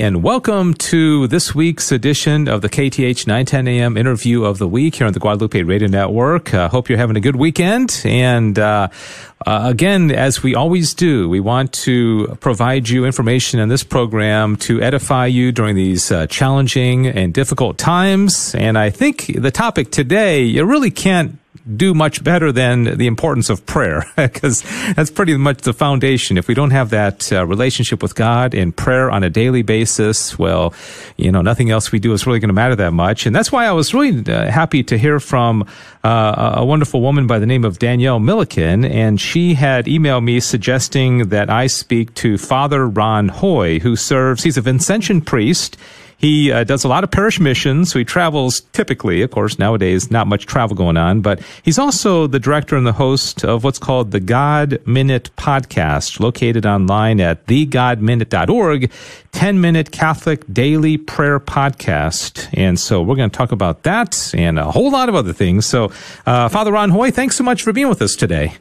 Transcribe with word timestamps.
And 0.00 0.22
welcome 0.22 0.72
to 0.74 1.26
this 1.26 1.54
week's 1.54 1.92
edition 1.92 2.48
of 2.48 2.62
the 2.62 2.70
KTH 2.70 3.26
910 3.26 3.68
AM 3.68 3.98
interview 3.98 4.42
of 4.42 4.56
the 4.56 4.66
week 4.66 4.94
here 4.94 5.06
on 5.06 5.12
the 5.12 5.18
Guadalupe 5.18 5.62
Radio 5.64 5.86
Network. 5.86 6.54
I 6.54 6.64
uh, 6.64 6.68
hope 6.70 6.88
you're 6.88 6.96
having 6.96 7.16
a 7.16 7.20
good 7.20 7.36
weekend. 7.36 8.00
And 8.06 8.58
uh, 8.58 8.88
uh, 9.46 9.60
again, 9.64 10.10
as 10.10 10.42
we 10.42 10.54
always 10.54 10.94
do, 10.94 11.28
we 11.28 11.40
want 11.40 11.74
to 11.84 12.38
provide 12.40 12.88
you 12.88 13.04
information 13.04 13.60
in 13.60 13.68
this 13.68 13.84
program 13.84 14.56
to 14.58 14.80
edify 14.80 15.26
you 15.26 15.52
during 15.52 15.76
these 15.76 16.10
uh, 16.10 16.26
challenging 16.26 17.06
and 17.06 17.34
difficult 17.34 17.76
times. 17.76 18.54
And 18.54 18.78
I 18.78 18.88
think 18.88 19.26
the 19.36 19.50
topic 19.50 19.90
today, 19.90 20.42
you 20.42 20.64
really 20.64 20.90
can't 20.90 21.38
do 21.76 21.94
much 21.94 22.24
better 22.24 22.50
than 22.50 22.96
the 22.98 23.06
importance 23.06 23.48
of 23.48 23.64
prayer 23.66 24.04
because 24.16 24.62
that's 24.94 25.10
pretty 25.10 25.36
much 25.36 25.58
the 25.58 25.72
foundation. 25.72 26.36
If 26.36 26.48
we 26.48 26.54
don't 26.54 26.70
have 26.70 26.90
that 26.90 27.32
uh, 27.32 27.46
relationship 27.46 28.02
with 28.02 28.14
God 28.14 28.54
and 28.54 28.76
prayer 28.76 29.10
on 29.10 29.22
a 29.22 29.30
daily 29.30 29.62
basis, 29.62 30.38
well, 30.38 30.74
you 31.16 31.30
know, 31.30 31.42
nothing 31.42 31.70
else 31.70 31.92
we 31.92 31.98
do 31.98 32.12
is 32.12 32.26
really 32.26 32.40
going 32.40 32.48
to 32.48 32.54
matter 32.54 32.76
that 32.76 32.92
much. 32.92 33.26
And 33.26 33.34
that's 33.34 33.52
why 33.52 33.66
I 33.66 33.72
was 33.72 33.94
really 33.94 34.32
uh, 34.32 34.50
happy 34.50 34.82
to 34.84 34.98
hear 34.98 35.20
from 35.20 35.66
uh, 36.02 36.54
a 36.56 36.64
wonderful 36.64 37.00
woman 37.00 37.26
by 37.26 37.38
the 37.38 37.46
name 37.46 37.64
of 37.64 37.78
Danielle 37.78 38.18
Milliken. 38.18 38.84
And 38.84 39.20
she 39.20 39.54
had 39.54 39.86
emailed 39.86 40.24
me 40.24 40.40
suggesting 40.40 41.28
that 41.28 41.48
I 41.48 41.68
speak 41.68 42.14
to 42.14 42.38
Father 42.38 42.88
Ron 42.88 43.28
Hoy, 43.28 43.78
who 43.78 43.94
serves, 43.94 44.42
he's 44.42 44.56
a 44.56 44.62
Vincentian 44.62 45.24
priest 45.24 45.76
he 46.22 46.52
uh, 46.52 46.62
does 46.62 46.84
a 46.84 46.88
lot 46.88 47.02
of 47.02 47.10
parish 47.10 47.40
missions, 47.40 47.90
so 47.90 47.98
he 47.98 48.04
travels 48.04 48.60
typically. 48.72 49.22
Of 49.22 49.32
course, 49.32 49.58
nowadays, 49.58 50.08
not 50.08 50.28
much 50.28 50.46
travel 50.46 50.76
going 50.76 50.96
on, 50.96 51.20
but 51.20 51.42
he's 51.64 51.80
also 51.80 52.28
the 52.28 52.38
director 52.38 52.76
and 52.76 52.86
the 52.86 52.92
host 52.92 53.44
of 53.44 53.64
what's 53.64 53.80
called 53.80 54.12
the 54.12 54.20
God 54.20 54.78
Minute 54.86 55.30
podcast, 55.36 56.20
located 56.20 56.64
online 56.64 57.20
at 57.20 57.44
thegodminute.org, 57.46 58.92
10 59.32 59.60
minute 59.60 59.90
Catholic 59.90 60.44
daily 60.52 60.96
prayer 60.96 61.40
podcast. 61.40 62.48
And 62.54 62.78
so 62.78 63.02
we're 63.02 63.16
going 63.16 63.30
to 63.30 63.36
talk 63.36 63.50
about 63.50 63.82
that 63.82 64.32
and 64.32 64.60
a 64.60 64.70
whole 64.70 64.92
lot 64.92 65.08
of 65.08 65.16
other 65.16 65.32
things. 65.32 65.66
So, 65.66 65.90
uh, 66.24 66.48
Father 66.48 66.70
Ron 66.70 66.90
Hoy, 66.90 67.10
thanks 67.10 67.34
so 67.34 67.42
much 67.42 67.64
for 67.64 67.72
being 67.72 67.88
with 67.88 68.00
us 68.00 68.14
today. 68.14 68.54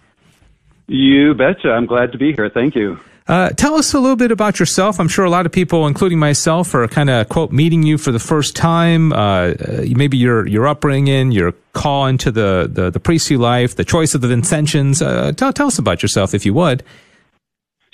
You 0.88 1.36
betcha. 1.36 1.70
I'm 1.70 1.86
glad 1.86 2.12
to 2.14 2.18
be 2.18 2.34
here. 2.34 2.50
Thank 2.50 2.74
you. 2.76 3.00
Uh, 3.28 3.50
tell 3.50 3.76
us 3.76 3.94
a 3.94 4.00
little 4.00 4.16
bit 4.16 4.32
about 4.32 4.60
yourself. 4.60 5.00
I'm 5.00 5.08
sure 5.08 5.26
a 5.26 5.30
lot 5.30 5.46
of 5.46 5.52
people, 5.52 5.88
including 5.88 6.20
myself, 6.20 6.74
are 6.74 6.88
kind 6.88 7.10
of 7.10 7.30
quote 7.30 7.52
meeting 7.52 7.84
you 7.84 7.98
for 7.98 8.12
the 8.12 8.20
first 8.20 8.56
time. 8.56 9.14
Uh, 9.14 9.16
uh, 9.16 9.86
maybe 9.90 10.18
your 10.18 10.48
your 10.48 10.68
upbringing, 10.68 11.32
your 11.32 11.54
call 11.74 12.08
into 12.08 12.32
the, 12.32 12.70
the, 12.72 12.90
the 12.90 13.00
priestly 13.00 13.38
life, 13.38 13.76
the 13.76 13.86
choice 13.86 14.16
of 14.16 14.22
the 14.22 14.28
Vincentians. 14.28 15.02
Uh, 15.02 15.32
tell 15.34 15.54
tell 15.54 15.68
us 15.68 15.78
about 15.78 16.02
yourself, 16.02 16.34
if 16.34 16.46
you 16.46 16.54
would. 16.56 16.84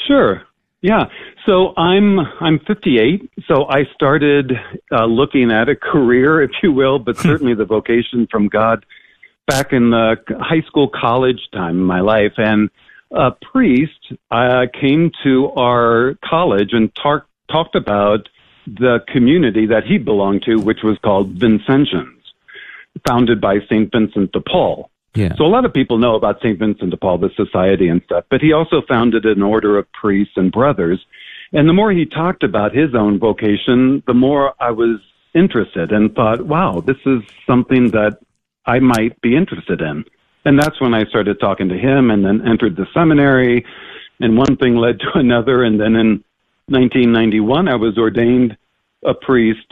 Sure. 0.08 0.44
Yeah. 0.82 1.06
So 1.46 1.74
I'm 1.76 2.20
I'm 2.20 2.60
58. 2.60 3.30
So 3.48 3.66
I 3.70 3.84
started 3.94 4.54
uh, 4.92 5.06
looking 5.06 5.52
at 5.52 5.70
a 5.70 5.76
career, 5.76 6.42
if 6.42 6.52
you 6.64 6.72
will, 6.72 7.00
but 7.00 7.18
hmm. 7.18 7.24
certainly 7.24 7.54
the 7.54 7.66
vocation 7.66 8.28
from 8.32 8.48
God 8.48 8.86
back 9.46 9.72
in 9.72 9.92
the 9.92 10.18
high 10.40 10.62
school, 10.68 10.90
college 10.90 11.40
time 11.54 11.78
in 11.78 11.84
my 11.84 12.02
life, 12.02 12.34
and 12.38 12.70
a 13.12 13.32
priest 13.32 14.14
uh, 14.32 14.66
came 14.80 15.12
to 15.24 15.50
our 15.52 16.18
college 16.24 16.74
and 16.74 16.94
tar- 16.96 17.26
talked 17.50 17.76
about 17.76 18.30
the 18.66 19.00
community 19.08 19.66
that 19.68 19.86
he 19.86 19.98
belonged 19.98 20.44
to, 20.44 20.58
which 20.58 20.84
was 20.84 20.98
called 21.00 21.36
Vincentians, 21.36 22.22
founded 23.08 23.40
by 23.40 23.60
St. 23.70 23.92
Vincent 23.92 24.32
de 24.34 24.42
Paul. 24.42 24.90
Yeah. 25.16 25.34
So 25.36 25.46
a 25.46 25.48
lot 25.48 25.66
of 25.66 25.74
people 25.74 25.98
know 25.98 26.16
about 26.16 26.40
St. 26.42 26.60
Vincent 26.60 26.92
de 26.92 26.98
Paul, 26.98 27.18
the 27.18 27.30
society 27.36 27.88
and 27.88 28.02
stuff, 28.04 28.26
but 28.30 28.42
he 28.42 28.54
also 28.54 28.82
founded 28.88 29.26
an 29.26 29.42
order 29.42 29.78
of 29.78 29.92
priests 29.94 30.34
and 30.36 30.52
brothers. 30.52 31.04
And 31.54 31.68
the 31.68 31.74
more 31.74 31.92
he 31.92 32.06
talked 32.06 32.44
about 32.44 32.76
his 32.76 32.94
own 32.94 33.18
vocation, 33.18 34.04
the 34.06 34.14
more 34.14 34.54
I 34.60 34.72
was 34.72 35.00
interested 35.34 35.92
and 35.92 36.14
thought, 36.14 36.42
wow, 36.42 36.82
this 36.86 36.98
is 37.06 37.22
something 37.46 37.92
that 37.92 38.20
I 38.66 38.80
might 38.80 39.20
be 39.22 39.36
interested 39.36 39.82
in. 39.82 40.04
And 40.48 40.58
that's 40.58 40.80
when 40.80 40.94
I 40.94 41.04
started 41.10 41.42
talking 41.42 41.68
to 41.68 41.78
him 41.78 42.10
and 42.10 42.24
then 42.24 42.48
entered 42.48 42.78
the 42.78 42.88
seminary. 42.94 43.66
And 44.22 44.38
one 44.38 44.56
thing 44.56 44.78
led 44.78 44.98
to 45.02 45.12
another. 45.16 45.66
And 45.66 45.78
then 45.78 45.98
in 45.98 46.24
1991, 46.68 47.68
I 47.68 47.76
was 47.76 47.98
ordained 47.98 48.56
a 49.06 49.14
priest 49.14 49.68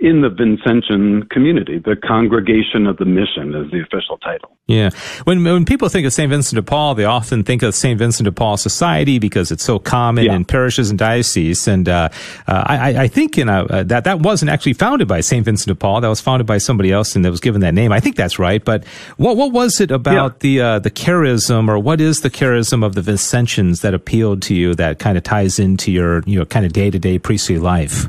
in 0.00 0.22
the 0.22 0.28
Vincentian 0.28 1.28
community. 1.30 1.78
The 1.78 1.94
Congregation 1.94 2.86
of 2.86 2.96
the 2.96 3.04
Mission 3.04 3.54
is 3.54 3.70
the 3.70 3.80
official 3.80 4.18
title. 4.18 4.56
Yeah. 4.66 4.90
When, 5.22 5.44
when 5.44 5.64
people 5.64 5.88
think 5.88 6.04
of 6.04 6.12
St. 6.12 6.28
Vincent 6.28 6.56
de 6.56 6.62
Paul, 6.62 6.96
they 6.96 7.04
often 7.04 7.44
think 7.44 7.62
of 7.62 7.74
St. 7.76 7.96
Vincent 7.96 8.24
de 8.24 8.32
Paul 8.32 8.56
Society 8.56 9.20
because 9.20 9.52
it's 9.52 9.62
so 9.62 9.78
common 9.78 10.24
yeah. 10.24 10.34
in 10.34 10.44
parishes 10.44 10.90
and 10.90 10.98
dioceses. 10.98 11.68
And 11.68 11.88
uh, 11.88 12.08
uh, 12.48 12.64
I, 12.66 13.02
I, 13.04 13.08
think 13.08 13.36
you 13.36 13.44
know, 13.44 13.66
uh, 13.70 13.84
that 13.84 14.04
that 14.04 14.18
wasn't 14.18 14.50
actually 14.50 14.72
founded 14.72 15.06
by 15.06 15.20
St. 15.20 15.44
Vincent 15.44 15.68
de 15.68 15.74
Paul. 15.76 16.00
That 16.00 16.08
was 16.08 16.20
founded 16.20 16.46
by 16.46 16.58
somebody 16.58 16.90
else 16.90 17.14
and 17.14 17.24
that 17.24 17.30
was 17.30 17.40
given 17.40 17.60
that 17.60 17.74
name. 17.74 17.92
I 17.92 18.00
think 18.00 18.16
that's 18.16 18.38
right. 18.38 18.64
But 18.64 18.84
what, 19.16 19.36
what 19.36 19.52
was 19.52 19.80
it 19.80 19.92
about 19.92 20.32
yeah. 20.32 20.38
the, 20.40 20.60
uh, 20.60 20.78
the 20.80 20.90
charism 20.90 21.68
or 21.68 21.78
what 21.78 22.00
is 22.00 22.22
the 22.22 22.30
charism 22.30 22.84
of 22.84 22.96
the 22.96 23.00
Vincentians 23.00 23.82
that 23.82 23.94
appealed 23.94 24.42
to 24.42 24.54
you 24.54 24.74
that 24.74 24.98
kind 24.98 25.16
of 25.16 25.22
ties 25.22 25.60
into 25.60 25.92
your, 25.92 26.22
you 26.26 26.38
know, 26.38 26.44
kind 26.44 26.66
of 26.66 26.72
day 26.72 26.90
to 26.90 26.98
day 26.98 27.16
priestly 27.18 27.58
life? 27.58 28.08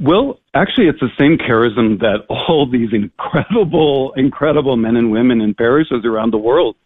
Well, 0.00 0.38
actually, 0.54 0.86
it's 0.86 1.00
the 1.00 1.10
same 1.18 1.38
charism 1.38 1.98
that 2.00 2.24
all 2.28 2.68
these 2.70 2.92
incredible, 2.92 4.12
incredible 4.16 4.76
men 4.76 4.96
and 4.96 5.10
women 5.10 5.40
in 5.40 5.54
parishes 5.54 6.04
around 6.04 6.32
the 6.32 6.38
world 6.38 6.76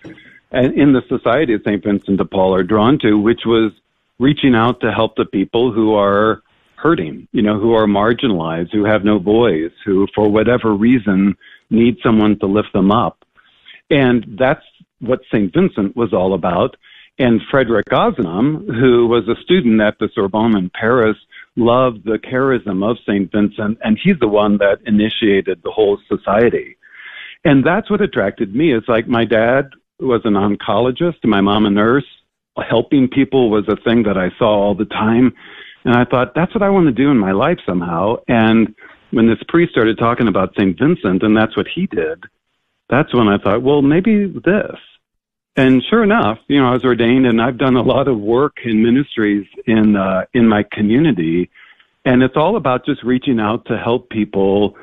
and 0.51 0.75
in 0.75 0.93
the 0.93 1.03
Society 1.09 1.55
of 1.55 1.63
St. 1.67 1.83
Vincent 1.83 2.19
de 2.19 2.25
Paul 2.25 2.55
are 2.55 2.63
drawn 2.63 2.99
to, 3.01 3.19
which 3.19 3.43
was 3.45 3.73
reaching 4.19 4.55
out 4.55 4.81
to 4.81 4.93
help 4.93 5.17
the 5.17 5.25
people 5.25 5.73
who 5.73 5.95
are 5.95 6.43
hurting, 6.77 7.29
you 7.33 7.43
know, 7.43 7.59
who 7.59 7.75
are 7.75 7.87
marginalized, 7.87 8.73
who 8.73 8.85
have 8.85 9.05
no 9.05 9.19
voice, 9.19 9.73
who, 9.85 10.07
for 10.15 10.29
whatever 10.29 10.75
reason, 10.75 11.37
need 11.71 11.97
someone 12.03 12.39
to 12.39 12.47
lift 12.47 12.73
them 12.73 12.91
up. 12.91 13.25
And 13.91 14.37
that's 14.39 14.65
what 15.01 15.21
St. 15.31 15.53
Vincent 15.53 15.97
was 15.97 16.13
all 16.13 16.35
about. 16.35 16.77
And 17.19 17.41
Frederick 17.51 17.87
Ozanam, 17.87 18.67
who 18.67 19.07
was 19.07 19.29
a 19.29 19.41
student 19.43 19.81
at 19.81 19.99
the 19.99 20.09
Sorbonne 20.15 20.57
in 20.57 20.71
Paris, 20.71 21.17
loved 21.57 22.05
the 22.05 22.19
charism 22.19 22.89
of 22.89 22.99
St. 23.07 23.31
Vincent, 23.31 23.79
and 23.85 23.99
he's 24.03 24.19
the 24.21 24.29
one 24.29 24.59
that 24.59 24.79
initiated 24.87 25.61
the 25.63 25.71
whole 25.71 25.99
society. 26.09 26.77
And 27.45 27.65
that's 27.65 27.91
what 27.91 28.01
attracted 28.01 28.55
me. 28.55 28.73
It's 28.73 28.89
like 28.89 29.09
my 29.09 29.25
dad 29.25 29.71
was 30.01 30.23
an 30.25 30.35
oncologist 30.35 31.17
and 31.23 31.31
my 31.31 31.41
mom 31.41 31.67
a 31.67 31.71
nurse. 31.71 32.07
Helping 32.69 33.09
people 33.09 33.51
was 33.51 33.65
a 33.69 33.77
thing 33.77 34.03
that 34.05 34.19
I 34.19 34.31
saw 34.39 34.47
all 34.47 34.75
the 34.75 34.85
time. 34.85 35.33
And 35.85 35.97
I 35.97 36.05
thought, 36.05 36.35
that's 36.35 36.55
what 36.55 36.63
I 36.63 36.69
want 36.69 36.87
to 36.87 36.93
do 36.93 37.11
in 37.11 37.19
my 37.19 37.33
life 37.33 37.59
somehow. 37.67 38.17
And 38.29 38.75
when 39.11 39.27
this 39.27 39.43
priest 39.49 39.73
started 39.73 39.99
talking 39.99 40.29
about 40.29 40.55
St. 40.55 40.79
Vincent, 40.79 41.23
and 41.23 41.37
that's 41.37 41.57
what 41.57 41.67
he 41.67 41.87
did, 41.87 42.25
that's 42.89 43.13
when 43.15 43.29
I 43.29 43.39
thought, 43.39 43.63
well, 43.63 43.83
maybe 43.83 44.27
this. 44.27 44.77
And 45.57 45.83
sure 45.91 46.03
enough, 46.03 46.39
you 46.49 46.61
know, 46.61 46.69
I 46.69 46.73
was 46.73 46.85
ordained 46.85 47.27
and 47.27 47.41
I've 47.41 47.59
done 47.59 47.77
a 47.77 47.83
lot 47.83 48.09
of 48.09 48.19
work 48.19 48.57
in 48.65 48.83
ministries 48.83 49.47
in, 49.67 49.97
uh, 49.97 50.23
in 50.33 50.49
my 50.49 50.65
community. 50.73 51.51
And 52.05 52.23
it's 52.23 52.37
all 52.37 52.57
about 52.57 52.87
just 52.87 53.03
reaching 53.03 53.39
out 53.39 53.67
to 53.67 53.77
help 53.77 54.09
people 54.09 54.77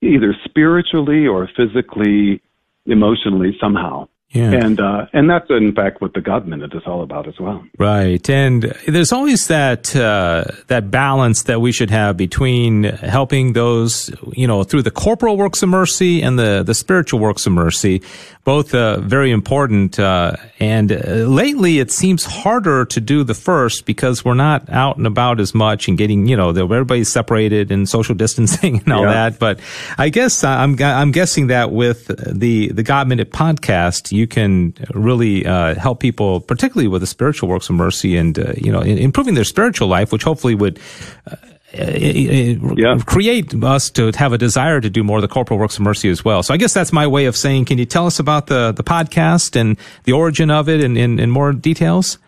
either 0.00 0.34
spiritually 0.44 1.26
or 1.26 1.48
physically, 1.56 2.40
emotionally 2.86 3.56
somehow. 3.60 4.08
Yeah. 4.32 4.52
And 4.52 4.80
uh, 4.80 5.06
and 5.12 5.28
that's 5.28 5.50
in 5.50 5.74
fact 5.74 6.00
what 6.00 6.14
the 6.14 6.22
God 6.22 6.48
Minute 6.48 6.72
is 6.74 6.82
all 6.86 7.02
about 7.02 7.28
as 7.28 7.38
well. 7.38 7.62
Right, 7.76 8.28
and 8.30 8.62
there's 8.88 9.12
always 9.12 9.48
that 9.48 9.94
uh, 9.94 10.44
that 10.68 10.90
balance 10.90 11.42
that 11.44 11.60
we 11.60 11.70
should 11.70 11.90
have 11.90 12.16
between 12.16 12.84
helping 12.84 13.52
those 13.52 14.10
you 14.32 14.46
know 14.46 14.64
through 14.64 14.82
the 14.82 14.90
corporal 14.90 15.36
works 15.36 15.62
of 15.62 15.68
mercy 15.68 16.22
and 16.22 16.38
the 16.38 16.62
the 16.62 16.74
spiritual 16.74 17.20
works 17.20 17.46
of 17.46 17.52
mercy, 17.52 18.00
both 18.44 18.74
uh, 18.74 19.00
very 19.00 19.30
important. 19.30 19.98
Uh, 19.98 20.36
and 20.58 20.92
uh, 20.92 20.96
lately, 21.28 21.78
it 21.78 21.90
seems 21.90 22.24
harder 22.24 22.86
to 22.86 23.00
do 23.02 23.24
the 23.24 23.34
first 23.34 23.84
because 23.84 24.24
we're 24.24 24.32
not 24.32 24.66
out 24.70 24.96
and 24.96 25.06
about 25.06 25.40
as 25.40 25.54
much 25.54 25.88
and 25.88 25.98
getting 25.98 26.26
you 26.26 26.38
know 26.38 26.48
everybody's 26.48 27.12
separated 27.12 27.70
and 27.70 27.86
social 27.86 28.14
distancing 28.14 28.80
and 28.84 28.92
all 28.94 29.02
yeah. 29.02 29.12
that. 29.12 29.38
But 29.38 29.60
I 29.98 30.08
guess 30.08 30.42
I'm 30.42 30.82
I'm 30.82 31.12
guessing 31.12 31.48
that 31.48 31.70
with 31.70 32.06
the 32.06 32.72
the 32.72 32.82
God 32.82 33.08
Minute 33.08 33.30
podcast. 33.30 34.10
You 34.10 34.21
you 34.22 34.28
can 34.28 34.72
really 34.94 35.44
uh, 35.44 35.74
help 35.74 35.98
people, 35.98 36.40
particularly 36.40 36.86
with 36.86 37.02
the 37.02 37.06
spiritual 37.06 37.48
works 37.48 37.68
of 37.68 37.74
mercy 37.74 38.16
and, 38.16 38.38
uh, 38.38 38.52
you 38.56 38.70
know, 38.70 38.80
improving 38.80 39.34
their 39.34 39.44
spiritual 39.44 39.88
life, 39.88 40.12
which 40.12 40.22
hopefully 40.22 40.54
would 40.54 40.78
uh, 41.26 41.36
yeah. 41.74 42.98
create 43.04 43.52
us 43.64 43.90
to 43.90 44.12
have 44.16 44.32
a 44.32 44.38
desire 44.38 44.80
to 44.80 44.88
do 44.88 45.02
more 45.02 45.18
of 45.18 45.22
the 45.22 45.32
corporal 45.36 45.58
works 45.58 45.76
of 45.76 45.82
mercy 45.82 46.08
as 46.08 46.24
well. 46.24 46.42
So 46.42 46.54
I 46.54 46.56
guess 46.56 46.72
that's 46.72 46.92
my 46.92 47.06
way 47.06 47.26
of 47.26 47.36
saying, 47.36 47.64
can 47.64 47.78
you 47.78 47.84
tell 47.84 48.06
us 48.06 48.20
about 48.20 48.46
the, 48.46 48.72
the 48.72 48.84
podcast 48.84 49.56
and 49.60 49.76
the 50.04 50.12
origin 50.12 50.48
of 50.50 50.68
it 50.68 50.80
and 50.84 50.96
in 50.96 51.30
more 51.30 51.52
details? 51.52 52.18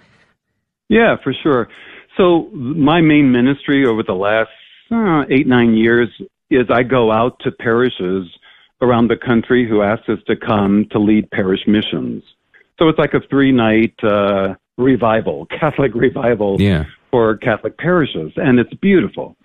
Yeah, 0.88 1.16
for 1.22 1.32
sure. 1.42 1.68
So 2.16 2.50
my 2.52 3.00
main 3.00 3.30
ministry 3.30 3.86
over 3.86 4.02
the 4.02 4.14
last 4.14 4.50
uh, 4.90 5.24
eight, 5.30 5.46
nine 5.46 5.74
years 5.74 6.08
is 6.50 6.66
I 6.70 6.82
go 6.82 7.12
out 7.12 7.38
to 7.44 7.52
parishes– 7.52 8.26
around 8.84 9.08
the 9.08 9.16
country 9.16 9.68
who 9.68 9.82
asked 9.82 10.08
us 10.08 10.18
to 10.26 10.36
come 10.36 10.86
to 10.90 10.98
lead 10.98 11.30
parish 11.30 11.66
missions. 11.66 12.22
So 12.78 12.88
it's 12.88 12.98
like 12.98 13.14
a 13.14 13.20
three 13.30 13.52
night 13.52 13.94
uh, 14.02 14.54
revival, 14.76 15.46
Catholic 15.60 15.94
revival 15.94 16.60
Yeah. 16.60 16.84
for 17.10 17.36
Catholic 17.38 17.78
parishes, 17.78 18.32
and 18.36 18.58
it's 18.58 18.74
beautiful. 18.74 19.36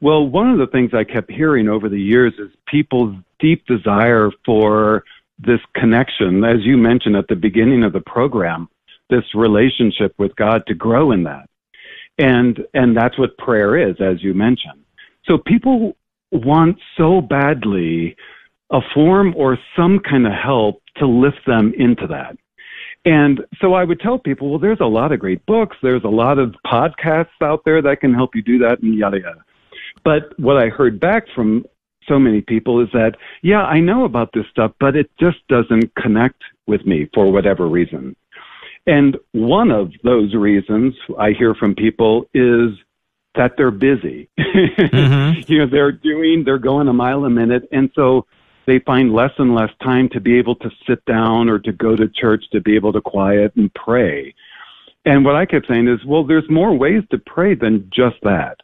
Well, 0.00 0.26
one 0.26 0.50
of 0.50 0.58
the 0.58 0.66
things 0.66 0.90
I 0.92 1.04
kept 1.04 1.30
hearing 1.30 1.68
over 1.68 1.88
the 1.88 2.00
years 2.00 2.34
is 2.38 2.50
people's 2.66 3.16
deep 3.40 3.64
desire 3.66 4.30
for 4.44 5.04
this 5.38 5.60
connection, 5.74 6.44
as 6.44 6.58
you 6.60 6.76
mentioned 6.76 7.16
at 7.16 7.28
the 7.28 7.36
beginning 7.36 7.82
of 7.82 7.92
the 7.92 8.00
program, 8.00 8.68
this 9.10 9.24
relationship 9.34 10.14
with 10.18 10.34
God 10.36 10.62
to 10.66 10.74
grow 10.74 11.10
in 11.12 11.24
that. 11.24 11.48
And 12.18 12.64
and 12.74 12.96
that's 12.96 13.18
what 13.18 13.36
prayer 13.38 13.76
is, 13.90 13.96
as 14.00 14.22
you 14.22 14.34
mentioned. 14.34 14.84
So 15.26 15.38
people 15.38 15.96
want 16.30 16.78
so 16.96 17.20
badly 17.20 18.16
a 18.74 18.80
form 18.92 19.32
or 19.36 19.56
some 19.76 19.98
kind 20.00 20.26
of 20.26 20.32
help 20.32 20.82
to 20.96 21.06
lift 21.06 21.46
them 21.46 21.72
into 21.78 22.06
that. 22.08 22.36
And 23.06 23.40
so 23.60 23.74
I 23.74 23.84
would 23.84 24.00
tell 24.00 24.18
people, 24.18 24.50
well, 24.50 24.58
there's 24.58 24.80
a 24.80 24.86
lot 24.86 25.12
of 25.12 25.20
great 25.20 25.44
books, 25.46 25.76
there's 25.82 26.04
a 26.04 26.08
lot 26.08 26.38
of 26.38 26.54
podcasts 26.66 27.40
out 27.42 27.62
there 27.64 27.80
that 27.82 28.00
can 28.00 28.12
help 28.12 28.34
you 28.34 28.42
do 28.42 28.58
that, 28.58 28.80
and 28.82 28.94
yada 28.94 29.20
yada. 29.20 29.44
But 30.04 30.38
what 30.38 30.56
I 30.56 30.68
heard 30.68 30.98
back 30.98 31.24
from 31.34 31.64
so 32.08 32.18
many 32.18 32.40
people 32.40 32.80
is 32.82 32.88
that, 32.92 33.12
yeah, 33.42 33.62
I 33.62 33.80
know 33.80 34.04
about 34.04 34.30
this 34.34 34.46
stuff, 34.50 34.72
but 34.80 34.96
it 34.96 35.10
just 35.20 35.38
doesn't 35.48 35.94
connect 35.94 36.42
with 36.66 36.84
me 36.84 37.08
for 37.14 37.30
whatever 37.30 37.66
reason. 37.68 38.16
And 38.86 39.16
one 39.32 39.70
of 39.70 39.92
those 40.02 40.34
reasons 40.34 40.94
I 41.18 41.30
hear 41.30 41.54
from 41.54 41.74
people 41.74 42.28
is 42.34 42.70
that 43.34 43.52
they're 43.56 43.70
busy. 43.70 44.28
Mhm. 44.38 45.48
you 45.48 45.58
know, 45.58 45.66
they're 45.66 45.90
doing, 45.92 46.44
they're 46.44 46.58
going 46.58 46.86
a 46.88 46.92
mile 46.92 47.24
a 47.24 47.30
minute. 47.30 47.68
And 47.72 47.90
so 47.94 48.26
they 48.66 48.78
find 48.80 49.12
less 49.12 49.32
and 49.38 49.54
less 49.54 49.70
time 49.82 50.08
to 50.10 50.20
be 50.20 50.38
able 50.38 50.56
to 50.56 50.70
sit 50.86 51.04
down 51.04 51.48
or 51.48 51.58
to 51.60 51.72
go 51.72 51.96
to 51.96 52.08
church 52.08 52.44
to 52.52 52.60
be 52.60 52.74
able 52.76 52.92
to 52.92 53.00
quiet 53.00 53.54
and 53.56 53.72
pray. 53.74 54.34
And 55.04 55.24
what 55.24 55.36
I 55.36 55.44
kept 55.44 55.68
saying 55.68 55.88
is, 55.88 56.04
well, 56.06 56.24
there's 56.24 56.48
more 56.48 56.76
ways 56.76 57.02
to 57.10 57.18
pray 57.18 57.54
than 57.54 57.90
just 57.94 58.16
that. 58.22 58.58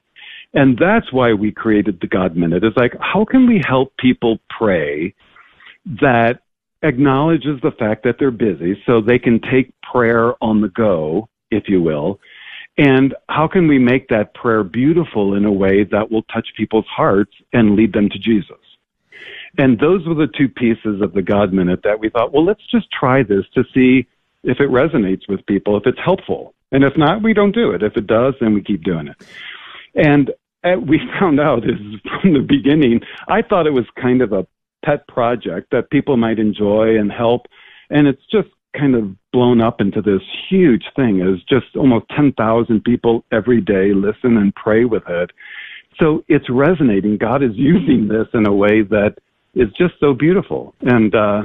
And 0.55 0.77
that's 0.79 1.13
why 1.13 1.33
we 1.33 1.53
created 1.53 1.99
the 2.01 2.07
God 2.07 2.37
Minute. 2.37 2.65
It's 2.65 2.77
like, 2.77 2.95
how 3.01 3.25
can 3.25 3.47
we 3.47 3.63
help 3.67 3.97
people 3.99 4.39
pray 4.49 5.15
that 6.01 6.41
acknowledges 6.83 7.61
the 7.63 7.73
fact 7.73 8.03
that 8.05 8.17
they're 8.19 8.31
busy 8.31 8.83
so 8.87 9.01
they 9.01 9.19
can 9.19 9.41
take 9.41 9.73
prayer 9.83 10.33
on 10.43 10.61
the 10.61 10.69
go, 10.69 11.29
if 11.51 11.69
you 11.69 11.83
will? 11.83 12.19
And 12.79 13.15
how 13.29 13.47
can 13.47 13.69
we 13.69 13.79
make 13.79 14.09
that 14.09 14.35
prayer 14.35 14.65
beautiful 14.65 15.35
in 15.35 15.45
a 15.45 15.53
way 15.53 15.85
that 15.85 16.11
will 16.11 16.23
touch 16.25 16.49
people's 16.57 16.87
hearts 16.87 17.33
and 17.53 17.77
lead 17.77 17.93
them 17.93 18.09
to 18.09 18.19
Jesus? 18.19 18.57
And 19.59 19.79
those 19.79 20.07
were 20.07 20.15
the 20.15 20.29
two 20.37 20.49
pieces 20.49 21.03
of 21.03 21.13
the 21.13 21.23
God 21.23 21.53
Minute 21.53 21.81
that 21.85 21.99
we 21.99 22.09
thought, 22.09 22.33
well, 22.33 22.45
let's 22.45 22.65
just 22.71 22.87
try 22.91 23.23
this 23.23 23.45
to 23.55 23.65
see 23.75 24.07
if 24.43 24.61
it 24.61 24.71
resonates 24.71 25.29
with 25.29 25.45
people, 25.47 25.77
if 25.77 25.87
it's 25.87 25.99
helpful. 26.03 26.55
And 26.73 26.85
if 26.85 26.97
not, 26.97 27.23
we 27.23 27.35
don't 27.35 27.55
do 27.55 27.73
it. 27.73 27.83
If 27.83 27.97
it 27.97 28.07
does, 28.07 28.35
then 28.41 28.55
we 28.55 28.63
keep 28.63 28.85
doing 28.85 29.09
it. 29.09 29.17
And 29.95 30.31
uh, 30.65 30.79
we 30.81 31.01
found 31.21 31.41
out 31.41 31.65
is 31.65 31.79
from 32.21 32.35
the 32.35 32.41
beginning, 32.41 33.01
I 33.29 33.43
thought 33.43 33.67
it 33.67 33.73
was 33.73 33.87
kind 34.01 34.23
of 34.23 34.33
a 34.33 34.47
pet 34.85 35.07
project 35.09 35.69
that 35.73 35.91
people 35.91 36.17
might 36.17 36.39
enjoy 36.39 36.99
and 36.99 37.11
help. 37.13 37.47
And 37.91 38.07
it's 38.07 38.25
just 38.31 38.49
kind 38.77 38.95
of 38.95 39.11
blown 39.33 39.61
up 39.61 39.81
into 39.81 40.01
this 40.01 40.23
huge 40.49 40.85
thing. 40.95 41.21
It's 41.21 41.43
just 41.45 41.77
almost 41.77 42.07
10,000 42.17 42.85
people 42.85 43.25
every 43.33 43.61
day 43.61 43.93
listen 43.93 44.37
and 44.37 44.55
pray 44.55 44.85
with 44.85 45.03
it. 45.09 45.31
So 46.01 46.25
it's 46.29 46.49
resonating. 46.49 47.19
God 47.19 47.43
is 47.43 47.51
using 47.55 48.09
this 48.09 48.27
in 48.33 48.47
a 48.47 48.53
way 48.53 48.83
that 48.83 49.17
is 49.55 49.69
just 49.77 49.95
so 50.01 50.15
beautiful 50.15 50.75
and, 50.81 51.15
uh, 51.15 51.43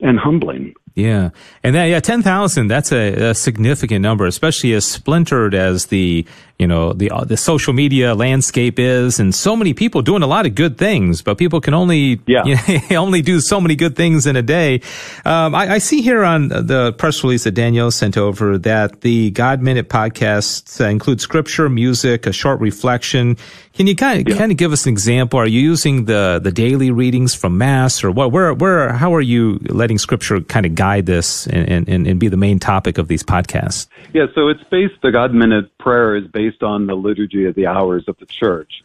and 0.00 0.18
humbling. 0.18 0.74
Yeah, 0.94 1.30
and 1.62 1.76
that 1.76 1.84
yeah, 1.84 2.00
ten 2.00 2.22
thousand. 2.22 2.66
That's 2.66 2.90
a, 2.90 3.30
a 3.30 3.34
significant 3.34 4.02
number, 4.02 4.26
especially 4.26 4.72
as 4.72 4.84
splintered 4.84 5.54
as 5.54 5.86
the 5.86 6.26
you 6.58 6.66
know 6.66 6.92
the 6.92 7.10
uh, 7.10 7.24
the 7.24 7.36
social 7.36 7.72
media 7.72 8.14
landscape 8.14 8.78
is, 8.78 9.20
and 9.20 9.34
so 9.34 9.54
many 9.54 9.74
people 9.74 10.02
doing 10.02 10.22
a 10.22 10.26
lot 10.26 10.44
of 10.46 10.54
good 10.54 10.76
things, 10.76 11.22
but 11.22 11.38
people 11.38 11.60
can 11.60 11.72
only 11.74 12.20
Yeah. 12.26 12.44
you 12.66 12.80
know, 12.90 12.96
only 13.02 13.22
do 13.22 13.40
so 13.40 13.60
many 13.60 13.76
good 13.76 13.94
things 13.96 14.26
in 14.26 14.34
a 14.36 14.42
day. 14.42 14.80
Um, 15.24 15.54
I, 15.54 15.74
I 15.74 15.78
see 15.78 16.02
here 16.02 16.24
on 16.24 16.48
the 16.48 16.92
press 16.98 17.22
release 17.22 17.44
that 17.44 17.52
Danielle 17.52 17.90
sent 17.90 18.16
over 18.16 18.58
that 18.58 19.02
the 19.02 19.30
God 19.30 19.62
Minute 19.62 19.88
podcast 19.88 20.80
uh, 20.80 20.88
includes 20.88 21.22
scripture, 21.22 21.68
music, 21.68 22.26
a 22.26 22.32
short 22.32 22.60
reflection. 22.60 23.36
Can 23.74 23.86
you 23.86 23.94
kind 23.94 24.20
of 24.20 24.28
Yeah. 24.32 24.38
kind 24.38 24.50
of 24.50 24.58
give 24.58 24.72
us 24.72 24.86
an 24.86 24.92
example? 24.92 25.38
Are 25.38 25.46
you 25.46 25.60
using 25.60 26.06
the 26.06 26.40
the 26.42 26.50
daily 26.50 26.90
readings 26.90 27.34
from 27.34 27.56
Mass, 27.58 28.02
or 28.02 28.10
what? 28.10 28.32
Where 28.32 28.52
where 28.52 28.92
how 28.92 29.14
are 29.14 29.20
you 29.20 29.60
letting 29.68 29.98
Scripture 29.98 30.40
kind 30.40 30.66
of 30.66 30.74
guide 30.74 31.06
this 31.06 31.46
and, 31.46 31.88
and, 31.88 32.06
and 32.08 32.18
be 32.18 32.26
the 32.26 32.36
main 32.36 32.58
topic 32.58 32.98
of 32.98 33.06
these 33.06 33.22
podcasts? 33.22 33.86
Yeah, 34.12 34.26
so 34.34 34.48
it's 34.48 34.64
based, 34.70 34.94
the 35.02 35.12
God 35.12 35.32
Minute 35.32 35.70
prayer 35.78 36.16
is 36.16 36.26
based 36.26 36.47
on 36.62 36.86
the 36.86 36.94
liturgy 36.94 37.46
of 37.46 37.54
the 37.54 37.66
hours 37.66 38.04
of 38.08 38.16
the 38.18 38.26
church, 38.26 38.82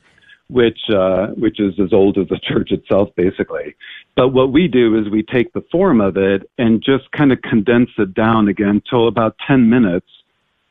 which, 0.48 0.80
uh, 0.94 1.28
which 1.28 1.60
is 1.60 1.80
as 1.80 1.94
old 1.94 2.18
as 2.18 2.28
the 2.28 2.40
church 2.44 2.72
itself, 2.72 3.10
basically. 3.16 3.76
But 4.16 4.30
what 4.30 4.52
we 4.52 4.68
do 4.68 4.98
is 5.00 5.10
we 5.10 5.24
take 5.24 5.54
the 5.54 5.66
form 5.72 6.02
of 6.02 6.18
it 6.18 6.50
and 6.58 6.84
just 6.84 7.12
kind 7.12 7.32
of 7.32 7.42
condense 7.42 7.90
it 7.98 8.14
down 8.14 8.48
again 8.48 8.82
till 8.90 9.08
about 9.08 9.36
10 9.48 9.70
minutes 9.70 10.08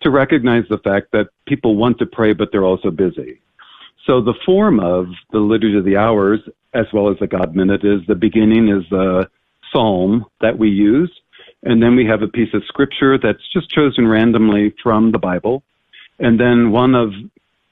to 0.02 0.10
recognize 0.10 0.64
the 0.68 0.78
fact 0.78 1.12
that 1.12 1.28
people 1.46 1.76
want 1.76 1.98
to 1.98 2.06
pray, 2.06 2.32
but 2.32 2.50
they're 2.52 2.64
also 2.64 2.90
busy. 2.90 3.40
So 4.06 4.20
the 4.20 4.34
form 4.44 4.80
of 4.80 5.06
the 5.30 5.38
liturgy 5.38 5.78
of 5.78 5.84
the 5.84 5.96
hours, 5.96 6.40
as 6.74 6.86
well 6.92 7.08
as 7.08 7.18
the 7.20 7.26
God 7.26 7.54
Minute, 7.54 7.84
is 7.84 8.00
the 8.06 8.16
beginning 8.16 8.68
is 8.68 8.84
the 8.90 9.28
psalm 9.72 10.26
that 10.40 10.58
we 10.58 10.68
use. 10.68 11.12
And 11.62 11.80
then 11.80 11.94
we 11.94 12.04
have 12.06 12.22
a 12.22 12.28
piece 12.28 12.52
of 12.54 12.64
scripture 12.64 13.16
that's 13.16 13.46
just 13.52 13.70
chosen 13.70 14.08
randomly 14.08 14.74
from 14.82 15.12
the 15.12 15.18
Bible. 15.18 15.62
And 16.22 16.38
then 16.40 16.70
one 16.70 16.94
of 16.94 17.12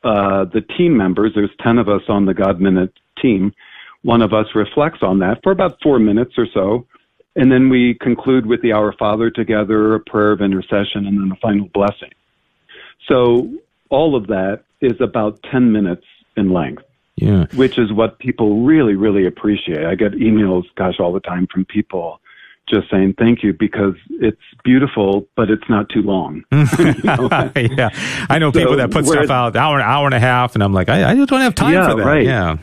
uh, 0.02 0.44
the 0.52 0.60
team 0.76 0.96
members, 0.96 1.32
there's 1.34 1.50
10 1.62 1.78
of 1.78 1.88
us 1.88 2.02
on 2.08 2.26
the 2.26 2.34
God 2.34 2.60
Minute 2.60 2.92
team, 3.22 3.54
one 4.02 4.22
of 4.22 4.34
us 4.34 4.46
reflects 4.54 5.02
on 5.02 5.20
that 5.20 5.42
for 5.42 5.52
about 5.52 5.78
four 5.82 5.98
minutes 5.98 6.32
or 6.36 6.46
so. 6.52 6.86
And 7.36 7.52
then 7.52 7.68
we 7.68 7.94
conclude 7.94 8.44
with 8.44 8.60
the 8.60 8.72
Our 8.72 8.92
Father 8.94 9.30
together, 9.30 9.94
a 9.94 10.00
prayer 10.00 10.32
of 10.32 10.40
intercession, 10.40 11.06
and 11.06 11.18
then 11.18 11.30
a 11.32 11.36
final 11.36 11.68
blessing. 11.72 12.10
So 13.08 13.52
all 13.88 14.16
of 14.16 14.26
that 14.26 14.64
is 14.80 15.00
about 15.00 15.40
10 15.50 15.70
minutes 15.70 16.04
in 16.36 16.52
length 16.52 16.82
Yeah, 17.16 17.46
which 17.54 17.78
is 17.78 17.92
what 17.92 18.18
people 18.18 18.64
really, 18.64 18.94
really 18.94 19.26
appreciate. 19.26 19.84
I 19.84 19.94
get 19.94 20.12
emails, 20.12 20.64
gosh, 20.76 20.98
all 20.98 21.12
the 21.12 21.20
time 21.20 21.46
from 21.46 21.66
people 21.66 22.20
just 22.70 22.90
saying 22.90 23.14
thank 23.18 23.42
you 23.42 23.52
because 23.52 23.94
it's 24.10 24.40
beautiful, 24.64 25.26
but 25.36 25.50
it's 25.50 25.68
not 25.68 25.88
too 25.88 26.02
long. 26.02 26.44
yeah. 26.52 27.90
I 28.28 28.38
know 28.38 28.52
people 28.52 28.76
that 28.76 28.90
put 28.90 29.06
stuff 29.06 29.30
out 29.30 29.56
hour 29.56 29.76
an 29.76 29.82
hour 29.82 30.06
and 30.06 30.14
a 30.14 30.20
half, 30.20 30.54
and 30.54 30.62
I'm 30.62 30.72
like, 30.72 30.88
I, 30.88 31.10
I 31.10 31.14
just 31.14 31.28
don't 31.28 31.40
have 31.40 31.54
time 31.54 31.74
Yeah, 31.74 31.90
for 31.90 31.96
that. 31.96 32.04
right. 32.06 32.24
Yeah, 32.24 32.56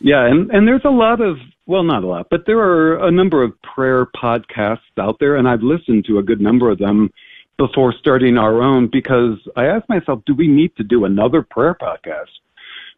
Yeah, 0.00 0.24
and, 0.26 0.50
and 0.50 0.66
there's 0.66 0.84
a 0.84 0.90
lot 0.90 1.20
of, 1.20 1.38
well, 1.66 1.82
not 1.82 2.02
a 2.02 2.06
lot, 2.06 2.28
but 2.30 2.46
there 2.46 2.58
are 2.58 3.06
a 3.06 3.10
number 3.10 3.42
of 3.42 3.52
prayer 3.62 4.06
podcasts 4.06 4.78
out 4.98 5.18
there, 5.20 5.36
and 5.36 5.48
I've 5.48 5.62
listened 5.62 6.04
to 6.06 6.18
a 6.18 6.22
good 6.22 6.40
number 6.40 6.70
of 6.70 6.78
them 6.78 7.12
before 7.58 7.92
starting 7.92 8.36
our 8.38 8.62
own 8.62 8.88
because 8.90 9.38
I 9.56 9.66
asked 9.66 9.88
myself, 9.88 10.22
do 10.26 10.34
we 10.34 10.46
need 10.48 10.76
to 10.76 10.84
do 10.84 11.04
another 11.04 11.42
prayer 11.42 11.74
podcast? 11.74 12.28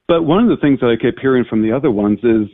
But 0.06 0.22
one 0.22 0.42
of 0.42 0.48
the 0.48 0.56
things 0.56 0.80
that 0.80 0.88
I 0.88 0.96
kept 0.96 1.20
hearing 1.20 1.44
from 1.44 1.62
the 1.62 1.72
other 1.72 1.90
ones 1.90 2.18
is 2.22 2.48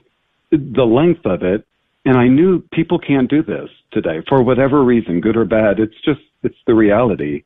the 0.51 0.85
length 0.85 1.25
of 1.25 1.43
it. 1.43 1.67
And 2.05 2.19
I 2.19 2.29
knew 2.29 2.61
people 2.73 2.99
can't 2.99 3.31
do 3.31 3.43
this 3.43 3.71
today 3.91 4.23
for 4.29 4.43
whatever 4.43 4.85
reason, 4.85 5.21
good 5.21 5.37
or 5.37 5.45
bad. 5.45 5.81
It's 5.81 5.99
just, 6.05 6.21
it's 6.43 6.59
the 6.67 6.75
reality. 6.75 7.45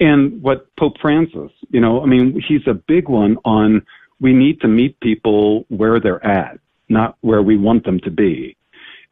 And 0.00 0.40
what 0.40 0.74
Pope 0.76 0.98
Francis, 1.00 1.50
you 1.70 1.80
know, 1.80 2.02
I 2.02 2.06
mean, 2.06 2.40
he's 2.46 2.66
a 2.66 2.74
big 2.74 3.08
one 3.08 3.36
on 3.44 3.82
we 4.20 4.32
need 4.32 4.60
to 4.60 4.68
meet 4.68 4.98
people 5.00 5.64
where 5.68 6.00
they're 6.00 6.24
at, 6.24 6.58
not 6.88 7.16
where 7.20 7.42
we 7.42 7.56
want 7.56 7.84
them 7.84 8.00
to 8.00 8.10
be. 8.10 8.56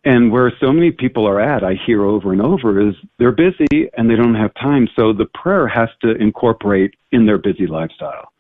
And 0.05 0.31
where 0.31 0.52
so 0.61 0.73
many 0.73 0.93
people 0.93 1.26
are 1.26 1.40
at, 1.40 1.64
I 1.64 1.75
hear 1.85 2.05
over 2.05 2.33
and 2.33 2.40
over, 2.40 2.88
is 2.88 2.95
they're 3.19 3.33
busy 3.33 3.90
and 3.97 4.09
they 4.09 4.14
don't 4.14 4.37
have 4.37 4.55
time. 4.55 4.88
So 4.95 5.12
the 5.12 5.26
prayer 5.26 5.66
has 5.66 5.88
to 6.02 6.14
incorporate 6.14 6.95
in 7.11 7.26
their 7.26 7.38
busy 7.38 7.66
lifestyle. 7.66 8.31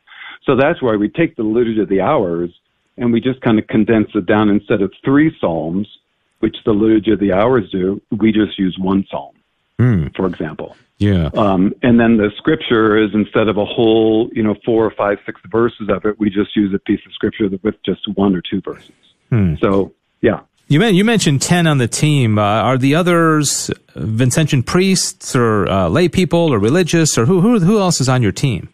So 0.44 0.54
that's 0.54 0.80
why 0.80 0.94
we 0.94 1.08
take 1.08 1.34
the 1.34 1.42
liturgy 1.42 1.80
of 1.80 1.88
the 1.88 2.00
hours 2.00 2.50
and 2.96 3.12
we 3.12 3.20
just 3.20 3.40
kind 3.40 3.58
of 3.58 3.66
condense 3.66 4.08
it 4.14 4.26
down 4.26 4.48
instead 4.48 4.80
of 4.80 4.92
three 5.04 5.36
psalms, 5.40 5.88
which 6.40 6.56
the 6.64 6.72
liturgy 6.72 7.12
of 7.12 7.18
the 7.20 7.32
hours 7.32 7.70
do, 7.70 8.00
we 8.10 8.32
just 8.32 8.58
use 8.58 8.76
one 8.78 9.04
psalm, 9.10 9.34
Hmm. 9.78 10.06
for 10.16 10.26
example. 10.26 10.76
yeah, 10.98 11.28
Um, 11.34 11.74
and 11.82 12.00
then 12.00 12.16
the 12.16 12.30
scripture 12.38 12.96
is 12.96 13.10
instead 13.14 13.48
of 13.48 13.56
a 13.58 13.64
whole, 13.64 14.30
you 14.32 14.42
know, 14.42 14.54
four 14.64 14.84
or 14.84 14.90
five, 14.90 15.18
six 15.26 15.40
verses 15.50 15.88
of 15.90 16.04
it, 16.06 16.18
we 16.18 16.30
just 16.30 16.56
use 16.56 16.72
a 16.74 16.78
piece 16.78 17.00
of 17.06 17.12
scripture 17.12 17.48
with 17.62 17.74
just 17.84 18.06
one 18.16 18.34
or 18.34 18.40
two 18.42 18.60
verses. 18.62 18.92
Hmm. 19.30 19.54
So, 19.60 19.92
yeah. 20.22 20.40
You, 20.68 20.82
you 20.84 21.04
mentioned 21.04 21.42
10 21.42 21.66
on 21.66 21.78
the 21.78 21.86
team. 21.86 22.38
Uh, 22.38 22.42
are 22.42 22.78
the 22.78 22.94
others 22.94 23.70
Vincentian 23.94 24.64
priests 24.64 25.36
or 25.36 25.68
uh, 25.68 25.88
lay 25.88 26.08
people 26.08 26.52
or 26.52 26.58
religious 26.58 27.16
or 27.18 27.24
who, 27.26 27.40
who, 27.40 27.60
who 27.60 27.78
else 27.78 28.00
is 28.00 28.08
on 28.08 28.22
your 28.22 28.32
team? 28.32 28.70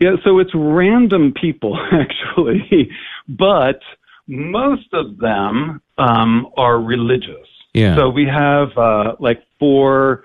Yeah, 0.00 0.16
so 0.24 0.38
it's 0.38 0.50
random 0.54 1.32
people, 1.32 1.78
actually, 1.92 2.90
but 3.28 3.80
most 4.26 4.92
of 4.92 5.18
them 5.18 5.80
um, 5.98 6.48
are 6.56 6.80
religious. 6.80 7.46
Yeah. 7.74 7.96
So 7.96 8.10
we 8.10 8.26
have 8.26 8.76
uh, 8.76 9.16
like 9.18 9.42
four 9.58 10.24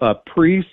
uh, 0.00 0.14
priests, 0.26 0.70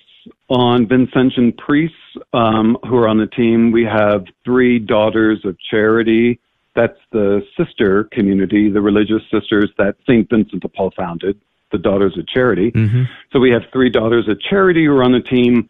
on 0.48 0.86
Vincentian 0.86 1.56
priests 1.56 1.96
um, 2.32 2.76
who 2.88 2.96
are 2.96 3.08
on 3.08 3.18
the 3.18 3.26
team. 3.26 3.72
We 3.72 3.84
have 3.84 4.24
three 4.44 4.78
daughters 4.78 5.44
of 5.44 5.56
charity. 5.70 6.40
That's 6.74 6.98
the 7.12 7.42
sister 7.56 8.04
community, 8.12 8.70
the 8.70 8.80
religious 8.80 9.22
sisters 9.30 9.70
that 9.78 9.96
St. 10.02 10.28
Vincent 10.28 10.62
de 10.62 10.68
Paul 10.68 10.92
founded, 10.96 11.40
the 11.72 11.78
Daughters 11.78 12.16
of 12.18 12.26
Charity. 12.28 12.70
Mm-hmm. 12.70 13.04
So 13.32 13.40
we 13.40 13.50
have 13.50 13.62
three 13.72 13.90
daughters 13.90 14.28
of 14.28 14.40
charity 14.40 14.84
who 14.84 14.96
are 14.96 15.02
on 15.02 15.12
the 15.12 15.20
team. 15.20 15.68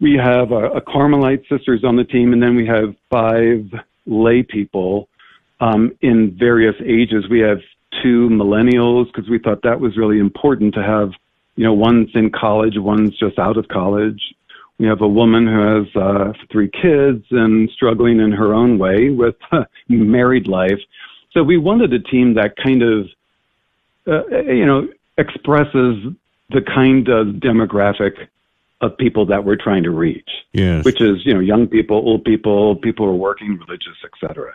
We 0.00 0.14
have 0.14 0.52
a, 0.52 0.70
a 0.70 0.80
Carmelite 0.80 1.46
sisters 1.48 1.84
on 1.84 1.96
the 1.96 2.04
team, 2.04 2.32
and 2.32 2.42
then 2.42 2.56
we 2.56 2.66
have 2.66 2.94
five 3.10 3.66
lay 4.06 4.42
people 4.42 5.08
um, 5.60 5.96
in 6.00 6.36
various 6.38 6.76
ages. 6.84 7.24
We 7.30 7.40
have 7.40 7.58
two 8.02 8.28
millennials 8.28 9.06
because 9.06 9.28
we 9.28 9.38
thought 9.38 9.62
that 9.62 9.80
was 9.80 9.96
really 9.96 10.18
important 10.18 10.74
to 10.74 10.82
have 10.82 11.10
you 11.58 11.64
know, 11.64 11.72
one's 11.72 12.08
in 12.14 12.30
college, 12.30 12.74
one's 12.76 13.18
just 13.18 13.36
out 13.36 13.56
of 13.56 13.66
college. 13.66 14.22
We 14.78 14.86
have 14.86 15.00
a 15.00 15.08
woman 15.08 15.44
who 15.44 15.60
has 15.60 15.96
uh, 15.96 16.32
three 16.52 16.70
kids 16.70 17.24
and 17.32 17.68
struggling 17.70 18.20
in 18.20 18.30
her 18.30 18.54
own 18.54 18.78
way 18.78 19.10
with 19.10 19.34
uh, 19.50 19.64
married 19.88 20.46
life. 20.46 20.78
So 21.32 21.42
we 21.42 21.58
wanted 21.58 21.92
a 21.92 21.98
team 21.98 22.34
that 22.34 22.54
kind 22.64 22.82
of, 22.84 23.08
uh, 24.06 24.42
you 24.42 24.64
know, 24.64 24.86
expresses 25.18 26.14
the 26.50 26.62
kind 26.64 27.08
of 27.08 27.26
demographic 27.40 28.28
of 28.80 28.96
people 28.96 29.26
that 29.26 29.44
we're 29.44 29.56
trying 29.56 29.82
to 29.82 29.90
reach. 29.90 30.28
Yes. 30.52 30.84
Which 30.84 31.00
is, 31.00 31.18
you 31.24 31.34
know, 31.34 31.40
young 31.40 31.66
people, 31.66 31.96
old 31.96 32.24
people, 32.24 32.76
people 32.76 33.06
who 33.06 33.12
are 33.12 33.16
working, 33.16 33.58
religious, 33.58 33.96
etc. 34.04 34.54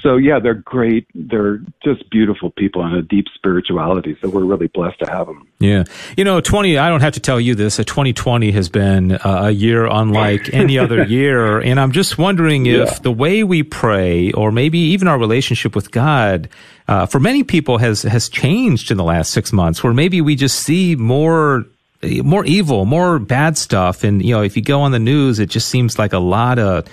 So 0.00 0.16
yeah, 0.16 0.38
they're 0.38 0.54
great. 0.54 1.06
They're 1.14 1.58
just 1.82 2.08
beautiful 2.10 2.50
people 2.50 2.84
and 2.84 2.94
a 2.94 3.02
deep 3.02 3.26
spirituality. 3.34 4.16
So 4.20 4.28
we're 4.28 4.44
really 4.44 4.66
blessed 4.68 4.98
to 5.00 5.10
have 5.10 5.26
them. 5.26 5.48
Yeah. 5.58 5.84
You 6.18 6.24
know, 6.24 6.40
20, 6.40 6.76
I 6.76 6.88
don't 6.88 7.00
have 7.00 7.14
to 7.14 7.20
tell 7.20 7.40
you 7.40 7.54
this, 7.54 7.78
a 7.78 7.84
2020 7.84 8.50
has 8.52 8.68
been 8.68 9.18
a 9.24 9.50
year 9.50 9.86
unlike 9.86 10.52
any 10.52 10.78
other 10.78 11.04
year. 11.08 11.58
And 11.58 11.80
I'm 11.80 11.92
just 11.92 12.18
wondering 12.18 12.66
if 12.66 12.90
yeah. 12.90 12.98
the 13.02 13.12
way 13.12 13.42
we 13.42 13.62
pray 13.62 14.32
or 14.32 14.52
maybe 14.52 14.78
even 14.78 15.08
our 15.08 15.18
relationship 15.18 15.74
with 15.74 15.90
God 15.90 16.50
uh, 16.88 17.06
for 17.06 17.20
many 17.20 17.42
people 17.42 17.78
has 17.78 18.02
has 18.02 18.28
changed 18.28 18.90
in 18.90 18.96
the 18.96 19.04
last 19.04 19.32
six 19.32 19.52
months, 19.52 19.82
where 19.82 19.94
maybe 19.94 20.20
we 20.20 20.34
just 20.34 20.58
see 20.58 20.96
more 20.96 21.64
more 22.02 22.44
evil, 22.44 22.84
more 22.84 23.18
bad 23.18 23.56
stuff. 23.56 24.04
And, 24.04 24.24
you 24.24 24.34
know, 24.34 24.42
if 24.42 24.56
you 24.56 24.62
go 24.62 24.80
on 24.80 24.92
the 24.92 24.98
news, 24.98 25.38
it 25.38 25.48
just 25.48 25.68
seems 25.68 25.98
like 25.98 26.12
a 26.12 26.18
lot 26.18 26.58
of 26.58 26.86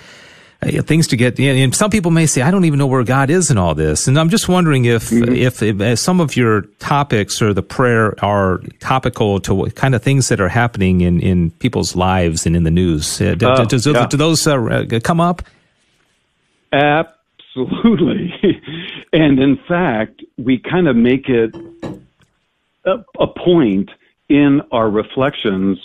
uh, 0.62 0.82
things 0.82 1.08
to 1.08 1.16
get. 1.16 1.38
And 1.40 1.74
some 1.74 1.90
people 1.90 2.10
may 2.10 2.26
say, 2.26 2.42
I 2.42 2.50
don't 2.50 2.64
even 2.64 2.78
know 2.78 2.86
where 2.86 3.02
God 3.02 3.30
is 3.30 3.50
in 3.50 3.58
all 3.58 3.74
this. 3.74 4.06
And 4.06 4.18
I'm 4.18 4.28
just 4.28 4.48
wondering 4.48 4.84
if, 4.84 5.10
mm-hmm. 5.10 5.34
if, 5.34 5.62
if, 5.62 5.98
some 5.98 6.20
of 6.20 6.36
your 6.36 6.62
topics 6.78 7.42
or 7.42 7.52
the 7.52 7.62
prayer 7.62 8.14
are 8.24 8.60
topical 8.78 9.40
to 9.40 9.54
what 9.54 9.74
kind 9.74 9.94
of 9.94 10.02
things 10.02 10.28
that 10.28 10.40
are 10.40 10.48
happening 10.48 11.00
in, 11.00 11.20
in 11.20 11.50
people's 11.52 11.96
lives 11.96 12.46
and 12.46 12.54
in 12.54 12.64
the 12.64 12.70
news. 12.70 13.20
Uh, 13.20 13.36
uh, 13.42 13.64
does, 13.64 13.86
yeah. 13.86 14.06
do 14.06 14.16
those 14.16 14.46
uh, 14.46 14.86
come 15.02 15.20
up? 15.20 15.42
Absolutely. 16.72 18.32
and 19.12 19.40
in 19.40 19.58
fact, 19.66 20.22
we 20.38 20.58
kind 20.58 20.86
of 20.86 20.94
make 20.94 21.28
it 21.28 21.52
a, 22.84 23.04
a 23.18 23.26
point 23.26 23.90
in 24.30 24.62
our 24.72 24.88
reflections 24.88 25.78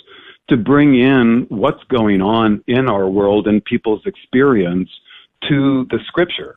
to 0.48 0.56
bring 0.56 0.98
in 0.98 1.46
what's 1.48 1.82
going 1.84 2.22
on 2.22 2.62
in 2.66 2.88
our 2.88 3.08
world 3.08 3.48
and 3.48 3.64
people's 3.64 4.06
experience 4.06 4.88
to 5.48 5.86
the 5.90 5.98
scripture. 6.06 6.56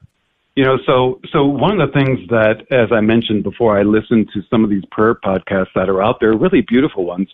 You 0.56 0.66
know, 0.66 0.78
so 0.86 1.20
so 1.32 1.46
one 1.46 1.80
of 1.80 1.92
the 1.92 2.00
things 2.00 2.20
that, 2.30 2.66
as 2.72 2.92
I 2.92 3.02
mentioned 3.02 3.44
before, 3.44 3.78
I 3.78 3.84
listened 3.84 4.30
to 4.34 4.42
some 4.50 4.64
of 4.64 4.70
these 4.70 4.84
prayer 4.92 5.16
podcasts 5.16 5.74
that 5.76 5.90
are 5.90 6.02
out 6.02 6.20
there, 6.20 6.34
really 6.34 6.62
beautiful 6.62 7.06
ones. 7.06 7.30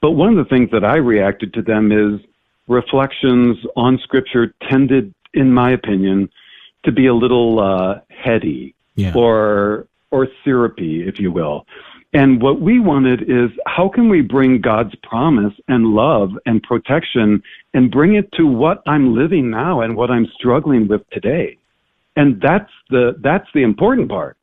But 0.00 0.12
one 0.12 0.36
of 0.36 0.36
the 0.36 0.48
things 0.48 0.70
that 0.72 0.84
I 0.84 0.96
reacted 0.96 1.54
to 1.54 1.62
them 1.62 1.92
is 1.92 2.20
reflections 2.66 3.58
on 3.76 3.98
scripture 4.02 4.54
tended, 4.68 5.14
in 5.34 5.52
my 5.52 5.72
opinion, 5.72 6.30
to 6.84 6.92
be 6.92 7.06
a 7.06 7.14
little 7.14 7.60
uh, 7.60 8.00
heady 8.08 8.74
yeah. 8.96 9.12
or 9.14 9.86
or 10.10 10.28
syrupy, 10.44 11.06
if 11.06 11.18
you 11.18 11.30
will. 11.30 11.66
And 12.14 12.42
what 12.42 12.60
we 12.60 12.78
wanted 12.78 13.22
is 13.22 13.50
how 13.66 13.88
can 13.88 14.08
we 14.10 14.20
bring 14.20 14.60
God's 14.60 14.94
promise 14.96 15.54
and 15.68 15.86
love 15.86 16.32
and 16.44 16.62
protection 16.62 17.42
and 17.72 17.90
bring 17.90 18.16
it 18.16 18.30
to 18.32 18.46
what 18.46 18.82
I'm 18.86 19.14
living 19.14 19.50
now 19.50 19.80
and 19.80 19.96
what 19.96 20.10
I'm 20.10 20.26
struggling 20.34 20.88
with 20.88 21.08
today? 21.10 21.56
And 22.16 22.40
that's 22.40 22.70
the, 22.90 23.16
that's 23.20 23.48
the 23.54 23.62
important 23.62 24.10
part. 24.10 24.36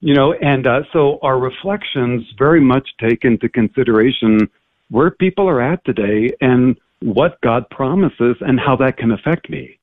You 0.00 0.14
know, 0.14 0.34
and 0.34 0.66
uh, 0.66 0.82
so 0.92 1.18
our 1.22 1.38
reflections 1.38 2.24
very 2.38 2.60
much 2.60 2.88
take 3.00 3.24
into 3.24 3.48
consideration 3.48 4.48
where 4.90 5.10
people 5.10 5.48
are 5.48 5.60
at 5.60 5.84
today 5.84 6.32
and 6.40 6.76
what 7.00 7.40
God 7.40 7.68
promises 7.70 8.36
and 8.40 8.60
how 8.60 8.76
that 8.76 8.98
can 8.98 9.10
affect 9.10 9.50
me. 9.50 9.78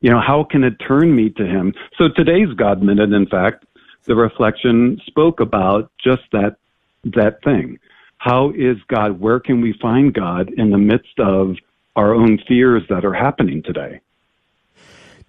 You 0.00 0.10
know, 0.10 0.20
how 0.20 0.44
can 0.44 0.64
it 0.64 0.76
turn 0.86 1.14
me 1.14 1.30
to 1.30 1.44
Him? 1.44 1.74
So 1.98 2.08
today's 2.08 2.52
God 2.54 2.82
Minute, 2.82 3.12
in 3.12 3.26
fact, 3.26 3.64
the 4.04 4.14
reflection 4.14 5.00
spoke 5.06 5.40
about 5.40 5.90
just 6.02 6.22
that 6.32 6.56
that 7.14 7.42
thing. 7.44 7.78
How 8.18 8.50
is 8.50 8.76
God? 8.88 9.20
Where 9.20 9.40
can 9.40 9.60
we 9.60 9.74
find 9.80 10.12
God 10.12 10.50
in 10.56 10.70
the 10.70 10.78
midst 10.78 11.18
of 11.18 11.56
our 11.94 12.14
own 12.14 12.38
fears 12.48 12.82
that 12.88 13.04
are 13.04 13.12
happening 13.12 13.62
today? 13.62 14.00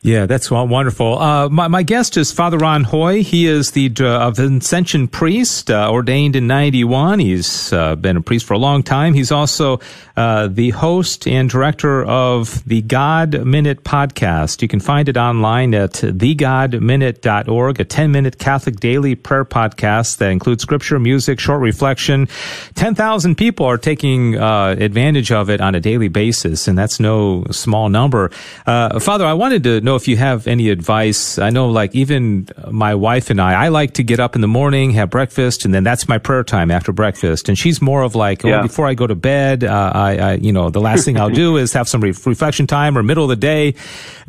Yeah, 0.04 0.28
that's 0.28 0.52
wonderful. 0.52 1.18
Uh, 1.18 1.50
my, 1.50 1.68
my, 1.68 1.82
guest 1.82 2.18
is 2.18 2.32
Father 2.32 2.60
Ron 2.60 2.84
Hoy. 2.84 3.24
He 3.24 3.48
is 3.48 3.72
the 3.72 3.88
uh, 3.88 4.30
Vincentian 4.30 5.10
priest, 5.10 5.72
uh, 5.72 5.90
ordained 5.92 6.36
in 6.36 6.46
91. 6.46 7.18
He's 7.18 7.74
uh, 7.74 7.96
been 7.96 8.16
a 8.16 8.22
priest 8.22 8.46
for 8.46 8.54
a 8.54 8.60
long 8.60 8.84
time. 8.84 9.16
He's 9.16 9.32
also 9.32 9.80
uh, 10.16 10.50
the 10.50 10.70
host 10.70 11.28
and 11.28 11.50
director 11.50 12.06
of 12.06 12.64
the 12.66 12.84
God 12.84 13.44
Minute 13.44 13.84
podcast. 13.84 14.62
You 14.62 14.68
can 14.68 14.80
find 14.80 15.10
it 15.10 15.18
online 15.18 15.74
at 15.74 15.94
thegodminute.org, 15.94 17.80
a 17.80 17.84
10 17.84 18.12
minute 18.12 18.38
Catholic 18.38 18.80
daily 18.80 19.16
prayer 19.16 19.46
podcast 19.46 20.18
that 20.18 20.30
includes 20.30 20.62
scripture, 20.62 21.00
music, 21.00 21.40
short 21.40 21.62
reflection. 21.62 22.28
10,000 22.76 23.36
people 23.36 23.66
are 23.66 23.80
taking 23.80 24.38
uh, 24.38 24.76
advantage 24.78 25.32
of 25.32 25.50
it 25.50 25.60
on 25.60 25.74
a 25.74 25.80
daily 25.80 26.08
basis, 26.08 26.68
and 26.68 26.78
that's 26.78 27.00
no 27.00 27.46
small 27.50 27.90
number. 27.90 28.30
Father, 28.68 29.26
I 29.26 29.34
wanted 29.34 29.64
to 29.64 29.87
know 29.88 29.96
if 29.96 30.08
you 30.08 30.18
have 30.18 30.48
any 30.48 30.70
advice. 30.70 31.40
I 31.40 31.50
know, 31.50 31.70
like, 31.70 31.96
even 31.96 32.48
my 32.70 32.94
wife 32.94 33.30
and 33.30 33.42
I, 33.42 33.66
I 33.66 33.68
like 33.70 33.94
to 33.94 34.04
get 34.04 34.20
up 34.20 34.36
in 34.36 34.42
the 34.42 34.48
morning, 34.48 34.92
have 34.92 35.10
breakfast, 35.10 35.66
and 35.66 35.74
then 35.74 35.84
that's 35.84 36.08
my 36.08 36.18
prayer 36.18 36.44
time 36.44 36.70
after 36.70 36.92
breakfast. 36.92 37.50
And 37.50 37.58
she's 37.58 37.82
more 37.82 38.04
of 38.04 38.14
like, 38.14 38.46
oh, 38.46 38.62
before 38.62 38.86
I 38.86 38.94
go 38.94 39.08
to 39.08 39.16
bed, 39.16 39.64
uh, 39.64 39.92
I, 39.96 40.18
I, 40.18 40.34
you 40.36 40.52
know, 40.52 40.70
the 40.70 40.82
last 40.82 41.06
thing 41.06 41.18
I'll 41.20 41.30
do 41.30 41.58
is 41.58 41.74
have 41.74 41.88
some 41.88 42.02
re- 42.02 42.14
reflection 42.26 42.68
time 42.68 42.98
or 42.98 43.04
middle 43.04 43.24
of 43.24 43.30
the 43.30 43.36
day. 43.36 43.76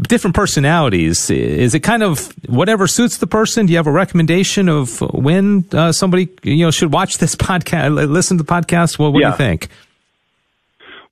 Different 0.00 0.34
personalities. 0.36 1.28
Is 1.28 1.74
it 1.74 1.80
kind 1.80 2.02
of 2.02 2.32
whatever 2.48 2.86
suits 2.86 3.18
the 3.18 3.26
person? 3.26 3.66
Do 3.66 3.72
you 3.72 3.78
have 3.78 3.86
a 3.86 3.92
recommendation 3.92 4.68
of 4.68 5.00
when 5.12 5.66
uh, 5.72 5.92
somebody, 5.92 6.28
you 6.42 6.64
know, 6.64 6.70
should 6.70 6.92
watch 6.92 7.18
this 7.18 7.34
podcast, 7.48 8.08
listen 8.08 8.38
to 8.38 8.44
the 8.44 8.50
podcast? 8.50 8.98
Well, 8.98 9.12
what 9.12 9.20
yeah. 9.20 9.28
do 9.28 9.32
you 9.32 9.36
think? 9.36 9.68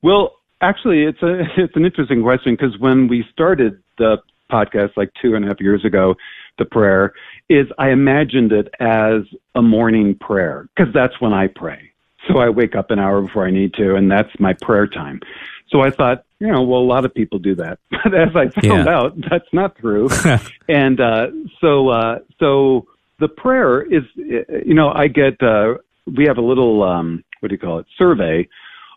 Well, 0.01 0.33
actually, 0.61 1.03
it's 1.03 1.21
a 1.21 1.41
it's 1.57 1.75
an 1.75 1.85
interesting 1.85 2.23
question 2.23 2.53
because 2.53 2.77
when 2.79 3.07
we 3.07 3.25
started 3.31 3.81
the 3.97 4.17
podcast 4.51 4.95
like 4.97 5.11
two 5.21 5.35
and 5.35 5.45
a 5.45 5.47
half 5.47 5.59
years 5.59 5.83
ago, 5.85 6.15
the 6.57 6.65
prayer, 6.65 7.13
is 7.49 7.67
I 7.77 7.89
imagined 7.89 8.51
it 8.51 8.67
as 8.79 9.21
a 9.55 9.61
morning 9.61 10.15
prayer 10.15 10.67
because 10.75 10.93
that's 10.93 11.19
when 11.19 11.33
I 11.33 11.47
pray. 11.47 11.91
So 12.27 12.39
I 12.39 12.49
wake 12.49 12.75
up 12.75 12.91
an 12.91 12.99
hour 12.99 13.21
before 13.21 13.45
I 13.45 13.51
need 13.51 13.73
to, 13.75 13.95
and 13.95 14.11
that's 14.11 14.29
my 14.39 14.53
prayer 14.61 14.87
time. 14.87 15.21
So 15.69 15.81
I 15.81 15.91
thought, 15.91 16.25
you 16.39 16.47
know, 16.47 16.61
well, 16.61 16.81
a 16.81 16.83
lot 16.83 17.05
of 17.05 17.13
people 17.13 17.39
do 17.39 17.55
that, 17.55 17.79
but 17.91 18.13
as 18.13 18.35
I 18.35 18.49
found 18.61 18.85
yeah. 18.85 18.89
out, 18.89 19.15
that's 19.29 19.51
not 19.53 19.77
true. 19.77 20.09
and 20.69 20.99
uh, 20.99 21.27
so, 21.61 21.89
uh, 21.89 22.19
so 22.39 22.87
the 23.19 23.27
prayer 23.27 23.81
is, 23.81 24.03
you 24.15 24.73
know, 24.73 24.91
I 24.93 25.07
get, 25.07 25.41
uh, 25.41 25.75
we 26.05 26.25
have 26.25 26.37
a 26.37 26.41
little, 26.41 26.83
um, 26.83 27.23
what 27.39 27.49
do 27.49 27.55
you 27.55 27.59
call 27.59 27.79
it, 27.79 27.85
survey 27.97 28.47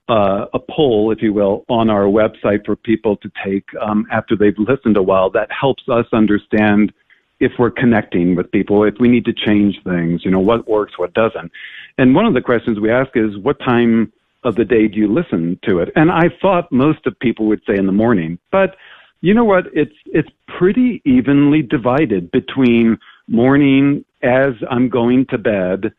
uh, 0.09 0.47
a 0.55 0.59
poll, 0.59 1.13
if 1.13 1.23
you 1.23 1.33
will, 1.33 1.65
on 1.69 1.89
our 1.91 2.05
website 2.05 2.65
for 2.67 2.77
people 2.77 3.17
to 3.19 3.31
take 3.45 3.65
um, 3.81 4.07
after 4.11 4.37
they've 4.37 4.59
listened 4.59 4.97
a 4.97 5.03
while. 5.03 5.31
That 5.31 5.49
helps 5.53 5.85
us 5.89 6.07
understand 6.13 6.93
if 7.39 7.53
we're 7.59 7.71
connecting 7.71 8.35
with 8.35 8.51
people, 8.51 8.85
if 8.85 8.95
we 9.01 9.09
need 9.09 9.25
to 9.25 9.33
change 9.33 9.81
things, 9.85 10.25
you 10.25 10.31
know, 10.31 10.41
what 10.41 10.69
works, 10.69 10.99
what 10.99 11.15
doesn't. 11.15 11.51
And 11.97 12.15
one 12.15 12.27
of 12.27 12.35
the 12.35 12.41
questions 12.41 12.79
we 12.79 12.91
ask 12.91 13.11
is, 13.15 13.37
what 13.39 13.59
time 13.61 14.13
of 14.45 14.57
the 14.57 14.65
day 14.65 14.89
do 14.89 14.99
you 14.99 15.13
listen 15.13 15.59
to 15.65 15.79
it? 15.79 15.91
And 15.97 16.11
I 16.11 16.25
thought 16.41 16.71
most 16.71 17.07
of 17.07 17.19
people 17.21 17.47
would 17.47 17.63
say 17.67 17.77
in 17.77 17.87
the 17.87 17.93
morning, 17.93 18.39
but 18.51 18.77
you 19.23 19.35
know 19.35 19.45
what? 19.45 19.67
It's 19.75 19.95
it's 20.07 20.31
pretty 20.59 21.03
evenly 21.05 21.63
divided 21.63 22.31
between 22.31 22.99
morning 23.29 24.05
as 24.23 24.55
I'm 24.71 24.89
going 24.89 25.27
to 25.27 25.39
bed 25.39 25.93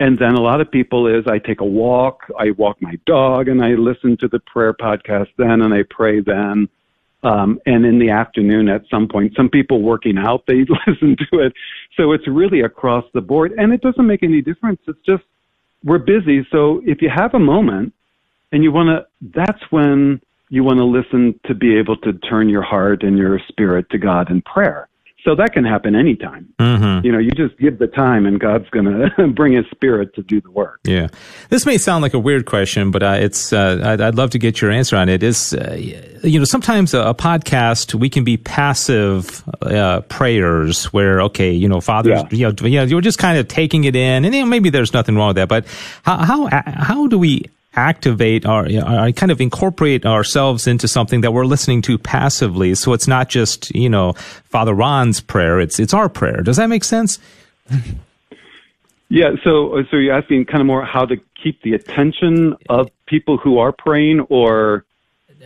and 0.00 0.18
then 0.18 0.32
a 0.34 0.40
lot 0.40 0.62
of 0.62 0.70
people 0.70 1.06
is 1.06 1.26
I 1.26 1.38
take 1.38 1.60
a 1.60 1.64
walk, 1.64 2.22
I 2.38 2.52
walk 2.52 2.78
my 2.80 2.98
dog, 3.06 3.48
and 3.48 3.62
I 3.62 3.74
listen 3.74 4.16
to 4.18 4.28
the 4.28 4.40
prayer 4.40 4.72
podcast 4.72 5.28
then, 5.36 5.60
and 5.60 5.74
I 5.74 5.82
pray 5.90 6.20
then. 6.20 6.68
Um, 7.22 7.60
and 7.66 7.84
in 7.84 7.98
the 7.98 8.08
afternoon 8.08 8.70
at 8.70 8.82
some 8.90 9.06
point, 9.06 9.34
some 9.36 9.50
people 9.50 9.82
working 9.82 10.16
out, 10.16 10.44
they 10.46 10.64
listen 10.86 11.16
to 11.30 11.40
it. 11.40 11.52
So 11.98 12.12
it's 12.12 12.26
really 12.26 12.62
across 12.62 13.04
the 13.12 13.20
board. 13.20 13.52
And 13.58 13.74
it 13.74 13.82
doesn't 13.82 14.06
make 14.06 14.22
any 14.22 14.40
difference. 14.40 14.80
It's 14.88 14.98
just, 15.04 15.22
we're 15.84 15.98
busy. 15.98 16.46
So 16.50 16.80
if 16.86 17.02
you 17.02 17.10
have 17.14 17.34
a 17.34 17.38
moment 17.38 17.92
and 18.52 18.64
you 18.64 18.72
want 18.72 18.88
to, 18.88 19.06
that's 19.38 19.62
when 19.70 20.22
you 20.48 20.64
want 20.64 20.78
to 20.78 20.84
listen 20.84 21.38
to 21.44 21.54
be 21.54 21.76
able 21.76 21.98
to 21.98 22.14
turn 22.14 22.48
your 22.48 22.62
heart 22.62 23.02
and 23.02 23.18
your 23.18 23.38
spirit 23.48 23.90
to 23.90 23.98
God 23.98 24.30
in 24.30 24.40
prayer. 24.40 24.88
So 25.24 25.34
that 25.34 25.52
can 25.52 25.64
happen 25.64 25.94
anytime. 25.94 26.48
Mm-hmm. 26.58 27.04
You 27.04 27.12
know, 27.12 27.18
you 27.18 27.30
just 27.32 27.58
give 27.58 27.78
the 27.78 27.86
time 27.86 28.24
and 28.24 28.40
God's 28.40 28.68
going 28.70 28.86
to 29.16 29.28
bring 29.28 29.52
his 29.52 29.66
spirit 29.70 30.14
to 30.14 30.22
do 30.22 30.40
the 30.40 30.50
work. 30.50 30.80
Yeah. 30.84 31.08
This 31.50 31.66
may 31.66 31.76
sound 31.76 32.02
like 32.02 32.14
a 32.14 32.18
weird 32.18 32.46
question, 32.46 32.90
but 32.90 33.02
uh, 33.02 33.18
it's, 33.20 33.52
uh, 33.52 33.80
I'd, 33.84 34.00
I'd, 34.00 34.14
love 34.14 34.30
to 34.30 34.38
get 34.38 34.60
your 34.60 34.70
answer 34.70 34.96
on 34.96 35.08
it. 35.08 35.22
Is, 35.22 35.52
uh, 35.52 35.76
you 36.22 36.38
know, 36.38 36.44
sometimes 36.44 36.94
a, 36.94 37.00
a, 37.00 37.14
podcast, 37.14 37.94
we 37.94 38.08
can 38.08 38.24
be 38.24 38.38
passive 38.38 39.42
uh, 39.62 40.00
prayers 40.02 40.86
where, 40.86 41.20
okay, 41.22 41.52
you 41.52 41.68
know, 41.68 41.80
fathers, 41.80 42.22
yeah. 42.30 42.38
you 42.38 42.46
know, 42.46 42.66
you 42.66 42.78
know, 42.78 42.84
you're 42.84 43.00
just 43.02 43.18
kind 43.18 43.38
of 43.38 43.46
taking 43.46 43.84
it 43.84 43.94
in 43.94 44.24
and 44.24 44.34
you 44.34 44.40
know, 44.40 44.46
maybe 44.46 44.70
there's 44.70 44.94
nothing 44.94 45.16
wrong 45.16 45.28
with 45.28 45.36
that, 45.36 45.48
but 45.48 45.66
how, 46.02 46.16
how, 46.48 46.62
how 46.66 47.06
do 47.08 47.18
we 47.18 47.44
activate 47.74 48.44
our, 48.46 48.66
kind 49.12 49.30
of 49.30 49.40
incorporate 49.40 50.04
ourselves 50.04 50.66
into 50.66 50.88
something 50.88 51.20
that 51.20 51.32
we're 51.32 51.44
listening 51.44 51.82
to 51.82 51.98
passively. 51.98 52.74
So 52.74 52.92
it's 52.92 53.06
not 53.06 53.28
just, 53.28 53.74
you 53.74 53.88
know, 53.88 54.14
Father 54.44 54.74
Ron's 54.74 55.20
prayer. 55.20 55.60
It's, 55.60 55.78
it's 55.78 55.94
our 55.94 56.08
prayer. 56.08 56.42
Does 56.42 56.56
that 56.56 56.66
make 56.66 56.84
sense? 56.84 57.18
Yeah. 59.08 59.30
So, 59.44 59.84
so 59.90 59.96
you're 59.96 60.14
asking 60.14 60.46
kind 60.46 60.60
of 60.60 60.66
more 60.66 60.84
how 60.84 61.04
to 61.04 61.16
keep 61.42 61.62
the 61.62 61.74
attention 61.74 62.56
of 62.68 62.90
people 63.06 63.38
who 63.38 63.58
are 63.58 63.72
praying 63.72 64.20
or 64.28 64.84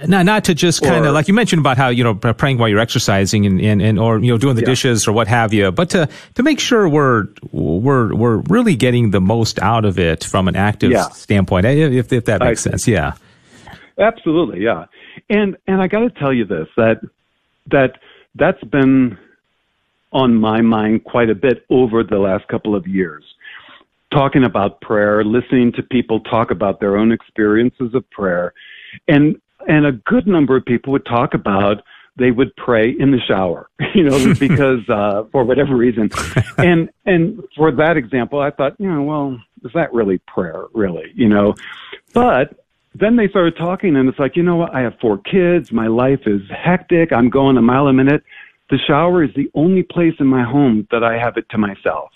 not 0.07 0.27
not 0.27 0.45
to 0.45 0.55
just 0.55 0.83
kind 0.83 1.07
of 1.07 1.15
like 1.15 1.29
you 1.29 1.35
mentioned 1.35 1.61
about 1.61 1.77
how 1.77 1.89
you 1.89 2.03
know 2.03 2.15
praying 2.15 2.59
while 2.59 2.69
you're 2.69 2.81
exercising 2.81 3.47
and, 3.47 3.61
and, 3.61 3.81
and 3.81 3.99
or 3.99 4.19
you 4.19 4.33
know 4.33 4.39
doing 4.39 4.57
the 4.57 4.63
yeah. 4.63 4.67
dishes 4.67 5.07
or 5.07 5.13
what 5.13 5.29
have 5.29 5.55
you, 5.55 5.71
but 5.71 5.91
to 5.91 6.09
to 6.35 6.43
make 6.43 6.59
sure 6.59 6.89
we're 6.89 7.29
we're 7.53 8.15
we're 8.15 8.39
really 8.49 8.75
getting 8.75 9.11
the 9.11 9.21
most 9.21 9.61
out 9.61 9.85
of 9.85 9.99
it 9.99 10.25
from 10.25 10.49
an 10.49 10.57
active 10.57 10.91
yeah. 10.91 11.09
standpoint, 11.11 11.67
eh, 11.67 11.71
if 11.71 12.13
if 12.13 12.25
that 12.25 12.41
makes 12.41 12.63
sense, 12.63 12.89
yeah. 12.89 13.15
Absolutely, 13.99 14.61
yeah. 14.61 14.87
And 15.31 15.57
and 15.69 15.81
I 15.81 15.87
got 15.87 16.01
to 16.01 16.11
tell 16.11 16.33
you 16.33 16.45
this 16.45 16.69
that 16.77 17.01
that 17.71 17.99
that's 18.35 18.63
been 18.65 19.17
on 20.13 20.35
my 20.35 20.61
mind 20.61 21.05
quite 21.05 21.31
a 21.31 21.35
bit 21.35 21.65
over 21.71 22.03
the 22.03 22.19
last 22.19 22.49
couple 22.49 22.75
of 22.75 22.87
years. 22.87 23.25
Talking 24.13 24.45
about 24.45 24.81
prayer, 24.81 25.25
listening 25.25 25.73
to 25.73 25.83
people 25.83 26.21
talk 26.21 26.51
about 26.51 26.81
their 26.81 26.97
own 26.97 27.13
experiences 27.13 27.95
of 27.95 28.09
prayer, 28.11 28.53
and 29.07 29.37
and 29.69 29.87
a 29.87 29.93
good 29.93 30.27
number 30.27 30.57
of 30.57 30.65
people 30.65 30.93
would 30.93 31.07
talk 31.07 31.35
about 31.35 31.83
they 32.17 32.31
would 32.31 32.55
pray 32.57 32.91
in 32.91 33.11
the 33.11 33.21
shower, 33.27 33.69
you 33.95 34.05
know, 34.05 34.35
because 34.39 34.89
uh, 34.89 35.25
for 35.33 35.45
whatever 35.45 35.77
reason. 35.77 36.11
And 36.57 36.89
and 37.05 37.43
for 37.57 37.73
that 37.73 37.97
example, 37.97 38.39
I 38.39 38.51
thought, 38.51 38.77
you 38.79 38.91
know, 38.91 39.03
well, 39.03 39.41
is 39.65 39.73
that 39.75 39.93
really 39.93 40.19
prayer, 40.19 40.67
really, 40.73 41.11
you 41.15 41.29
know? 41.29 41.55
But 42.13 42.57
then 42.95 43.17
they 43.17 43.29
started 43.29 43.57
talking, 43.57 43.97
and 43.97 44.09
it's 44.09 44.19
like, 44.19 44.37
you 44.37 44.45
know 44.45 44.57
what? 44.57 44.73
I 44.75 44.83
have 44.83 44.95
four 45.01 45.19
kids. 45.19 45.73
My 45.73 45.89
life 45.89 46.21
is 46.27 46.43
hectic. 46.49 47.13
I'm 47.13 47.29
going 47.29 47.57
a 47.57 47.63
mile 47.63 47.89
a 47.89 47.93
minute. 47.93 48.23
The 48.71 48.79
shower 48.79 49.25
is 49.25 49.31
the 49.35 49.51
only 49.55 49.83
place 49.83 50.15
in 50.21 50.27
my 50.27 50.45
home 50.45 50.87
that 50.93 51.03
I 51.03 51.19
have 51.19 51.37
it 51.37 51.49
to 51.51 51.59
myself, 51.59 52.13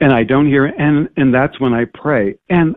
and 0.00 0.12
I 0.12 0.22
don't 0.22 0.46
hear. 0.46 0.66
And 0.66 1.08
and 1.16 1.34
that's 1.34 1.58
when 1.58 1.74
I 1.74 1.86
pray. 1.86 2.36
And 2.48 2.76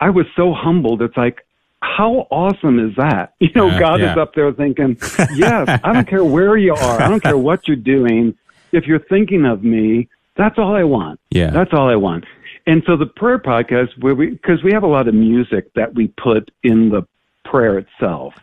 I 0.00 0.10
was 0.10 0.26
so 0.34 0.54
humbled. 0.54 1.02
It's 1.02 1.16
like 1.16 1.46
how 1.82 2.26
awesome 2.30 2.78
is 2.78 2.96
that? 2.96 3.34
You 3.40 3.50
know, 3.54 3.68
uh, 3.68 3.78
God 3.78 4.00
yeah. 4.00 4.12
is 4.12 4.18
up 4.18 4.34
there 4.34 4.50
thinking, 4.52 4.96
yes, 5.34 5.80
I 5.84 5.92
don't 5.92 6.08
care 6.08 6.24
where 6.24 6.56
you 6.56 6.74
are. 6.74 7.02
I 7.02 7.08
don't 7.08 7.22
care 7.22 7.36
what 7.36 7.66
you're 7.68 7.76
doing. 7.76 8.34
If 8.70 8.86
you're 8.86 9.04
thinking 9.10 9.44
of 9.44 9.62
me, 9.62 10.08
that's 10.36 10.58
all 10.58 10.74
I 10.74 10.84
want. 10.84 11.20
Yeah. 11.30 11.50
That's 11.50 11.72
all 11.72 11.90
I 11.90 11.96
want. 11.96 12.24
And 12.66 12.82
so 12.86 12.96
the 12.96 13.06
prayer 13.06 13.38
podcast, 13.38 13.88
where 14.00 14.14
we, 14.14 14.30
because 14.30 14.62
we 14.62 14.72
have 14.72 14.84
a 14.84 14.88
lot 14.88 15.08
of 15.08 15.14
music 15.14 15.72
that 15.74 15.94
we 15.94 16.08
put 16.22 16.50
in 16.62 16.88
the 16.88 17.06
prayer 17.44 17.78
itself 17.78 18.34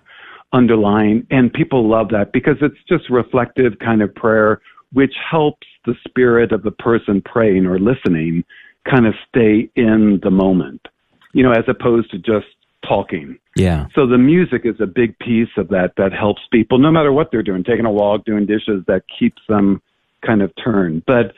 underlying, 0.51 1.25
and 1.31 1.51
people 1.53 1.87
love 1.87 2.09
that 2.09 2.31
because 2.33 2.57
it's 2.61 2.77
just 2.87 3.09
reflective 3.09 3.79
kind 3.79 4.01
of 4.01 4.13
prayer, 4.13 4.61
which 4.93 5.13
helps 5.29 5.65
the 5.85 5.95
spirit 6.07 6.51
of 6.51 6.63
the 6.63 6.71
person 6.71 7.21
praying 7.21 7.65
or 7.65 7.79
listening 7.79 8.43
kind 8.89 9.07
of 9.07 9.13
stay 9.27 9.69
in 9.75 10.19
the 10.23 10.31
moment, 10.31 10.85
you 11.33 11.43
know, 11.43 11.51
as 11.51 11.63
opposed 11.67 12.11
to 12.11 12.17
just 12.17 12.47
talking. 12.87 13.37
Yeah. 13.55 13.87
So 13.93 14.07
the 14.07 14.17
music 14.17 14.61
is 14.65 14.79
a 14.79 14.85
big 14.85 15.17
piece 15.19 15.49
of 15.57 15.69
that 15.69 15.93
that 15.97 16.13
helps 16.13 16.41
people, 16.51 16.77
no 16.77 16.91
matter 16.91 17.11
what 17.11 17.31
they're 17.31 17.43
doing, 17.43 17.63
taking 17.63 17.85
a 17.85 17.91
walk, 17.91 18.25
doing 18.25 18.45
dishes, 18.45 18.83
that 18.87 19.03
keeps 19.19 19.41
them 19.47 19.81
kind 20.25 20.41
of 20.41 20.51
turned. 20.63 21.05
But, 21.05 21.33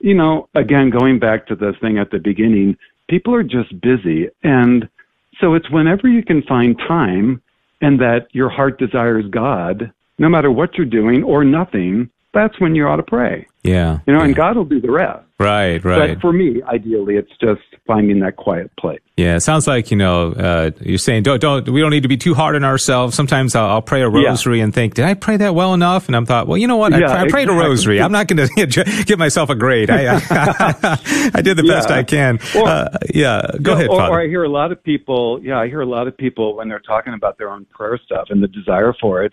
you 0.00 0.14
know, 0.14 0.48
again, 0.54 0.90
going 0.90 1.18
back 1.18 1.46
to 1.46 1.54
the 1.54 1.72
thing 1.80 1.98
at 1.98 2.10
the 2.10 2.18
beginning, 2.18 2.76
people 3.08 3.34
are 3.34 3.42
just 3.42 3.80
busy. 3.80 4.28
And 4.42 4.88
so 5.40 5.54
it's 5.54 5.70
whenever 5.70 6.08
you 6.08 6.24
can 6.24 6.42
find 6.42 6.78
time 6.78 7.42
and 7.80 8.00
that 8.00 8.28
your 8.32 8.48
heart 8.48 8.78
desires 8.78 9.24
God, 9.30 9.92
no 10.18 10.28
matter 10.28 10.50
what 10.50 10.74
you're 10.74 10.86
doing 10.86 11.22
or 11.22 11.44
nothing, 11.44 12.10
that's 12.32 12.58
when 12.60 12.74
you 12.74 12.86
ought 12.86 12.96
to 12.96 13.02
pray. 13.02 13.46
Yeah. 13.62 13.98
You 14.06 14.14
know, 14.14 14.20
yeah. 14.20 14.26
and 14.26 14.36
God 14.36 14.56
will 14.56 14.64
do 14.64 14.80
the 14.80 14.90
rest. 14.90 15.24
Right, 15.40 15.82
right. 15.82 16.14
But 16.14 16.20
for 16.20 16.34
me, 16.34 16.62
ideally, 16.62 17.16
it's 17.16 17.32
just 17.40 17.62
finding 17.86 18.20
that 18.20 18.36
quiet 18.36 18.70
place. 18.76 19.00
Yeah, 19.16 19.36
it 19.36 19.40
sounds 19.40 19.66
like 19.66 19.90
you 19.90 19.96
know 19.96 20.32
uh, 20.32 20.70
you're 20.80 20.98
saying 20.98 21.22
don't 21.22 21.40
don't 21.40 21.66
we 21.66 21.80
don't 21.80 21.90
need 21.90 22.02
to 22.02 22.08
be 22.08 22.18
too 22.18 22.34
hard 22.34 22.56
on 22.56 22.64
ourselves. 22.64 23.16
Sometimes 23.16 23.54
I'll, 23.54 23.70
I'll 23.70 23.82
pray 23.82 24.02
a 24.02 24.08
rosary 24.08 24.58
yeah. 24.58 24.64
and 24.64 24.74
think, 24.74 24.94
did 24.94 25.06
I 25.06 25.14
pray 25.14 25.38
that 25.38 25.54
well 25.54 25.72
enough? 25.72 26.08
And 26.08 26.16
I'm 26.16 26.26
thought, 26.26 26.46
well, 26.46 26.58
you 26.58 26.66
know 26.66 26.76
what? 26.76 26.92
I, 26.92 26.98
yeah, 26.98 27.12
I 27.12 27.28
prayed 27.28 27.44
exactly. 27.44 27.56
a 27.56 27.68
rosary. 27.68 28.02
I'm 28.02 28.12
not 28.12 28.28
going 28.28 28.48
to 28.48 29.04
give 29.06 29.18
myself 29.18 29.48
a 29.48 29.54
grade. 29.54 29.88
I 29.88 30.16
I, 30.16 30.20
I 31.34 31.40
did 31.40 31.56
the 31.56 31.64
best 31.66 31.90
I 31.90 32.02
can. 32.02 32.38
Or, 32.54 32.68
uh, 32.68 32.98
yeah, 33.14 33.50
go 33.62 33.72
ahead. 33.72 33.88
Or, 33.88 34.02
or 34.02 34.20
I 34.20 34.26
hear 34.26 34.44
a 34.44 34.50
lot 34.50 34.72
of 34.72 34.84
people. 34.84 35.40
Yeah, 35.42 35.58
I 35.58 35.68
hear 35.68 35.80
a 35.80 35.86
lot 35.86 36.06
of 36.06 36.14
people 36.18 36.54
when 36.56 36.68
they're 36.68 36.80
talking 36.80 37.14
about 37.14 37.38
their 37.38 37.48
own 37.48 37.64
prayer 37.64 37.98
stuff 38.04 38.26
and 38.28 38.42
the 38.42 38.48
desire 38.48 38.94
for 39.00 39.22
it 39.24 39.32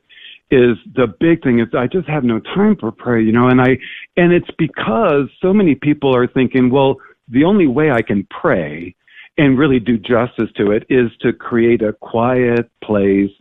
is 0.50 0.78
the 0.96 1.08
big 1.20 1.44
thing 1.44 1.60
is 1.60 1.68
I 1.74 1.88
just 1.88 2.08
have 2.08 2.24
no 2.24 2.40
time 2.40 2.76
for 2.78 2.92
prayer, 2.92 3.20
you 3.20 3.32
know, 3.32 3.48
and 3.48 3.62
I, 3.62 3.78
and 4.16 4.32
it's 4.32 4.50
because 4.58 5.30
so 5.42 5.54
many 5.54 5.76
people 5.76 6.16
are 6.16 6.28
thinking, 6.28 6.70
well, 6.70 6.98
the 7.28 7.44
only 7.44 7.68
way 7.68 7.92
I 7.92 8.02
can 8.02 8.26
pray 8.30 8.96
and 9.38 9.58
really 9.58 9.80
do 9.80 9.98
justice 9.98 10.50
to 10.56 10.72
it 10.72 10.86
is 10.90 11.12
to 11.22 11.34
create 11.34 11.82
a 11.82 11.94
quiet 11.94 12.70
place, 12.82 13.32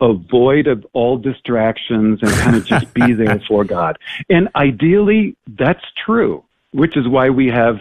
avoid 0.00 0.66
of 0.66 0.86
all 0.92 1.18
distractions 1.18 2.20
and 2.22 2.30
kind 2.32 2.56
of 2.56 2.64
just 2.64 2.92
be 2.94 3.12
there 3.12 3.40
for 3.46 3.64
God. 3.64 3.98
And 4.30 4.48
ideally, 4.54 5.36
that's 5.46 5.84
true, 6.04 6.44
which 6.70 6.96
is 6.96 7.08
why 7.08 7.28
we 7.28 7.48
have, 7.48 7.80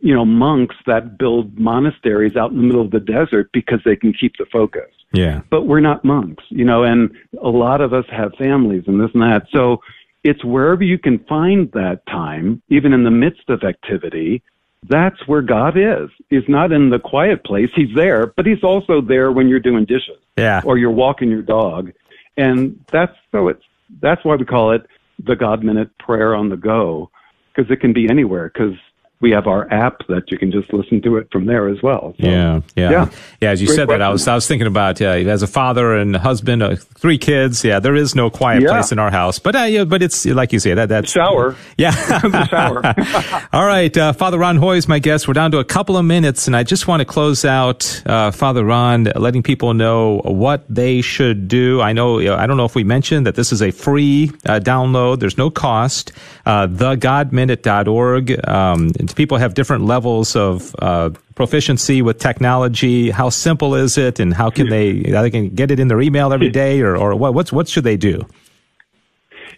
you 0.00 0.14
know, 0.14 0.24
monks 0.24 0.76
that 0.86 1.16
build 1.16 1.58
monasteries 1.58 2.36
out 2.36 2.50
in 2.50 2.56
the 2.56 2.62
middle 2.64 2.82
of 2.82 2.90
the 2.90 3.00
desert 3.00 3.50
because 3.52 3.80
they 3.84 3.96
can 3.96 4.12
keep 4.12 4.36
the 4.36 4.46
focus. 4.46 4.90
Yeah. 5.12 5.42
But 5.50 5.62
we're 5.62 5.80
not 5.80 6.04
monks, 6.04 6.44
you 6.48 6.64
know, 6.64 6.82
and 6.82 7.10
a 7.42 7.48
lot 7.48 7.80
of 7.80 7.92
us 7.92 8.04
have 8.10 8.32
families 8.34 8.84
and 8.86 9.00
this 9.00 9.10
and 9.14 9.22
that. 9.22 9.46
So 9.52 9.80
it's 10.24 10.44
wherever 10.44 10.82
you 10.82 10.98
can 10.98 11.20
find 11.24 11.70
that 11.72 12.04
time, 12.06 12.62
even 12.68 12.92
in 12.92 13.04
the 13.04 13.10
midst 13.10 13.48
of 13.48 13.62
activity, 13.62 14.42
that's 14.88 15.26
where 15.26 15.42
God 15.42 15.76
is. 15.76 16.10
He's 16.30 16.48
not 16.48 16.72
in 16.72 16.90
the 16.90 16.98
quiet 16.98 17.44
place. 17.44 17.70
He's 17.74 17.94
there, 17.94 18.26
but 18.26 18.46
he's 18.46 18.62
also 18.62 19.00
there 19.00 19.32
when 19.32 19.48
you're 19.48 19.60
doing 19.60 19.84
dishes. 19.84 20.18
Yeah. 20.36 20.62
Or 20.64 20.78
you're 20.78 20.90
walking 20.90 21.30
your 21.30 21.42
dog. 21.42 21.92
And 22.36 22.84
that's 22.92 23.16
so 23.32 23.48
it's 23.48 23.62
that's 24.00 24.24
why 24.24 24.36
we 24.36 24.44
call 24.44 24.72
it 24.72 24.86
the 25.24 25.36
God 25.36 25.64
minute 25.64 25.96
prayer 25.98 26.34
on 26.34 26.48
the 26.48 26.56
go 26.56 27.10
because 27.54 27.70
it 27.70 27.80
can 27.80 27.92
be 27.92 28.08
anywhere 28.10 28.50
because 28.52 28.74
we 29.20 29.30
have 29.30 29.46
our 29.46 29.70
app 29.72 30.06
that 30.08 30.30
you 30.30 30.38
can 30.38 30.52
just 30.52 30.70
listen 30.72 31.00
to 31.00 31.16
it 31.16 31.28
from 31.32 31.46
there 31.46 31.68
as 31.68 31.80
well. 31.82 32.14
So, 32.20 32.26
yeah, 32.26 32.60
yeah, 32.76 32.90
yeah, 32.90 33.10
yeah. 33.40 33.50
As 33.50 33.62
you 33.62 33.66
Great 33.68 33.76
said 33.76 33.86
question. 33.86 34.00
that, 34.00 34.06
I 34.06 34.10
was 34.10 34.28
I 34.28 34.34
was 34.34 34.46
thinking 34.46 34.66
about 34.66 35.00
uh, 35.00 35.06
as 35.06 35.42
a 35.42 35.46
father 35.46 35.94
and 35.94 36.14
husband, 36.16 36.62
uh, 36.62 36.76
three 36.76 37.16
kids. 37.16 37.64
Yeah, 37.64 37.80
there 37.80 37.94
is 37.94 38.14
no 38.14 38.28
quiet 38.28 38.62
yeah. 38.62 38.68
place 38.68 38.92
in 38.92 38.98
our 38.98 39.10
house, 39.10 39.38
but 39.38 39.56
uh, 39.56 39.62
yeah, 39.62 39.84
but 39.84 40.02
it's 40.02 40.26
like 40.26 40.52
you 40.52 40.58
say 40.58 40.74
that 40.74 40.88
that's 40.88 41.10
shower. 41.10 41.56
Yeah, 41.78 41.90
the 42.20 42.46
shower. 42.46 43.48
All 43.52 43.66
right, 43.66 43.94
uh, 43.96 44.12
Father 44.12 44.38
Ron 44.38 44.56
Hoy 44.56 44.76
is 44.76 44.88
my 44.88 44.98
guest. 44.98 45.28
We're 45.28 45.34
down 45.34 45.50
to 45.50 45.58
a 45.58 45.64
couple 45.64 45.96
of 45.96 46.04
minutes, 46.04 46.46
and 46.46 46.56
I 46.56 46.62
just 46.62 46.86
want 46.86 47.00
to 47.00 47.04
close 47.04 47.44
out, 47.44 48.02
uh, 48.06 48.30
Father 48.30 48.64
Ron, 48.64 49.04
letting 49.14 49.42
people 49.42 49.74
know 49.74 50.20
what 50.24 50.64
they 50.68 51.00
should 51.02 51.48
do. 51.48 51.80
I 51.80 51.92
know 51.92 52.20
I 52.34 52.46
don't 52.46 52.56
know 52.56 52.64
if 52.64 52.74
we 52.74 52.84
mentioned 52.84 53.26
that 53.26 53.34
this 53.34 53.52
is 53.52 53.62
a 53.62 53.70
free 53.70 54.30
uh, 54.46 54.60
download. 54.60 55.20
There's 55.20 55.38
no 55.38 55.50
cost. 55.50 56.12
Uh, 56.44 56.66
thegodminute.org. 56.66 58.48
Um, 58.48 58.90
people 59.14 59.38
have 59.38 59.54
different 59.54 59.84
levels 59.84 60.34
of 60.34 60.74
uh, 60.80 61.10
proficiency 61.34 62.02
with 62.02 62.18
technology. 62.18 63.10
How 63.10 63.28
simple 63.30 63.74
is 63.74 63.98
it, 63.98 64.18
and 64.20 64.34
how 64.34 64.50
can 64.50 64.68
they 64.68 65.02
they 65.02 65.30
can 65.30 65.50
get 65.50 65.70
it 65.70 65.78
in 65.78 65.88
their 65.88 66.00
email 66.00 66.32
every 66.32 66.50
day, 66.50 66.80
or 66.80 66.96
or 66.96 67.14
what 67.14 67.34
what's 67.34 67.52
what 67.52 67.68
should 67.68 67.84
they 67.84 67.96
do? 67.96 68.26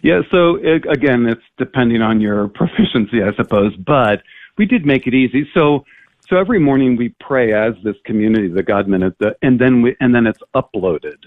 Yeah, 0.01 0.21
so 0.31 0.55
it, 0.55 0.85
again, 0.89 1.25
it's 1.25 1.43
depending 1.57 2.01
on 2.01 2.21
your 2.21 2.47
proficiency, 2.59 3.21
I 3.21 3.33
suppose. 3.35 3.75
But 3.75 4.21
we 4.57 4.65
did 4.65 4.85
make 4.85 5.07
it 5.07 5.13
easy. 5.13 5.49
So 5.53 5.85
so 6.29 6.37
every 6.37 6.59
morning 6.59 6.95
we 6.95 7.09
pray 7.19 7.53
as 7.53 7.73
this 7.83 7.95
community, 8.05 8.49
the 8.49 8.63
God 8.63 8.87
Minute, 8.87 9.15
the, 9.19 9.35
and 9.41 9.59
then 9.59 9.81
we 9.81 9.95
and 9.99 10.13
then 10.13 10.27
it's 10.27 10.41
uploaded 10.55 11.17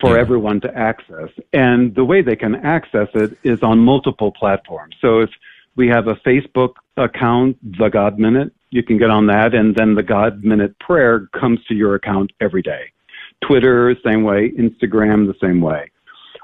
for 0.00 0.18
everyone 0.18 0.60
to 0.60 0.76
access. 0.76 1.30
And 1.52 1.94
the 1.94 2.04
way 2.04 2.20
they 2.20 2.36
can 2.36 2.56
access 2.56 3.08
it 3.14 3.38
is 3.42 3.62
on 3.62 3.78
multiple 3.78 4.32
platforms. 4.32 4.96
So 5.00 5.20
if 5.20 5.30
we 5.76 5.88
have 5.88 6.06
a 6.08 6.14
Facebook 6.16 6.74
account, 6.96 7.56
The 7.78 7.88
God 7.88 8.18
Minute. 8.18 8.52
You 8.70 8.82
can 8.82 8.98
get 8.98 9.10
on 9.10 9.26
that, 9.28 9.54
and 9.54 9.74
then 9.74 9.94
the 9.94 10.02
God 10.02 10.44
Minute 10.44 10.78
prayer 10.78 11.28
comes 11.38 11.60
to 11.68 11.74
your 11.74 11.94
account 11.94 12.32
every 12.40 12.62
day. 12.62 12.92
Twitter, 13.46 13.94
same 14.04 14.22
way. 14.24 14.50
Instagram, 14.58 15.26
the 15.26 15.34
same 15.40 15.60
way. 15.60 15.90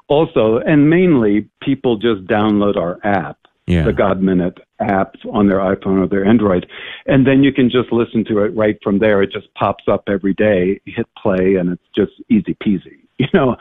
Also, 0.08 0.58
and 0.58 0.90
mainly, 0.90 1.48
people 1.62 1.96
just 1.96 2.24
download 2.26 2.76
our 2.76 2.98
app, 3.04 3.38
Yeah. 3.66 3.84
the 3.84 3.92
God 3.92 4.20
Minute 4.20 4.58
app 4.80 5.14
on 5.32 5.46
their 5.46 5.58
iPhone 5.58 6.02
or 6.02 6.08
their 6.08 6.24
Android, 6.24 6.66
and 7.06 7.26
then 7.26 7.44
you 7.44 7.52
can 7.52 7.70
just 7.70 7.92
listen 7.92 8.24
to 8.24 8.38
it 8.40 8.54
right 8.56 8.76
from 8.82 8.98
there. 8.98 9.22
It 9.22 9.30
just 9.32 9.52
pops 9.54 9.84
up 9.86 10.04
every 10.08 10.34
day. 10.34 10.80
You 10.84 10.92
hit 10.96 11.06
play, 11.16 11.56
and 11.56 11.70
it's 11.70 11.88
just 11.94 12.12
easy 12.28 12.54
peasy, 12.54 12.98
you 13.18 13.28
know. 13.32 13.56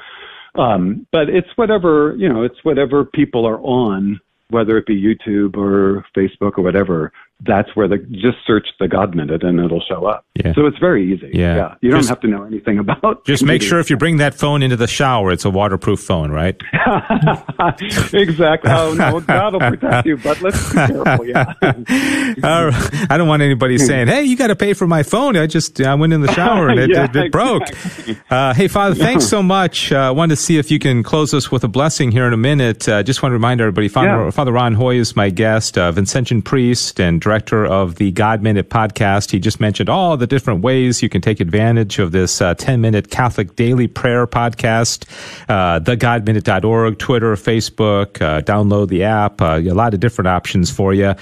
Um, 0.56 1.06
but 1.12 1.30
it's 1.30 1.50
whatever 1.56 2.16
you 2.18 2.28
know. 2.28 2.42
It's 2.44 2.64
whatever 2.64 3.06
people 3.06 3.46
are 3.46 3.60
on, 3.62 4.20
whether 4.50 4.78
it 4.78 4.86
be 4.86 5.02
YouTube 5.02 5.56
or 5.58 6.06
Facebook 6.16 6.58
or 6.58 6.64
whatever. 6.64 7.12
That's 7.42 7.74
where 7.76 7.88
the 7.88 7.98
just 7.98 8.38
search 8.46 8.68
the 8.80 8.88
God 8.90 9.16
Minute 9.16 9.44
and 9.44 9.60
it'll 9.60 9.82
show 9.82 10.06
up. 10.06 10.26
Yeah. 10.36 10.54
So 10.54 10.66
it's 10.66 10.78
very 10.78 11.14
easy. 11.14 11.32
Yeah. 11.34 11.76
You 11.82 11.90
don't 11.92 12.06
have 12.08 12.20
to 12.22 12.28
know 12.28 12.44
anything 12.44 12.80
about. 12.80 13.26
Just 13.26 13.44
make 13.44 13.62
sure 13.62 13.80
if 13.80 13.90
you 13.90 13.98
bring 13.98 14.18
that 14.18 14.36
phone 14.36 14.62
into 14.62 14.76
the 14.76 14.88
shower, 14.88 15.32
it's 15.32 15.46
a 15.46 15.50
waterproof 15.50 16.00
phone, 16.02 16.32
right? 16.32 16.56
exactly. 18.14 18.72
Oh 18.72 18.94
no, 18.94 19.20
God 19.22 19.54
will 19.54 19.60
protect 19.60 20.06
you, 20.08 20.18
but 20.18 20.42
let's 20.42 20.70
be 20.70 20.76
careful. 20.76 21.26
Yeah. 21.26 21.54
I 23.10 23.16
don't 23.18 23.28
want 23.28 23.42
anybody 23.42 23.78
saying, 23.78 24.08
"Hey, 24.08 24.24
you 24.24 24.36
got 24.38 24.48
to 24.48 24.56
pay 24.56 24.74
for 24.74 24.88
my 24.88 25.04
phone." 25.04 25.38
I 25.38 25.48
just 25.48 25.80
I 25.82 25.96
went 25.96 26.14
in 26.14 26.22
the 26.22 26.32
shower 26.34 26.70
and 26.70 26.80
it, 26.80 26.90
Yeah, 26.90 27.06
it, 27.06 27.16
it 27.16 27.32
broke. 27.32 27.64
exactly. 27.70 28.18
Uh, 28.30 28.54
hey, 28.54 28.68
Father, 28.68 28.96
thanks 28.96 29.26
so 29.28 29.42
much. 29.44 29.92
I 29.92 30.08
uh, 30.08 30.14
wanted 30.14 30.36
to 30.36 30.42
see 30.42 30.58
if 30.58 30.72
you 30.72 30.80
can 30.80 31.04
close 31.04 31.34
us 31.34 31.52
with 31.52 31.64
a 31.64 31.68
blessing 31.68 32.12
here 32.12 32.26
in 32.28 32.34
a 32.34 32.38
minute. 32.38 32.88
Uh, 32.88 33.04
just 33.04 33.22
want 33.22 33.32
to 33.32 33.36
remind 33.36 33.62
everybody, 33.62 33.88
Father, 33.88 34.08
Yeah. 34.26 34.30
Father 34.32 34.52
Ron 34.52 34.74
Hoy 34.74 34.96
is 34.96 35.16
my 35.16 35.30
guest, 35.30 35.78
uh, 35.78 35.92
Vincentian 35.92 36.44
priest 36.44 37.00
and 37.00 37.20
director 37.30 37.64
of 37.64 37.96
the 37.96 38.12
God 38.12 38.42
Minute 38.42 38.72
podcast. 38.72 39.30
He 39.30 39.40
just 39.40 39.60
mentioned 39.60 39.88
all 39.88 40.18
the 40.18 40.26
different 40.26 40.64
ways 40.64 41.04
you 41.04 41.10
can 41.10 41.22
take 41.22 41.40
advantage 41.40 42.00
of 42.00 42.12
this 42.12 42.42
uh, 42.42 42.56
10 42.56 42.82
minute 42.82 43.12
Catholic 43.12 43.56
daily 43.56 43.88
prayer 43.88 44.26
podcast. 44.26 45.06
Uh, 45.48 45.80
thegodminute.org, 45.80 46.98
Twitter, 46.98 47.36
Facebook, 47.36 48.20
uh, 48.20 48.42
download 48.42 48.88
the 48.88 49.04
app, 49.04 49.44
uh, 49.44 49.62
a 49.64 49.76
lot 49.76 49.94
of 49.94 50.00
different 50.00 50.28
options 50.28 50.72
for 50.72 50.92
you. 50.92 51.14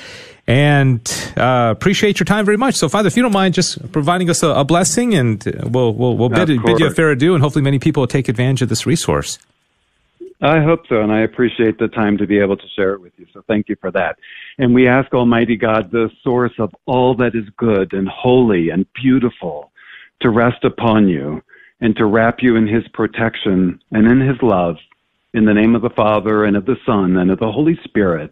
And 0.48 1.02
uh, 1.36 1.74
appreciate 1.76 2.22
your 2.22 2.26
time 2.26 2.46
very 2.46 2.56
much. 2.56 2.76
So, 2.76 2.88
Father, 2.88 3.08
if 3.08 3.18
you 3.18 3.22
don't 3.24 3.34
mind 3.34 3.54
just 3.54 3.92
providing 3.92 4.30
us 4.30 4.44
a, 4.44 4.48
a 4.48 4.64
blessing, 4.64 5.14
and 5.14 5.46
uh, 5.46 5.68
we'll 5.68 5.94
we'll, 5.94 6.16
we'll 6.16 6.30
bid, 6.30 6.48
bid 6.64 6.80
you 6.80 6.88
a 6.88 6.92
fair 6.92 7.12
adieu, 7.12 7.34
and 7.34 7.44
hopefully 7.44 7.64
many 7.64 7.80
people 7.80 8.00
will 8.00 8.08
take 8.08 8.30
advantage 8.30 8.62
of 8.62 8.70
this 8.70 8.86
resource. 8.86 9.40
I 10.42 10.62
hope 10.62 10.82
so, 10.88 11.02
and 11.02 11.12
I 11.12 11.22
appreciate 11.22 11.80
the 11.80 11.88
time 11.88 12.18
to 12.20 12.28
be 12.28 12.38
able 12.38 12.58
to 12.58 12.68
share 12.76 12.94
it 12.94 13.02
with 13.02 13.14
you. 13.18 13.26
So 13.34 13.44
thank 13.48 13.70
you 13.70 13.76
for 13.82 13.90
that. 13.92 14.20
And 14.60 14.74
we 14.74 14.88
ask 14.88 15.12
Almighty 15.14 15.56
God, 15.56 15.92
the 15.92 16.12
source 16.24 16.54
of 16.60 16.76
all 16.86 17.16
that 17.16 17.34
is 17.34 17.50
good 17.58 17.94
and 17.94 18.08
holy 18.08 18.70
and 18.70 18.86
beautiful, 18.94 19.72
to 20.22 20.30
rest 20.30 20.64
upon 20.64 21.08
you 21.08 21.42
and 21.82 21.96
to 21.96 22.06
wrap 22.06 22.38
you 22.42 22.56
in 22.56 22.68
His 22.68 22.88
protection 22.90 23.80
and 23.92 24.08
in 24.08 24.20
His 24.20 24.42
love. 24.42 24.78
In 25.34 25.46
the 25.46 25.54
name 25.54 25.76
of 25.76 25.82
the 25.82 25.90
Father 25.90 26.46
and 26.46 26.56
of 26.56 26.66
the 26.66 26.78
Son 26.86 27.18
and 27.18 27.30
of 27.30 27.40
the 27.40 27.52
Holy 27.52 27.78
Spirit. 27.84 28.32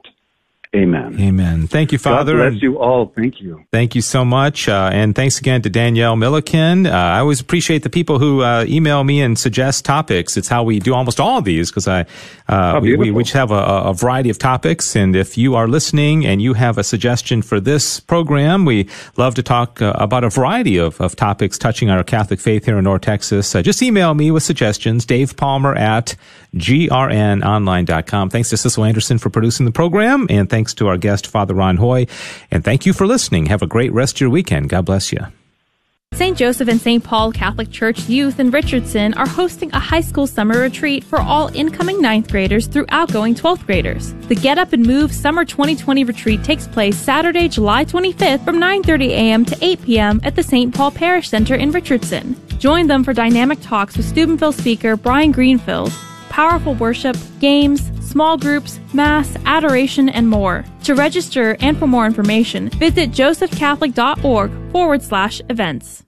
Amen. 0.76 1.18
Amen. 1.20 1.68
Thank 1.68 1.92
you, 1.92 1.98
Father. 1.98 2.38
God 2.38 2.50
bless 2.50 2.62
you 2.62 2.80
all. 2.80 3.08
Thank 3.16 3.40
you. 3.40 3.66
Thank 3.72 3.96
you 3.96 4.02
so 4.02 4.26
much. 4.26 4.68
Uh, 4.68 4.90
and 4.92 5.16
thanks 5.16 5.40
again 5.40 5.62
to 5.62 5.70
Danielle 5.70 6.18
Milliken. 6.18 6.86
Uh, 6.86 6.92
I 6.92 7.20
always 7.20 7.40
appreciate 7.40 7.84
the 7.84 7.90
people 7.90 8.20
who 8.20 8.42
uh, 8.42 8.66
email 8.68 9.04
me 9.04 9.22
and 9.22 9.40
suggest 9.40 9.86
topics. 9.86 10.36
It's 10.36 10.50
how 10.50 10.64
we 10.64 10.80
do 10.80 10.94
almost 10.94 11.20
all 11.20 11.38
of 11.38 11.46
these 11.46 11.72
because 11.72 11.88
I 11.88 12.02
uh, 12.48 12.74
Oh, 12.76 12.80
we, 12.80 13.12
we, 13.12 13.24
have 13.26 13.52
a, 13.52 13.56
a 13.56 13.94
variety 13.94 14.30
of 14.30 14.38
topics. 14.38 14.96
And 14.96 15.16
if 15.16 15.38
you 15.38 15.56
are 15.56 15.68
listening 15.68 16.26
and 16.26 16.42
you 16.42 16.54
have 16.54 16.78
a 16.78 16.84
suggestion 16.84 17.42
for 17.42 17.60
this 17.60 18.00
program, 18.00 18.66
we 18.66 18.90
love 19.18 19.36
to 19.36 19.44
talk 19.44 19.82
uh, 19.82 19.94
about 19.96 20.24
a 20.24 20.30
variety 20.30 20.78
of, 20.78 21.00
of 21.00 21.16
topics 21.16 21.58
touching 21.58 21.90
our 21.90 22.04
Catholic 22.04 22.40
faith 22.40 22.66
here 22.66 22.78
in 22.78 22.84
North 22.84 23.02
Texas. 23.02 23.56
Uh, 23.56 23.62
just 23.62 23.82
email 23.82 24.14
me 24.14 24.30
with 24.30 24.44
suggestions. 24.44 25.06
Dave 25.06 25.38
Palmer 25.38 25.74
at 25.76 26.16
grnonline.com. 26.56 28.30
Thanks 28.30 28.50
to 28.50 28.58
Cecil 28.58 28.86
Anderson 28.86 29.18
for 29.18 29.30
producing 29.30 29.66
the 29.66 29.72
program, 29.72 30.28
and 30.30 30.50
thanks 30.50 30.74
to 30.76 30.88
our 30.88 30.98
guest, 30.98 31.28
Father 31.28 31.54
Ron 31.54 31.78
Hoy. 31.78 32.08
And 32.52 32.64
thank 32.64 32.86
you 32.86 32.94
for 32.94 33.06
listening. 33.08 33.48
Have 33.48 33.62
a 33.62 33.68
great 33.68 33.94
rest 33.94 34.18
of 34.18 34.22
your 34.22 34.30
weekend. 34.30 34.70
God 34.70 34.86
bless 34.86 35.12
you. 35.12 35.20
St. 36.16 36.38
Joseph 36.38 36.70
and 36.70 36.80
St. 36.80 37.04
Paul 37.04 37.34
Catholic 37.34 37.70
Church 37.72 38.08
Youth 38.08 38.40
in 38.40 38.50
Richardson 38.50 39.14
are 39.16 39.28
hosting 39.28 39.70
a 39.74 39.80
high 39.80 40.00
school 40.00 40.26
summer 40.28 40.62
retreat 40.62 41.04
for 41.04 41.20
all 41.20 41.54
incoming 41.54 42.02
ninth 42.02 42.32
graders 42.32 42.68
through 42.68 42.86
outgoing 42.88 43.36
12th 43.36 43.66
graders. 43.66 44.14
The 44.30 44.36
Get 44.36 44.58
Up 44.58 44.72
and 44.72 44.86
Move 44.86 45.12
Summer 45.12 45.44
2020 45.44 46.06
retreat 46.06 46.42
takes 46.42 46.70
place 46.70 46.96
Saturday, 46.96 47.50
July 47.50 47.84
25th 47.84 48.46
from 48.46 48.62
9:30 48.62 49.10
a.m. 49.10 49.44
to 49.44 49.58
8 49.62 49.82
p.m. 49.82 50.22
at 50.24 50.36
the 50.36 50.44
St. 50.44 50.74
Paul 50.74 50.92
Parish 50.92 51.28
Center 51.28 51.56
in 51.56 51.72
Richardson. 51.72 52.40
Join 52.60 52.88
them 52.88 53.04
for 53.04 53.12
dynamic 53.12 53.60
talks 53.62 53.98
with 53.98 54.06
Steubenville 54.06 54.54
speaker 54.54 54.96
Brian 54.96 55.34
Greenfield, 55.34 55.92
powerful 56.36 56.76
worship, 56.76 57.16
games, 57.40 57.82
small 58.06 58.38
groups, 58.38 58.78
mass, 58.94 59.38
adoration, 59.46 60.10
and 60.10 60.30
more. 60.30 60.66
To 60.84 60.94
register 60.94 61.56
and 61.62 61.80
for 61.80 61.88
more 61.88 62.06
information, 62.06 62.70
visit 62.72 63.12
josephcatholic.org 63.12 64.52
forward 64.74 65.02
slash 65.02 65.42
events. 65.50 66.05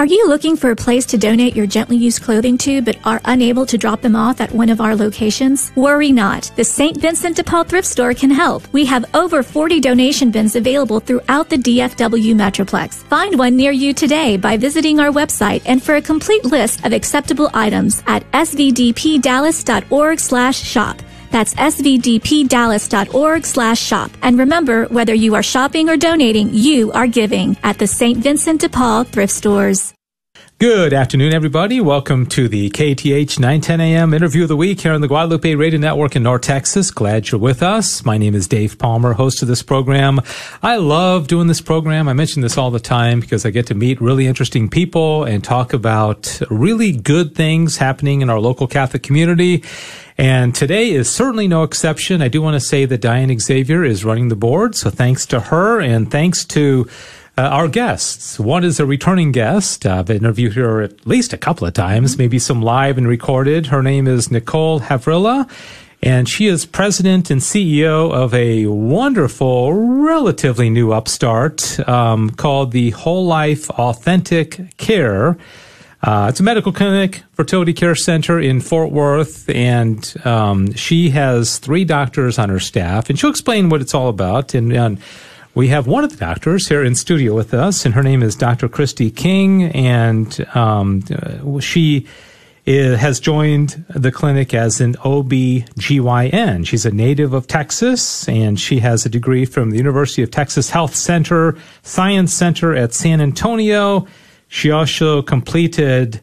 Are 0.00 0.06
you 0.06 0.28
looking 0.28 0.54
for 0.54 0.70
a 0.70 0.76
place 0.76 1.04
to 1.06 1.18
donate 1.18 1.56
your 1.56 1.66
gently 1.66 1.96
used 1.96 2.22
clothing 2.22 2.56
to 2.58 2.80
but 2.82 2.96
are 3.04 3.20
unable 3.24 3.66
to 3.66 3.76
drop 3.76 4.00
them 4.00 4.14
off 4.14 4.40
at 4.40 4.52
one 4.52 4.68
of 4.68 4.80
our 4.80 4.94
locations? 4.94 5.72
Worry 5.74 6.12
not. 6.12 6.52
The 6.54 6.62
St. 6.62 6.96
Vincent 6.96 7.34
de 7.34 7.42
Paul 7.42 7.64
thrift 7.64 7.88
store 7.88 8.14
can 8.14 8.30
help. 8.30 8.72
We 8.72 8.84
have 8.84 9.12
over 9.12 9.42
40 9.42 9.80
donation 9.80 10.30
bins 10.30 10.54
available 10.54 11.00
throughout 11.00 11.48
the 11.48 11.56
DFW 11.56 12.32
Metroplex. 12.36 13.02
Find 13.08 13.36
one 13.36 13.56
near 13.56 13.72
you 13.72 13.92
today 13.92 14.36
by 14.36 14.56
visiting 14.56 15.00
our 15.00 15.10
website 15.10 15.62
and 15.66 15.82
for 15.82 15.96
a 15.96 16.00
complete 16.00 16.44
list 16.44 16.86
of 16.86 16.92
acceptable 16.92 17.50
items 17.52 18.00
at 18.06 18.22
svdpdallas.org 18.30 20.20
slash 20.20 20.62
shop. 20.62 21.02
That's 21.30 21.54
svdpdallas.org 21.54 23.44
slash 23.44 23.80
shop. 23.80 24.10
And 24.22 24.38
remember, 24.38 24.86
whether 24.86 25.14
you 25.14 25.34
are 25.34 25.42
shopping 25.42 25.88
or 25.88 25.96
donating, 25.96 26.50
you 26.52 26.92
are 26.92 27.06
giving 27.06 27.56
at 27.62 27.78
the 27.78 27.86
St. 27.86 28.18
Vincent 28.18 28.60
de 28.60 28.68
Paul 28.68 29.04
thrift 29.04 29.32
stores. 29.32 29.94
Good 30.60 30.92
afternoon, 30.92 31.32
everybody. 31.34 31.80
Welcome 31.80 32.26
to 32.30 32.48
the 32.48 32.68
KTH 32.70 33.38
910 33.38 33.80
AM 33.80 34.12
interview 34.12 34.42
of 34.42 34.48
the 34.48 34.56
week 34.56 34.80
here 34.80 34.92
on 34.92 35.00
the 35.00 35.06
Guadalupe 35.06 35.54
Radio 35.54 35.78
Network 35.78 36.16
in 36.16 36.24
North 36.24 36.42
Texas. 36.42 36.90
Glad 36.90 37.30
you're 37.30 37.40
with 37.40 37.62
us. 37.62 38.04
My 38.04 38.18
name 38.18 38.34
is 38.34 38.48
Dave 38.48 38.76
Palmer, 38.76 39.12
host 39.12 39.40
of 39.40 39.46
this 39.46 39.62
program. 39.62 40.20
I 40.60 40.78
love 40.78 41.28
doing 41.28 41.46
this 41.46 41.60
program. 41.60 42.08
I 42.08 42.12
mention 42.12 42.42
this 42.42 42.58
all 42.58 42.72
the 42.72 42.80
time 42.80 43.20
because 43.20 43.46
I 43.46 43.50
get 43.50 43.68
to 43.68 43.76
meet 43.76 44.00
really 44.00 44.26
interesting 44.26 44.68
people 44.68 45.22
and 45.22 45.44
talk 45.44 45.72
about 45.72 46.40
really 46.50 46.90
good 46.90 47.36
things 47.36 47.76
happening 47.76 48.20
in 48.20 48.28
our 48.28 48.40
local 48.40 48.66
Catholic 48.66 49.04
community. 49.04 49.62
And 50.20 50.56
today 50.56 50.90
is 50.90 51.08
certainly 51.08 51.46
no 51.46 51.62
exception. 51.62 52.20
I 52.20 52.26
do 52.26 52.42
want 52.42 52.54
to 52.54 52.60
say 52.60 52.84
that 52.84 53.00
Diane 53.00 53.38
Xavier 53.38 53.84
is 53.84 54.04
running 54.04 54.26
the 54.26 54.34
board. 54.34 54.74
So 54.74 54.90
thanks 54.90 55.24
to 55.26 55.38
her 55.38 55.80
and 55.80 56.10
thanks 56.10 56.44
to 56.46 56.88
uh, 57.38 57.42
our 57.42 57.68
guests. 57.68 58.40
One 58.40 58.64
is 58.64 58.80
a 58.80 58.84
returning 58.84 59.30
guest. 59.30 59.86
I've 59.86 60.10
interviewed 60.10 60.54
her 60.54 60.82
at 60.82 61.06
least 61.06 61.32
a 61.32 61.38
couple 61.38 61.68
of 61.68 61.72
times, 61.72 62.18
maybe 62.18 62.40
some 62.40 62.62
live 62.62 62.98
and 62.98 63.06
recorded. 63.06 63.66
Her 63.66 63.80
name 63.80 64.08
is 64.08 64.28
Nicole 64.28 64.80
Havrilla, 64.80 65.48
and 66.02 66.28
she 66.28 66.48
is 66.48 66.66
president 66.66 67.30
and 67.30 67.40
CEO 67.40 68.12
of 68.12 68.34
a 68.34 68.66
wonderful, 68.66 69.72
relatively 69.72 70.68
new 70.68 70.90
upstart 70.90 71.78
um, 71.88 72.30
called 72.30 72.72
the 72.72 72.90
Whole 72.90 73.26
Life 73.26 73.70
Authentic 73.70 74.76
Care. 74.76 75.38
Uh, 76.02 76.26
it's 76.28 76.40
a 76.40 76.44
medical 76.44 76.72
clinic, 76.72 77.22
fertility 77.34 77.72
care 77.72 77.94
center 77.94 78.40
in 78.40 78.60
Fort 78.60 78.90
Worth, 78.90 79.48
and 79.48 80.12
um, 80.24 80.72
she 80.72 81.10
has 81.10 81.58
three 81.58 81.84
doctors 81.84 82.36
on 82.36 82.48
her 82.48 82.60
staff, 82.60 83.08
and 83.08 83.16
she'll 83.16 83.30
explain 83.30 83.68
what 83.68 83.80
it's 83.80 83.94
all 83.94 84.08
about. 84.08 84.54
And, 84.54 84.72
and 84.72 85.00
we 85.58 85.66
have 85.68 85.88
one 85.88 86.04
of 86.04 86.10
the 86.10 86.16
doctors 86.16 86.68
here 86.68 86.84
in 86.84 86.94
studio 86.94 87.34
with 87.34 87.52
us, 87.52 87.84
and 87.84 87.92
her 87.96 88.02
name 88.04 88.22
is 88.22 88.36
Dr. 88.36 88.68
Christy 88.68 89.10
King, 89.10 89.64
and 89.74 90.46
um, 90.54 91.02
uh, 91.10 91.58
she 91.58 92.06
i- 92.64 92.70
has 92.70 93.18
joined 93.18 93.84
the 93.88 94.12
clinic 94.12 94.54
as 94.54 94.80
an 94.80 94.94
OB-GYN. 95.04 96.64
She's 96.64 96.86
a 96.86 96.92
native 96.92 97.32
of 97.32 97.48
Texas, 97.48 98.28
and 98.28 98.60
she 98.60 98.78
has 98.78 99.04
a 99.04 99.08
degree 99.08 99.44
from 99.44 99.70
the 99.70 99.76
University 99.78 100.22
of 100.22 100.30
Texas 100.30 100.70
Health 100.70 100.94
Center, 100.94 101.56
Science 101.82 102.32
Center 102.32 102.76
at 102.76 102.94
San 102.94 103.20
Antonio. 103.20 104.06
She 104.46 104.70
also 104.70 105.22
completed 105.22 106.20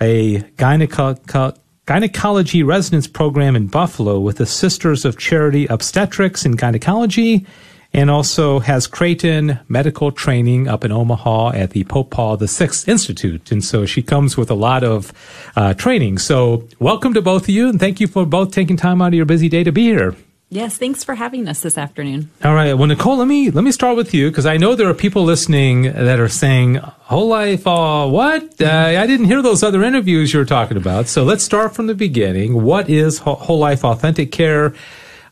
a 0.00 0.38
gyneco- 0.56 1.54
gynecology 1.84 2.62
residence 2.62 3.06
program 3.06 3.56
in 3.56 3.66
Buffalo 3.66 4.18
with 4.20 4.38
the 4.38 4.46
Sisters 4.46 5.04
of 5.04 5.18
Charity 5.18 5.66
Obstetrics 5.66 6.46
and 6.46 6.56
Gynecology, 6.56 7.46
and 7.92 8.10
also 8.10 8.60
has 8.60 8.86
Creighton 8.86 9.58
medical 9.68 10.12
training 10.12 10.68
up 10.68 10.84
in 10.84 10.92
Omaha 10.92 11.50
at 11.50 11.70
the 11.70 11.84
Pope 11.84 12.10
Paul 12.10 12.36
VI 12.36 12.68
Institute. 12.86 13.50
And 13.50 13.64
so 13.64 13.86
she 13.86 14.02
comes 14.02 14.36
with 14.36 14.50
a 14.50 14.54
lot 14.54 14.84
of 14.84 15.12
uh, 15.56 15.74
training. 15.74 16.18
So 16.18 16.68
welcome 16.78 17.14
to 17.14 17.22
both 17.22 17.44
of 17.44 17.50
you, 17.50 17.68
and 17.68 17.80
thank 17.80 18.00
you 18.00 18.06
for 18.06 18.24
both 18.24 18.52
taking 18.52 18.76
time 18.76 19.02
out 19.02 19.08
of 19.08 19.14
your 19.14 19.26
busy 19.26 19.48
day 19.48 19.64
to 19.64 19.72
be 19.72 19.84
here. 19.84 20.14
Yes, 20.52 20.76
thanks 20.78 21.04
for 21.04 21.14
having 21.14 21.46
us 21.46 21.60
this 21.60 21.78
afternoon. 21.78 22.28
All 22.42 22.54
right. 22.54 22.74
Well, 22.74 22.88
Nicole, 22.88 23.18
let 23.18 23.28
me 23.28 23.52
let 23.52 23.62
me 23.62 23.70
start 23.70 23.96
with 23.96 24.12
you 24.12 24.30
because 24.30 24.46
I 24.46 24.56
know 24.56 24.74
there 24.74 24.88
are 24.88 24.94
people 24.94 25.22
listening 25.22 25.82
that 25.82 26.18
are 26.18 26.28
saying, 26.28 26.74
"Whole 26.74 27.28
life, 27.28 27.68
uh, 27.68 28.08
what? 28.08 28.60
Uh, 28.60 28.66
I 28.66 29.06
didn't 29.06 29.26
hear 29.26 29.42
those 29.42 29.62
other 29.62 29.84
interviews 29.84 30.32
you 30.32 30.40
were 30.40 30.44
talking 30.44 30.76
about." 30.76 31.06
So 31.06 31.22
let's 31.22 31.44
start 31.44 31.72
from 31.72 31.86
the 31.86 31.94
beginning. 31.94 32.64
What 32.64 32.90
is 32.90 33.18
whole 33.18 33.60
life 33.60 33.84
authentic 33.84 34.32
care? 34.32 34.74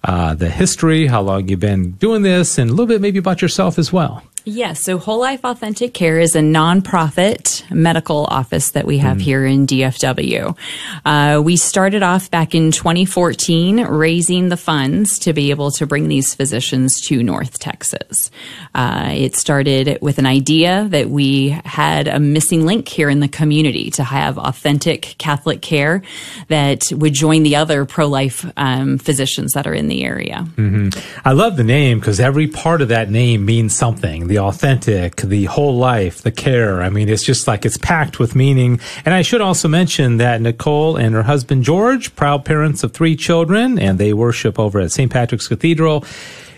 Uh, 0.05 0.35
the 0.35 0.49
history, 0.49 1.07
how 1.07 1.21
long 1.21 1.49
you've 1.49 1.61
been 1.61 1.93
doing 1.93 2.23
this, 2.23 2.57
and 2.59 2.71
a 2.71 2.73
little 2.73 2.87
bit 2.87 3.01
maybe 3.01 3.19
about 3.19 3.43
yourself 3.43 3.79
as 3.79 3.93
well. 3.93 4.23
Yes. 4.49 4.83
So 4.83 4.97
Whole 4.97 5.21
Life 5.21 5.45
Authentic 5.45 5.93
Care 5.93 6.19
is 6.19 6.35
a 6.35 6.41
nonprofit 6.41 7.71
medical 7.71 8.25
office 8.31 8.71
that 8.71 8.87
we 8.87 8.97
have 8.97 9.19
mm. 9.19 9.21
here 9.21 9.45
in 9.45 9.67
DFW. 9.67 10.57
Uh, 11.05 11.43
we 11.45 11.59
started 11.59 12.03
off 12.03 12.31
back 12.31 12.55
in 12.55 12.71
2014 12.71 13.85
raising 13.85 14.49
the 14.49 14.57
funds 14.57 15.19
to 15.19 15.35
be 15.35 15.51
able 15.51 15.71
to 15.73 15.87
bring 15.87 16.09
these 16.09 16.35
physicians 16.35 16.99
to 17.09 17.23
North 17.23 17.59
Texas. 17.59 18.31
Uh, 18.75 19.11
it 19.13 19.37
started 19.37 19.99
with 20.01 20.17
an 20.17 20.25
idea 20.25 20.87
that 20.89 21.11
we 21.11 21.51
had 21.67 22.09
a 22.09 22.19
missing 22.19 22.65
link 22.65 22.89
here 22.89 23.11
in 23.11 23.21
the 23.21 23.29
community 23.29 23.91
to 23.91 24.03
have 24.03 24.39
authentic 24.39 25.15
Catholic 25.19 25.61
care 25.61 26.01
that 26.49 26.85
would 26.93 27.13
join 27.13 27.43
the 27.43 27.57
other 27.57 27.85
pro 27.85 28.07
life 28.07 28.51
um, 28.57 28.97
physicians 28.97 29.53
that 29.53 29.67
are 29.67 29.75
in 29.75 29.89
the 29.89 30.05
area. 30.05 30.47
Mm-hmm. 30.57 30.89
I 31.29 31.33
love 31.33 31.59
the 31.59 31.65
name 31.65 32.01
because 32.01 32.19
every 32.19 32.47
part 32.47 32.81
of 32.81 32.89
that 32.89 33.11
name 33.11 33.45
means 33.45 33.75
something. 33.75 34.27
The 34.29 34.38
authentic, 34.39 35.17
the 35.17 35.45
whole 35.45 35.77
life, 35.77 36.23
the 36.23 36.31
care. 36.31 36.83
I 36.83 36.89
mean, 36.89 37.09
it's 37.09 37.25
just 37.25 37.47
like 37.47 37.67
it's 37.67 37.77
packed 37.77 38.19
with 38.19 38.35
meaning. 38.35 38.81
And 39.05 39.15
I 39.15 39.23
should 39.23 39.41
also 39.41 39.69
mention 39.69 40.19
that 40.19 40.41
Nicole 40.41 40.97
and 40.97 41.15
her 41.15 41.25
husband 41.25 41.65
George, 41.65 42.15
proud 42.17 42.45
parents 42.45 42.83
of 42.85 42.93
three 42.93 43.17
children, 43.17 43.79
and 43.79 43.99
they 43.99 44.13
worship 44.13 44.59
over 44.59 44.81
at 44.81 44.93
St. 44.93 45.11
Patrick's 45.11 45.49
Cathedral 45.49 46.05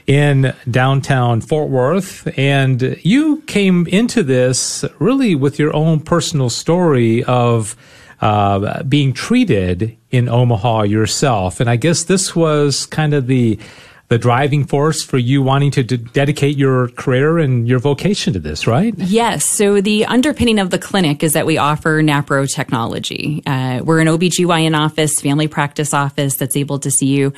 in 0.06 0.54
downtown 0.70 1.40
Fort 1.40 1.68
Worth. 1.68 2.26
And 2.36 2.98
you 3.02 3.42
came 3.42 3.86
into 3.86 4.22
this 4.22 4.84
really 4.98 5.34
with 5.34 5.58
your 5.58 5.74
own 5.74 6.00
personal 6.00 6.50
story 6.50 7.22
of 7.24 7.76
uh, 8.20 8.82
being 8.82 9.12
treated 9.12 9.96
in 10.10 10.28
Omaha 10.28 10.82
yourself. 10.82 11.60
And 11.60 11.70
I 11.70 11.76
guess 11.76 12.04
this 12.04 12.34
was 12.36 12.86
kind 12.86 13.14
of 13.14 13.26
the 13.26 13.58
the 14.10 14.18
driving 14.18 14.64
force 14.64 15.04
for 15.04 15.18
you 15.18 15.40
wanting 15.40 15.70
to 15.70 15.84
d- 15.84 15.96
dedicate 15.96 16.56
your 16.56 16.88
career 16.88 17.38
and 17.38 17.68
your 17.68 17.78
vocation 17.78 18.32
to 18.32 18.40
this, 18.40 18.66
right? 18.66 18.92
Yes. 18.98 19.44
So 19.46 19.80
the 19.80 20.04
underpinning 20.04 20.58
of 20.58 20.70
the 20.70 20.80
clinic 20.80 21.22
is 21.22 21.34
that 21.34 21.46
we 21.46 21.58
offer 21.58 22.02
NAPRO 22.02 22.52
technology. 22.52 23.40
Uh, 23.46 23.82
we're 23.84 24.00
an 24.00 24.08
OBGYN 24.08 24.76
office, 24.76 25.20
family 25.20 25.46
practice 25.46 25.94
office 25.94 26.34
that's 26.34 26.56
able 26.56 26.80
to 26.80 26.90
see 26.90 27.06
you. 27.06 27.32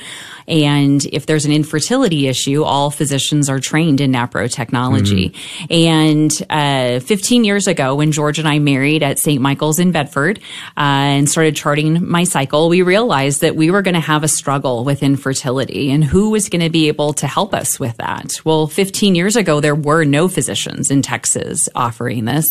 And 0.47 1.05
if 1.05 1.27
there's 1.27 1.45
an 1.45 1.51
infertility 1.51 2.25
issue, 2.27 2.63
all 2.63 2.89
physicians 2.89 3.49
are 3.49 3.59
trained 3.59 4.01
in 4.01 4.11
NAPRO 4.11 4.51
technology. 4.51 5.29
Mm-hmm. 5.29 5.73
And 5.73 6.31
uh, 6.49 7.01
15 7.01 7.43
years 7.43 7.67
ago, 7.67 7.93
when 7.93 8.11
George 8.11 8.39
and 8.39 8.47
I 8.47 8.57
married 8.57 9.03
at 9.03 9.19
St. 9.19 9.39
Michael's 9.39 9.77
in 9.77 9.91
Bedford 9.91 10.39
uh, 10.75 10.79
and 10.79 11.29
started 11.29 11.55
charting 11.55 12.09
my 12.09 12.23
cycle, 12.23 12.67
we 12.67 12.81
realized 12.81 13.41
that 13.41 13.55
we 13.55 13.69
were 13.69 13.83
going 13.83 13.93
to 13.93 13.99
have 13.99 14.23
a 14.23 14.27
struggle 14.27 14.83
with 14.83 15.03
infertility 15.03 15.91
and 15.91 16.03
who 16.03 16.31
was 16.31 16.49
going 16.49 16.62
to 16.63 16.69
be 16.69 16.87
able 16.87 17.13
to 17.13 17.27
help 17.27 17.53
us 17.53 17.79
with 17.79 17.97
that? 17.97 18.33
Well, 18.43 18.67
15 18.67 19.15
years 19.15 19.35
ago, 19.35 19.59
there 19.59 19.75
were 19.75 20.03
no 20.03 20.27
physicians 20.27 20.89
in 20.89 21.01
Texas 21.01 21.67
offering 21.75 22.25
this. 22.25 22.45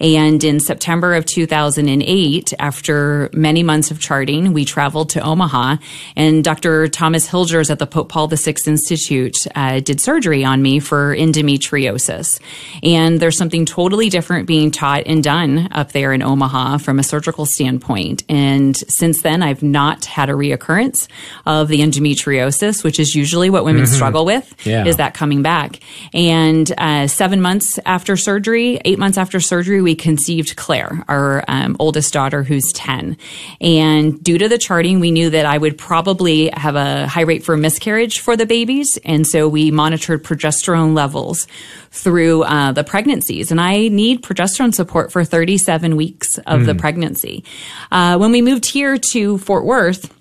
And 0.00 0.42
in 0.42 0.60
September 0.60 1.14
of 1.14 1.24
2008, 1.26 2.54
after 2.58 3.30
many 3.32 3.62
months 3.62 3.90
of 3.90 4.00
charting, 4.00 4.52
we 4.52 4.64
traveled 4.64 5.10
to 5.10 5.20
Omaha 5.20 5.76
and 6.16 6.42
Dr. 6.42 6.88
Thomas 6.88 7.28
Hilgers 7.28 7.70
at 7.70 7.78
the 7.78 7.86
Pope 7.86 8.08
Paul 8.08 8.28
VI 8.28 8.54
Institute 8.66 9.36
uh, 9.54 9.80
did 9.80 10.00
surgery 10.00 10.44
on 10.44 10.62
me 10.62 10.80
for 10.80 11.14
endometriosis. 11.14 12.40
And 12.82 13.20
there's 13.20 13.36
something 13.36 13.66
totally 13.66 14.08
different 14.08 14.46
being 14.46 14.70
taught 14.70 15.02
and 15.06 15.22
done 15.22 15.68
up 15.72 15.92
there 15.92 16.12
in 16.12 16.22
Omaha 16.22 16.78
from 16.78 16.98
a 16.98 17.02
surgical 17.02 17.46
standpoint. 17.46 18.24
And 18.28 18.76
since 18.76 19.22
then, 19.22 19.42
I've 19.42 19.62
not 19.62 20.04
had 20.04 20.30
a 20.30 20.34
reoccurrence 20.34 21.08
of 21.46 21.68
the 21.68 21.80
endometriosis, 21.80 22.82
which 22.82 22.98
is 22.98 23.14
usually 23.14 23.49
what 23.50 23.64
women 23.64 23.84
mm-hmm. 23.84 23.94
struggle 23.94 24.24
with 24.24 24.54
yeah. 24.66 24.84
is 24.84 24.96
that 24.96 25.14
coming 25.14 25.42
back. 25.42 25.80
And 26.12 26.70
uh, 26.78 27.06
seven 27.06 27.40
months 27.40 27.78
after 27.84 28.16
surgery, 28.16 28.80
eight 28.84 28.98
months 28.98 29.18
after 29.18 29.40
surgery, 29.40 29.82
we 29.82 29.94
conceived 29.94 30.56
Claire, 30.56 31.04
our 31.08 31.44
um, 31.48 31.76
oldest 31.78 32.12
daughter, 32.12 32.42
who's 32.42 32.70
10. 32.74 33.16
And 33.60 34.22
due 34.22 34.38
to 34.38 34.48
the 34.48 34.58
charting, 34.58 35.00
we 35.00 35.10
knew 35.10 35.30
that 35.30 35.46
I 35.46 35.58
would 35.58 35.78
probably 35.78 36.50
have 36.54 36.76
a 36.76 37.06
high 37.06 37.22
rate 37.22 37.44
for 37.44 37.56
miscarriage 37.56 38.20
for 38.20 38.36
the 38.36 38.46
babies. 38.46 38.98
And 39.04 39.26
so 39.26 39.48
we 39.48 39.70
monitored 39.70 40.24
progesterone 40.24 40.94
levels 40.94 41.46
through 41.90 42.44
uh, 42.44 42.72
the 42.72 42.84
pregnancies. 42.84 43.50
And 43.50 43.60
I 43.60 43.88
need 43.88 44.22
progesterone 44.22 44.74
support 44.74 45.12
for 45.12 45.24
37 45.24 45.96
weeks 45.96 46.38
of 46.38 46.60
mm. 46.60 46.66
the 46.66 46.74
pregnancy. 46.74 47.44
Uh, 47.90 48.16
when 48.18 48.32
we 48.32 48.42
moved 48.42 48.66
here 48.66 48.96
to 49.12 49.38
Fort 49.38 49.64
Worth, 49.64 50.14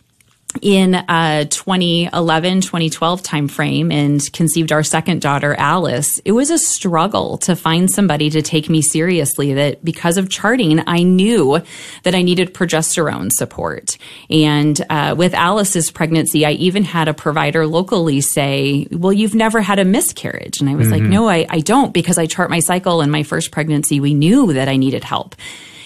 in 0.61 0.95
uh, 0.95 1.45
2011 1.45 2.61
2012 2.61 3.21
timeframe 3.21 3.93
and 3.93 4.33
conceived 4.33 4.71
our 4.71 4.81
second 4.81 5.21
daughter 5.21 5.53
alice 5.59 6.19
it 6.25 6.31
was 6.31 6.49
a 6.49 6.57
struggle 6.57 7.37
to 7.37 7.55
find 7.55 7.89
somebody 7.89 8.31
to 8.31 8.41
take 8.41 8.67
me 8.67 8.81
seriously 8.81 9.53
that 9.53 9.83
because 9.85 10.17
of 10.17 10.27
charting 10.27 10.81
i 10.87 11.03
knew 11.03 11.61
that 12.01 12.15
i 12.15 12.21
needed 12.21 12.53
progesterone 12.53 13.31
support. 13.31 13.97
And 14.29 14.83
uh, 14.89 15.13
with 15.15 15.35
alice's 15.35 15.91
pregnancy 15.91 16.45
i 16.47 16.51
even 16.51 16.83
had 16.83 17.07
a 17.07 17.13
provider 17.13 17.67
locally 17.67 18.19
say 18.19 18.87
well 18.91 19.13
you've 19.13 19.35
never 19.35 19.61
had 19.61 19.77
a 19.77 19.85
miscarriage. 19.85 20.61
And 20.61 20.69
i 20.69 20.73
was 20.73 20.87
mm-hmm. 20.87 20.93
like 20.93 21.03
no 21.03 21.29
I, 21.29 21.45
I 21.47 21.59
don't 21.59 21.93
because 21.93 22.17
i 22.17 22.25
chart 22.25 22.49
my 22.49 22.59
cycle 22.59 23.01
in 23.01 23.11
my 23.11 23.21
first 23.21 23.51
pregnancy 23.51 23.99
we 23.99 24.15
knew 24.15 24.51
that 24.53 24.67
i 24.67 24.77
needed 24.77 25.03
help 25.03 25.35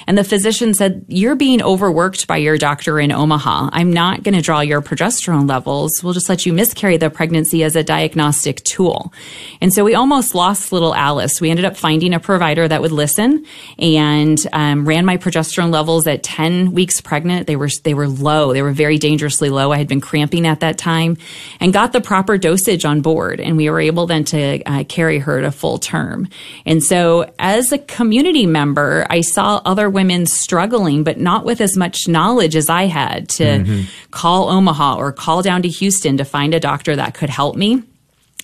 and 0.07 0.17
the 0.17 0.23
physician 0.23 0.73
said, 0.73 1.05
You're 1.07 1.35
being 1.35 1.61
overworked 1.61 2.27
by 2.27 2.37
your 2.37 2.57
doctor 2.57 2.99
in 2.99 3.11
Omaha. 3.11 3.69
I'm 3.71 3.91
not 3.91 4.23
going 4.23 4.35
to 4.35 4.41
draw 4.41 4.61
your 4.61 4.81
progesterone 4.81 5.47
levels. 5.47 5.91
We'll 6.03 6.13
just 6.13 6.29
let 6.29 6.45
you 6.45 6.53
miscarry 6.53 6.97
the 6.97 7.09
pregnancy 7.09 7.63
as 7.63 7.75
a 7.75 7.83
diagnostic 7.83 8.63
tool. 8.63 9.13
And 9.61 9.73
so 9.73 9.83
we 9.83 9.95
almost 9.95 10.35
lost 10.35 10.71
little 10.71 10.93
Alice. 10.93 11.39
We 11.39 11.49
ended 11.49 11.65
up 11.65 11.77
finding 11.77 12.13
a 12.13 12.19
provider 12.19 12.67
that 12.67 12.81
would 12.81 12.91
listen 12.91 13.45
and 13.77 14.37
um, 14.51 14.85
ran 14.85 15.05
my 15.05 15.17
progesterone 15.17 15.71
levels 15.71 16.07
at 16.07 16.23
10 16.23 16.71
weeks 16.71 17.01
pregnant. 17.01 17.47
They 17.47 17.55
were, 17.55 17.69
they 17.83 17.93
were 17.93 18.07
low. 18.07 18.53
They 18.53 18.61
were 18.61 18.73
very 18.73 18.97
dangerously 18.97 19.49
low. 19.49 19.71
I 19.71 19.77
had 19.77 19.87
been 19.87 20.01
cramping 20.01 20.47
at 20.47 20.59
that 20.61 20.77
time 20.77 21.17
and 21.59 21.73
got 21.73 21.93
the 21.93 22.01
proper 22.01 22.37
dosage 22.37 22.85
on 22.85 23.01
board. 23.01 23.39
And 23.39 23.57
we 23.57 23.69
were 23.69 23.79
able 23.79 24.05
then 24.05 24.23
to 24.25 24.61
uh, 24.63 24.83
carry 24.85 25.19
her 25.19 25.41
to 25.41 25.51
full 25.51 25.77
term. 25.77 26.27
And 26.65 26.83
so 26.83 27.31
as 27.39 27.71
a 27.71 27.77
community 27.77 28.45
member, 28.45 29.05
I 29.09 29.21
saw 29.21 29.61
other 29.65 29.89
women 29.93 30.25
struggling, 30.25 31.03
but 31.03 31.19
not 31.19 31.45
with 31.45 31.61
as 31.61 31.77
much 31.77 32.07
knowledge 32.07 32.55
as 32.55 32.69
I 32.69 32.85
had 32.85 33.29
to 33.29 33.43
mm-hmm. 33.43 33.81
call 34.11 34.49
Omaha 34.49 34.97
or 34.97 35.11
call 35.11 35.41
down 35.41 35.61
to 35.61 35.69
Houston 35.69 36.17
to 36.17 36.25
find 36.25 36.53
a 36.53 36.59
doctor 36.59 36.95
that 36.95 37.13
could 37.13 37.29
help 37.29 37.55
me. 37.55 37.83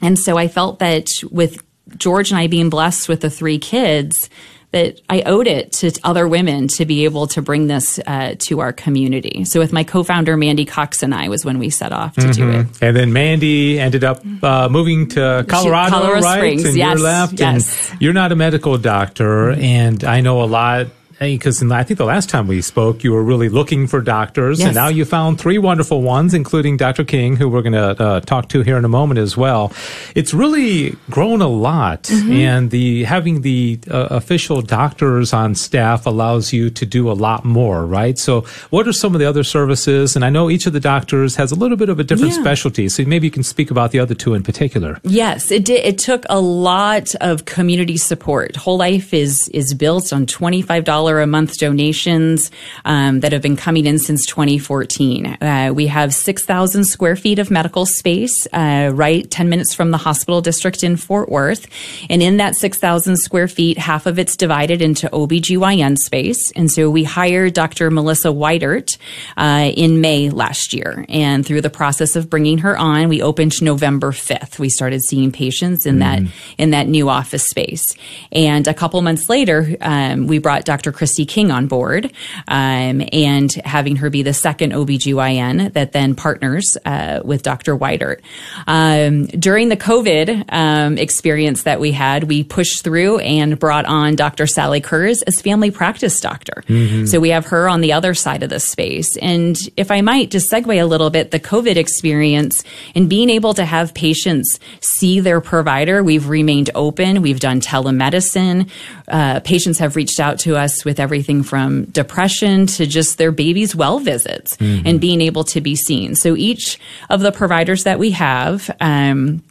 And 0.02 0.18
so 0.18 0.38
I 0.38 0.48
felt 0.48 0.80
that 0.80 1.08
with 1.30 1.62
George 1.98 2.32
and 2.32 2.40
I 2.40 2.48
being 2.48 2.70
blessed 2.70 3.10
with 3.10 3.22
the 3.22 3.30
three 3.30 3.58
kids, 3.58 4.30
that 4.72 5.02
I 5.10 5.24
owed 5.24 5.48
it 5.48 5.72
to 5.74 5.92
other 6.04 6.28
women 6.28 6.68
to 6.78 6.86
be 6.86 7.06
able 7.06 7.26
to 7.28 7.42
bring 7.42 7.68
this 7.68 8.00
uh, 8.06 8.36
to 8.48 8.60
our 8.60 8.72
community. 8.72 9.44
So 9.46 9.60
with 9.60 9.74
my 9.74 9.84
co-founder 9.84 10.38
Mandy 10.38 10.66
Cox 10.66 11.02
and 11.02 11.14
I 11.14 11.28
was 11.28 11.44
when 11.44 11.58
we 11.58 11.72
set 11.72 11.92
off 11.92 12.14
to 12.16 12.22
mm-hmm. 12.22 12.32
do 12.32 12.60
it. 12.60 12.68
And 12.82 12.96
then 12.96 13.12
Mandy 13.12 13.80
ended 13.80 14.04
up 14.04 14.22
uh, 14.44 14.70
moving 14.70 15.10
to 15.10 15.46
Colorado, 15.48 15.92
Colorado 15.92 16.22
right? 16.22 16.38
Springs, 16.38 16.66
and 16.66 16.78
yes, 16.78 16.98
you're 16.98 17.04
left. 17.04 17.40
yes. 17.40 17.92
And 17.92 18.02
you're 18.02 18.14
not 18.14 18.32
a 18.32 18.36
medical 18.36 18.78
doctor, 18.78 19.52
and 19.52 20.04
I 20.04 20.22
know 20.22 20.44
a 20.44 20.46
lot 20.46 20.88
because 21.20 21.62
I 21.62 21.84
think 21.84 21.98
the 21.98 22.06
last 22.06 22.30
time 22.30 22.48
we 22.48 22.62
spoke, 22.62 23.04
you 23.04 23.12
were 23.12 23.24
really 23.24 23.50
looking 23.50 23.88
for 23.88 24.02
doctors, 24.02 24.60
yes. 24.60 24.68
and 24.68 24.76
now 24.76 24.88
you 24.88 25.04
found 25.04 25.40
three 25.40 25.58
wonderful 25.58 26.02
ones, 26.02 26.34
including 26.34 26.78
Dr. 26.78 27.04
King, 27.04 27.36
who 27.36 27.50
we're 27.50 27.62
going 27.62 27.74
to 27.74 28.02
uh, 28.02 28.20
talk 28.22 28.48
to 28.50 28.62
here 28.62 28.78
in 28.78 28.86
a 28.86 28.90
moment 28.90 29.20
as 29.20 29.36
well. 29.36 29.74
It's 30.16 30.34
really 30.34 30.96
grown 31.10 31.42
a 31.42 31.48
lot, 31.48 32.04
mm-hmm. 32.04 32.32
and 32.32 32.72
the 32.72 33.04
having 33.04 33.42
the 33.42 33.80
uh, 33.92 34.08
official 34.12 34.62
doctors 34.62 35.34
on 35.34 35.56
staff 35.56 36.06
allows 36.06 36.54
you 36.54 36.70
to 36.70 36.86
do 36.86 37.12
a 37.12 37.14
lot 37.14 37.44
more, 37.44 37.86
right? 37.86 38.18
So, 38.18 38.46
what 38.70 38.88
are 38.88 38.94
some 38.94 39.14
of 39.14 39.20
the 39.20 39.28
other 39.28 39.44
services? 39.44 40.16
And 40.16 40.24
I 40.24 40.30
know 40.30 40.50
each 40.50 40.68
of 40.68 40.74
the 40.74 40.80
doctors 40.80 41.36
has 41.36 41.52
a 41.52 41.56
little 41.56 41.78
bit 41.78 41.90
of 41.90 42.00
a 42.00 42.04
different 42.04 42.34
yeah. 42.34 42.42
specialty, 42.42 42.88
so 42.88 43.04
maybe 43.04 43.28
you 43.28 43.32
can 43.32 43.44
speak 43.44 43.72
about 43.72 43.92
the 43.92 44.00
other 44.00 44.16
two 44.16 44.36
in 44.36 44.44
particular. 44.44 45.00
Yes, 45.04 45.52
it 45.52 45.66
did. 45.66 45.84
It 45.84 45.98
took 45.98 46.26
a 46.30 46.40
lot 46.40 47.14
of 47.16 47.44
community 47.44 47.98
support. 47.98 48.56
Whole 48.56 48.78
Life 48.78 49.14
is 49.14 49.50
is 49.54 49.74
built 49.74 50.14
on 50.14 50.26
twenty 50.26 50.62
five 50.62 50.86
dollars 50.86 51.09
$1 51.09 51.09
a 51.18 51.28
month 51.28 51.58
donations 51.58 52.52
um, 52.86 53.22
that 53.22 53.32
have 53.32 53.42
been 53.42 53.58
coming 53.58 53.88
in 53.88 53.98
since 53.98 54.26
2014. 54.28 55.26
Uh, 55.42 55.72
we 55.74 55.88
have 55.88 56.14
6,000 56.14 56.84
square 56.86 57.16
feet 57.16 57.40
of 57.40 57.50
medical 57.50 57.88
space 57.88 58.48
uh, 58.54 58.92
right 58.94 59.30
10 59.32 59.50
minutes 59.50 59.74
from 59.74 59.92
the 59.92 59.98
hospital 59.98 60.42
district 60.42 60.84
in 60.84 60.96
Fort 60.96 61.30
Worth. 61.30 61.68
And 62.10 62.22
in 62.22 62.38
that 62.38 62.56
6,000 62.56 63.18
square 63.18 63.48
feet, 63.48 63.78
half 63.78 64.06
of 64.06 64.20
it's 64.20 64.38
divided 64.38 64.82
into 64.82 65.10
OBGYN 65.10 65.98
space. 65.98 66.52
And 66.56 66.70
so 66.70 66.90
we 66.90 67.04
hired 67.04 67.54
Dr. 67.54 67.90
Melissa 67.90 68.30
Whitert 68.32 68.98
uh, 69.38 69.72
in 69.76 70.02
May 70.02 70.30
last 70.30 70.74
year. 70.74 71.06
And 71.10 71.46
through 71.46 71.62
the 71.62 71.70
process 71.70 72.16
of 72.16 72.30
bringing 72.30 72.60
her 72.60 72.78
on, 72.78 73.10
we 73.10 73.22
opened 73.22 73.54
November 73.62 74.12
5th. 74.12 74.60
We 74.60 74.70
started 74.70 75.02
seeing 75.04 75.32
patients 75.32 75.86
in 75.86 75.96
mm. 75.96 76.00
that 76.00 76.34
in 76.58 76.72
that 76.72 76.88
new 76.88 77.10
office 77.10 77.46
space. 77.46 77.84
And 78.32 78.68
a 78.68 78.74
couple 78.74 79.02
months 79.02 79.30
later, 79.30 79.78
um, 79.82 80.28
we 80.28 80.38
brought 80.38 80.66
Dr. 80.66 80.92
Christy 81.00 81.26
King 81.26 81.50
on 81.50 81.68
board 81.68 82.12
um, 82.50 83.02
and 83.14 83.50
having 83.64 83.96
her 83.96 84.10
be 84.10 84.22
the 84.22 84.34
second 84.34 84.74
OBGYN 84.74 85.72
that 85.72 85.94
then 85.94 86.14
partners 86.14 86.76
uh, 86.84 87.22
with 87.24 87.42
Dr. 87.42 87.74
Whitert. 87.78 88.20
Um, 88.68 89.28
during 89.28 89.70
the 89.70 89.78
COVID 89.78 90.44
um, 90.50 90.98
experience 90.98 91.64
that 91.64 91.80
we 91.80 91.94
had, 91.94 92.26
we 92.26 92.44
pushed 92.44 92.84
through 92.84 93.20
and 93.20 93.58
brought 93.58 93.86
on 93.86 94.18
Dr. 94.18 94.46
Sally 94.46 94.82
Kurz 94.82 95.22
as 95.22 95.42
family 95.42 95.72
practice 95.72 96.20
doctor. 96.20 96.66
Mm-hmm. 96.68 97.06
So 97.06 97.22
we 97.22 97.30
have 97.30 97.46
her 97.46 97.70
on 97.70 97.80
the 97.80 97.94
other 97.94 98.14
side 98.14 98.44
of 98.44 98.50
the 98.50 98.60
space. 98.60 99.16
And 99.16 99.56
if 99.78 99.92
I 99.92 100.02
might 100.02 100.32
just 100.32 100.52
segue 100.52 100.82
a 100.82 100.86
little 100.86 101.10
bit, 101.10 101.32
the 101.32 101.40
COVID 101.40 101.78
experience 101.78 102.62
and 102.94 103.10
being 103.10 103.30
able 103.30 103.54
to 103.54 103.64
have 103.64 103.94
patients 103.94 104.60
see 104.82 105.22
their 105.22 105.40
provider, 105.40 106.04
we've 106.04 106.28
remained 106.28 106.72
open. 106.76 107.22
We've 107.22 107.40
done 107.40 107.62
telemedicine. 107.62 108.70
Uh, 109.08 109.40
patients 109.40 109.80
have 109.80 109.96
reached 109.96 110.20
out 110.20 110.40
to 110.40 110.58
us 110.58 110.84
with 110.90 111.00
everything 111.00 111.44
from 111.44 111.86
depression 111.86 112.66
to 112.66 112.88
just 112.88 113.20
their 113.20 113.32
baby's 113.32 113.76
well 113.76 114.00
visits 114.00 114.58
mm-hmm. 114.58 114.88
and 114.88 115.00
being 115.00 115.22
able 115.22 115.44
to 115.44 115.62
be 115.62 115.76
seen. 115.76 116.16
So 116.16 116.36
each 116.36 116.80
of 117.12 117.22
the 117.22 117.32
providers 117.32 117.84
that 117.84 118.00
we 118.00 118.10
have, 118.12 118.72
um, 118.82 119.44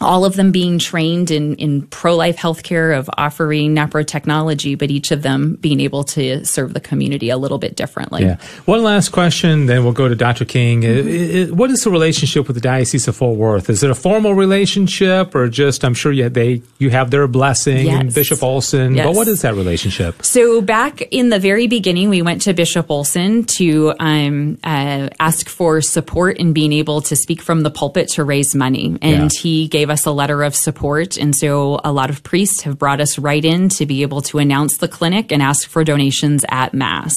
all 0.00 0.24
of 0.24 0.36
them 0.36 0.52
being 0.52 0.78
trained 0.78 1.30
in, 1.30 1.54
in 1.56 1.82
pro-life 1.82 2.36
healthcare 2.36 2.96
of 2.96 3.08
offering 3.16 3.74
NAPRO 3.74 4.06
technology, 4.06 4.74
but 4.74 4.90
each 4.90 5.10
of 5.10 5.22
them 5.22 5.56
being 5.56 5.80
able 5.80 6.04
to 6.04 6.44
serve 6.44 6.74
the 6.74 6.80
community 6.80 7.30
a 7.30 7.36
little 7.36 7.58
bit 7.58 7.76
differently. 7.76 8.22
Yeah. 8.24 8.36
One 8.64 8.82
last 8.82 9.10
question, 9.10 9.66
then 9.66 9.84
we'll 9.84 9.92
go 9.92 10.08
to 10.08 10.14
Dr. 10.14 10.44
King. 10.44 10.82
Mm-hmm. 10.82 11.56
What 11.56 11.70
is 11.70 11.84
the 11.84 11.90
relationship 11.90 12.46
with 12.46 12.56
the 12.56 12.60
Diocese 12.60 13.08
of 13.08 13.16
Fort 13.16 13.36
Worth? 13.36 13.70
Is 13.70 13.82
it 13.82 13.90
a 13.90 13.94
formal 13.94 14.34
relationship 14.34 15.34
or 15.34 15.48
just, 15.48 15.84
I'm 15.84 15.94
sure 15.94 16.12
you, 16.12 16.28
they, 16.28 16.62
you 16.78 16.90
have 16.90 17.10
their 17.10 17.26
blessing 17.26 17.86
yes. 17.86 18.14
Bishop 18.14 18.42
Olson, 18.42 18.94
yes. 18.94 19.06
but 19.06 19.14
what 19.14 19.28
is 19.28 19.42
that 19.42 19.54
relationship? 19.54 20.22
So 20.22 20.60
back 20.60 21.02
in 21.10 21.30
the 21.30 21.38
very 21.38 21.66
beginning, 21.66 22.08
we 22.08 22.22
went 22.22 22.42
to 22.42 22.54
Bishop 22.54 22.90
Olson 22.90 23.44
to 23.56 23.94
um, 23.98 24.58
uh, 24.64 25.08
ask 25.18 25.48
for 25.48 25.80
support 25.80 26.38
in 26.38 26.52
being 26.52 26.72
able 26.72 27.00
to 27.02 27.16
speak 27.16 27.42
from 27.42 27.62
the 27.62 27.70
pulpit 27.70 28.08
to 28.08 28.24
raise 28.24 28.54
money. 28.54 28.98
And 29.02 29.32
yeah. 29.32 29.40
he 29.40 29.68
gave 29.68 29.85
gave 29.86 29.92
us 29.92 30.04
a 30.04 30.10
letter 30.10 30.42
of 30.42 30.56
support. 30.56 31.16
And 31.16 31.32
so 31.32 31.78
a 31.84 31.92
lot 31.92 32.10
of 32.10 32.24
priests 32.24 32.62
have 32.62 32.76
brought 32.76 33.00
us 33.00 33.20
right 33.20 33.44
in 33.44 33.68
to 33.68 33.86
be 33.86 34.02
able 34.02 34.20
to 34.22 34.38
announce 34.38 34.78
the 34.78 34.88
clinic 34.88 35.30
and 35.30 35.40
ask 35.40 35.68
for 35.68 35.84
donations 35.84 36.44
at 36.48 36.74
Mass. 36.74 37.14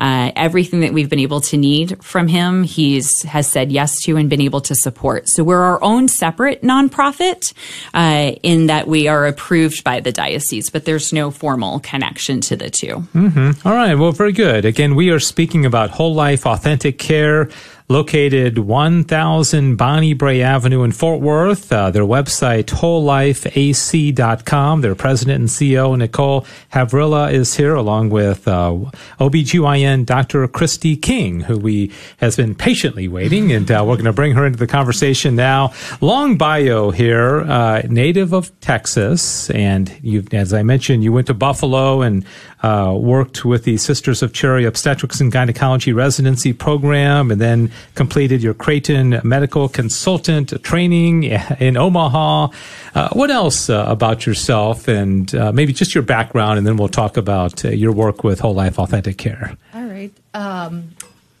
Uh, 0.00 0.32
everything 0.34 0.80
that 0.80 0.92
we've 0.92 1.08
been 1.08 1.20
able 1.20 1.40
to 1.42 1.56
need 1.56 2.02
from 2.02 2.26
him, 2.26 2.64
he's 2.64 3.22
has 3.22 3.48
said 3.48 3.70
yes 3.70 4.02
to 4.02 4.16
and 4.16 4.28
been 4.28 4.40
able 4.40 4.60
to 4.62 4.74
support. 4.74 5.28
So 5.28 5.44
we're 5.44 5.62
our 5.62 5.80
own 5.80 6.08
separate 6.08 6.62
nonprofit 6.62 7.54
uh, 7.94 8.32
in 8.42 8.66
that 8.66 8.88
we 8.88 9.06
are 9.06 9.24
approved 9.24 9.84
by 9.84 10.00
the 10.00 10.10
diocese, 10.10 10.70
but 10.70 10.86
there's 10.86 11.12
no 11.12 11.30
formal 11.30 11.78
connection 11.78 12.40
to 12.40 12.56
the 12.56 12.68
2 12.68 12.86
mm-hmm. 13.14 13.68
All 13.68 13.74
right. 13.74 13.94
Well, 13.94 14.10
very 14.10 14.32
good. 14.32 14.64
Again, 14.64 14.96
we 14.96 15.10
are 15.10 15.20
speaking 15.20 15.64
about 15.64 15.90
whole 15.90 16.14
life 16.14 16.46
authentic 16.46 16.98
care 16.98 17.48
located 17.88 18.58
1000 18.58 19.76
Bonnie 19.76 20.12
Bray 20.12 20.42
Avenue 20.42 20.82
in 20.82 20.92
Fort 20.92 21.22
Worth. 21.22 21.72
Uh, 21.72 21.90
their 21.90 22.04
website, 22.04 22.64
wholelifeac.com. 22.64 24.82
Their 24.82 24.94
president 24.94 25.40
and 25.40 25.48
CEO, 25.48 25.96
Nicole 25.96 26.44
Havrilla, 26.72 27.32
is 27.32 27.56
here 27.56 27.74
along 27.74 28.10
with 28.10 28.46
uh, 28.46 28.74
OBGYN 29.18 30.04
Dr. 30.04 30.46
Christy 30.48 30.96
King, 30.96 31.40
who 31.40 31.56
we 31.56 31.90
has 32.18 32.36
been 32.36 32.54
patiently 32.54 33.08
waiting, 33.08 33.52
and 33.52 33.70
uh, 33.70 33.82
we're 33.86 33.94
going 33.94 34.04
to 34.04 34.12
bring 34.12 34.32
her 34.32 34.44
into 34.44 34.58
the 34.58 34.66
conversation 34.66 35.34
now. 35.34 35.72
Long 36.02 36.36
bio 36.36 36.90
here, 36.90 37.40
uh, 37.40 37.80
native 37.88 38.34
of 38.34 38.60
Texas, 38.60 39.48
and 39.50 39.90
you, 40.02 40.26
as 40.32 40.52
I 40.52 40.62
mentioned, 40.62 41.02
you 41.02 41.12
went 41.12 41.28
to 41.28 41.34
Buffalo 41.34 42.02
and 42.02 42.26
uh, 42.62 42.94
worked 42.98 43.44
with 43.44 43.64
the 43.64 43.76
Sisters 43.76 44.22
of 44.22 44.32
Charity 44.32 44.66
Obstetrics 44.66 45.20
and 45.20 45.30
Gynecology 45.30 45.92
residency 45.92 46.52
program, 46.52 47.30
and 47.30 47.40
then 47.40 47.70
completed 47.94 48.42
your 48.42 48.54
Creighton 48.54 49.20
medical 49.22 49.68
consultant 49.68 50.62
training 50.62 51.24
in 51.60 51.76
Omaha. 51.76 52.48
Uh, 52.94 53.08
what 53.12 53.30
else 53.30 53.70
uh, 53.70 53.84
about 53.88 54.26
yourself 54.26 54.88
and 54.88 55.34
uh, 55.34 55.52
maybe 55.52 55.72
just 55.72 55.94
your 55.94 56.02
background, 56.02 56.58
and 56.58 56.66
then 56.66 56.76
we'll 56.76 56.88
talk 56.88 57.16
about 57.16 57.64
uh, 57.64 57.68
your 57.68 57.92
work 57.92 58.24
with 58.24 58.40
Whole 58.40 58.54
Life 58.54 58.78
Authentic 58.78 59.18
Care. 59.18 59.56
All 59.74 59.86
right. 59.86 60.12
Um, 60.34 60.90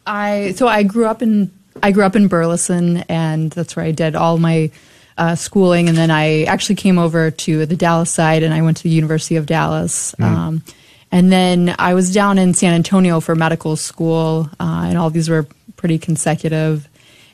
I 0.06 0.52
so 0.56 0.68
I 0.68 0.84
grew 0.84 1.06
up 1.06 1.20
in 1.22 1.50
I 1.82 1.92
grew 1.92 2.04
up 2.04 2.16
in 2.16 2.28
Burleson, 2.28 2.98
and 3.08 3.50
that's 3.50 3.76
where 3.76 3.84
I 3.84 3.90
did 3.90 4.14
all 4.16 4.38
my 4.38 4.70
uh, 5.16 5.34
schooling, 5.34 5.88
and 5.88 5.98
then 5.98 6.10
I 6.10 6.44
actually 6.44 6.76
came 6.76 6.98
over 6.98 7.30
to 7.30 7.66
the 7.66 7.76
Dallas 7.76 8.10
side, 8.10 8.42
and 8.42 8.54
I 8.54 8.62
went 8.62 8.76
to 8.78 8.82
the 8.84 8.90
University 8.90 9.36
of 9.36 9.46
Dallas. 9.46 10.14
Mm. 10.18 10.62
And 11.10 11.32
then 11.32 11.74
I 11.78 11.94
was 11.94 12.12
down 12.12 12.38
in 12.38 12.54
San 12.54 12.74
Antonio 12.74 13.20
for 13.20 13.34
medical 13.34 13.76
school, 13.76 14.50
uh, 14.60 14.86
and 14.88 14.98
all 14.98 15.10
these 15.10 15.28
were 15.28 15.46
pretty 15.76 15.98
consecutive. 15.98 16.88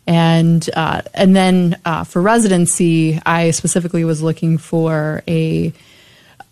And 0.06 0.68
uh, 0.76 1.02
and 1.14 1.34
then 1.34 1.78
uh, 1.84 2.04
for 2.04 2.20
residency, 2.20 3.20
I 3.24 3.50
specifically 3.50 4.04
was 4.04 4.22
looking 4.22 4.58
for 4.58 5.22
a 5.26 5.72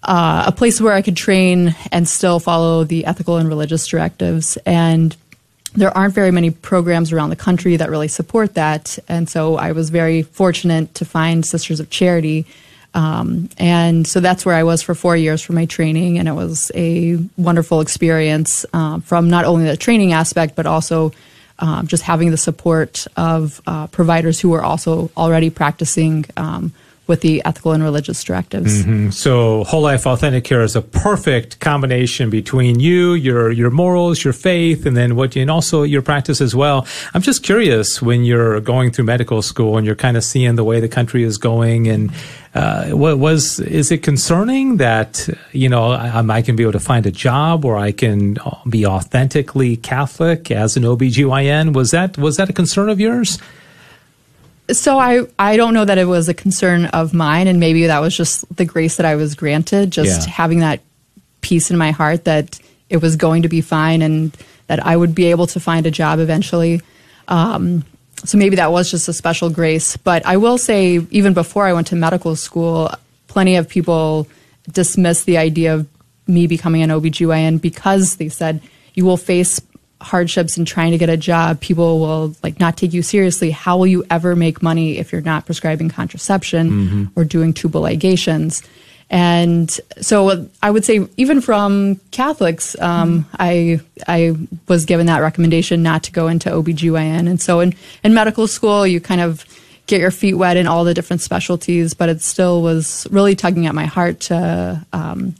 uh, 0.03 0.45
a 0.47 0.53
place 0.53 0.81
where 0.81 0.95
I 0.95 1.03
could 1.03 1.17
train 1.17 1.75
and 1.93 2.09
still 2.09 2.41
follow 2.41 2.85
the 2.85 3.07
ethical 3.07 3.37
and 3.37 3.49
religious 3.49 3.87
directives. 3.87 4.57
And 4.67 5.17
there 5.75 5.97
aren't 5.97 6.15
very 6.15 6.31
many 6.31 6.51
programs 6.51 7.13
around 7.13 7.31
the 7.31 7.37
country 7.37 7.77
that 7.77 7.89
really 7.89 8.09
support 8.09 8.55
that. 8.55 8.99
And 9.09 9.29
so 9.29 9.57
I 9.57 9.73
was 9.73 9.91
very 9.91 10.23
fortunate 10.23 10.95
to 10.97 11.05
find 11.05 11.47
Sisters 11.47 11.81
of 11.81 11.89
Charity 11.89 12.47
um, 12.95 13.49
and 13.59 14.07
so 14.07 14.21
that's 14.21 14.45
where 14.45 14.55
I 14.55 14.65
was 14.65 14.83
for 14.83 14.95
four 14.95 15.17
years 15.17 15.41
for 15.43 15.53
my 15.53 15.65
training, 15.67 16.19
and 16.19 16.29
it 16.29 16.33
was 16.33 16.71
a 16.75 17.19
wonderful 17.37 17.81
experience 17.81 18.67
uh, 18.73 19.01
from 19.01 19.31
not 19.31 19.45
only 19.45 19.65
the 19.65 19.77
training 19.77 20.13
aspect, 20.13 20.57
but 20.57 20.67
also 20.67 21.13
um, 21.59 21.87
just 21.87 22.03
having 22.03 22.31
the 22.31 22.37
support 22.37 23.07
of 23.17 23.61
uh, 23.67 23.87
providers 23.87 24.41
who 24.41 24.51
were 24.51 24.63
also 24.63 25.11
already 25.17 25.49
practicing 25.49 26.25
um, 26.37 26.73
with 27.07 27.21
the 27.21 27.43
ethical 27.45 27.73
and 27.73 27.83
religious 27.83 28.23
directives. 28.23 28.83
Mm-hmm. 28.83 29.11
So, 29.11 29.65
whole 29.65 29.83
life 29.83 30.07
authentic 30.07 30.45
care 30.45 30.63
is 30.63 30.77
a 30.77 30.83
perfect 30.83 31.59
combination 31.59 32.31
between 32.31 32.79
you, 32.79 33.15
your 33.15 33.51
your 33.51 33.71
morals, 33.71 34.23
your 34.23 34.33
faith, 34.33 34.87
and 34.87 34.97
then 34.97 35.17
what, 35.17 35.37
and 35.37 35.51
also 35.51 35.83
your 35.83 36.03
practice 36.03 36.41
as 36.41 36.55
well. 36.55 36.87
I'm 37.13 37.23
just 37.23 37.43
curious 37.43 38.01
when 38.01 38.25
you're 38.25 38.61
going 38.61 38.93
through 38.93 39.07
medical 39.07 39.43
school 39.43 39.77
and 39.77 39.85
you're 39.85 39.97
kind 39.97 40.17
of 40.17 40.25
seeing 40.25 40.55
the 40.55 40.65
way 40.65 40.79
the 40.81 40.89
country 40.89 41.25
is 41.25 41.39
going, 41.39 41.89
and 41.89 42.13
uh, 42.55 42.91
what 42.91 43.19
was 43.19 43.59
is 43.61 43.91
it 43.91 44.03
concerning 44.03 44.77
that 44.77 45.29
you 45.51 45.69
know 45.69 45.91
I, 45.91 46.21
I 46.21 46.43
can 46.43 46.55
be 46.55 46.63
able 46.63 46.73
to 46.73 46.81
find 46.81 47.05
a 47.05 47.13
job 47.13 47.65
where 47.65 47.77
I 47.77 47.91
can 47.91 48.39
be 48.69 48.87
authentically 48.87 49.77
Catholic 49.77 50.51
as 50.53 50.77
an 50.77 50.85
OBGYN? 50.85 51.75
Was 51.75 51.91
that 51.91 52.17
was 52.17 52.37
that 52.37 52.49
a 52.49 52.53
concern 52.53 52.89
of 52.89 53.01
yours? 53.01 53.39
So 54.71 54.99
I 54.99 55.27
I 55.39 55.57
don't 55.57 55.75
know 55.75 55.85
that 55.85 55.99
it 55.99 56.07
was 56.07 56.29
a 56.29 56.35
concern 56.35 56.87
of 56.87 57.13
mine, 57.13 57.49
and 57.49 57.59
maybe 57.59 57.87
that 57.87 58.01
was 58.01 58.17
just 58.17 58.45
the 58.57 58.65
grace 58.65 58.97
that 58.97 59.07
I 59.07 59.17
was 59.17 59.35
granted, 59.35 59.91
just 59.91 60.27
yeah. 60.27 60.33
having 60.33 60.61
that 60.61 60.81
peace 61.41 61.71
in 61.71 61.77
my 61.77 61.91
heart 61.91 62.25
that 62.25 62.59
it 62.89 63.03
was 63.03 63.17
going 63.17 63.43
to 63.43 63.49
be 63.49 63.61
fine 63.61 64.03
and 64.03 64.37
that 64.69 64.85
I 64.87 64.97
would 64.97 65.15
be 65.15 65.27
able 65.27 65.47
to 65.49 65.61
find 65.61 65.87
a 65.87 65.91
job 65.91 66.19
eventually. 66.21 66.81
Um, 67.29 67.85
so 68.25 68.39
maybe 68.39 68.57
that 68.57 68.71
was 68.71 68.91
just 68.91 69.09
a 69.09 69.13
special 69.13 69.51
grace. 69.51 69.97
But 69.97 70.25
I 70.25 70.37
will 70.37 70.59
say, 70.59 71.05
even 71.11 71.35
before 71.35 71.67
I 71.67 71.73
went 71.73 71.89
to 71.89 71.97
medical 71.97 72.37
school, 72.37 72.91
plenty 73.27 73.57
of 73.57 73.69
people 73.69 74.29
dismissed 74.71 75.27
the 75.27 75.39
idea 75.39 75.75
of 75.75 75.89
me 76.27 76.47
becoming 76.47 76.83
an 76.83 76.91
OBGYN 76.91 77.61
because 77.61 78.17
they 78.17 78.29
said 78.29 78.63
you 78.95 79.05
will 79.05 79.17
face 79.17 79.61
hardships 80.03 80.59
in 80.59 80.65
trying 80.65 80.93
to 80.93 80.99
get 80.99 81.09
a 81.09 81.17
job, 81.17 81.61
people 81.61 82.01
will 82.01 82.35
like 82.43 82.61
not 82.61 82.77
take 82.77 82.93
you 82.93 83.03
seriously. 83.03 83.51
How 83.51 83.77
will 83.77 83.87
you 83.87 84.05
ever 84.11 84.37
make 84.37 84.63
money 84.63 84.99
if 84.99 85.13
you're 85.13 85.21
not 85.23 85.47
prescribing 85.47 85.89
contraception 85.89 86.71
mm-hmm. 86.71 87.05
or 87.17 87.25
doing 87.25 87.55
tubal 87.55 87.83
ligations? 87.83 88.63
And 89.11 89.71
so 90.01 90.49
I 90.63 90.71
would 90.71 90.85
say 90.85 91.07
even 91.17 91.41
from 91.41 91.97
Catholics, 92.11 92.75
um, 92.81 93.25
mm-hmm. 93.25 93.37
I 93.39 93.81
I 94.09 94.37
was 94.69 94.87
given 94.87 95.07
that 95.07 95.19
recommendation 95.19 95.83
not 95.83 96.03
to 96.05 96.13
go 96.13 96.29
into 96.29 96.51
OBGYN. 96.51 97.29
And 97.29 97.41
so 97.41 97.61
in, 97.61 97.75
in 98.03 98.15
medical 98.15 98.47
school, 98.47 98.87
you 98.87 99.01
kind 99.01 99.21
of 99.21 99.45
get 99.87 100.01
your 100.01 100.11
feet 100.11 100.35
wet 100.35 100.57
in 100.57 100.67
all 100.67 100.85
the 100.85 100.95
different 100.95 101.21
specialties, 101.21 101.93
but 101.93 102.09
it 102.09 102.23
still 102.23 102.63
was 102.63 103.07
really 103.11 103.35
tugging 103.35 103.67
at 103.67 103.75
my 103.75 103.85
heart 103.85 104.21
to 104.21 104.85
um, 104.93 105.35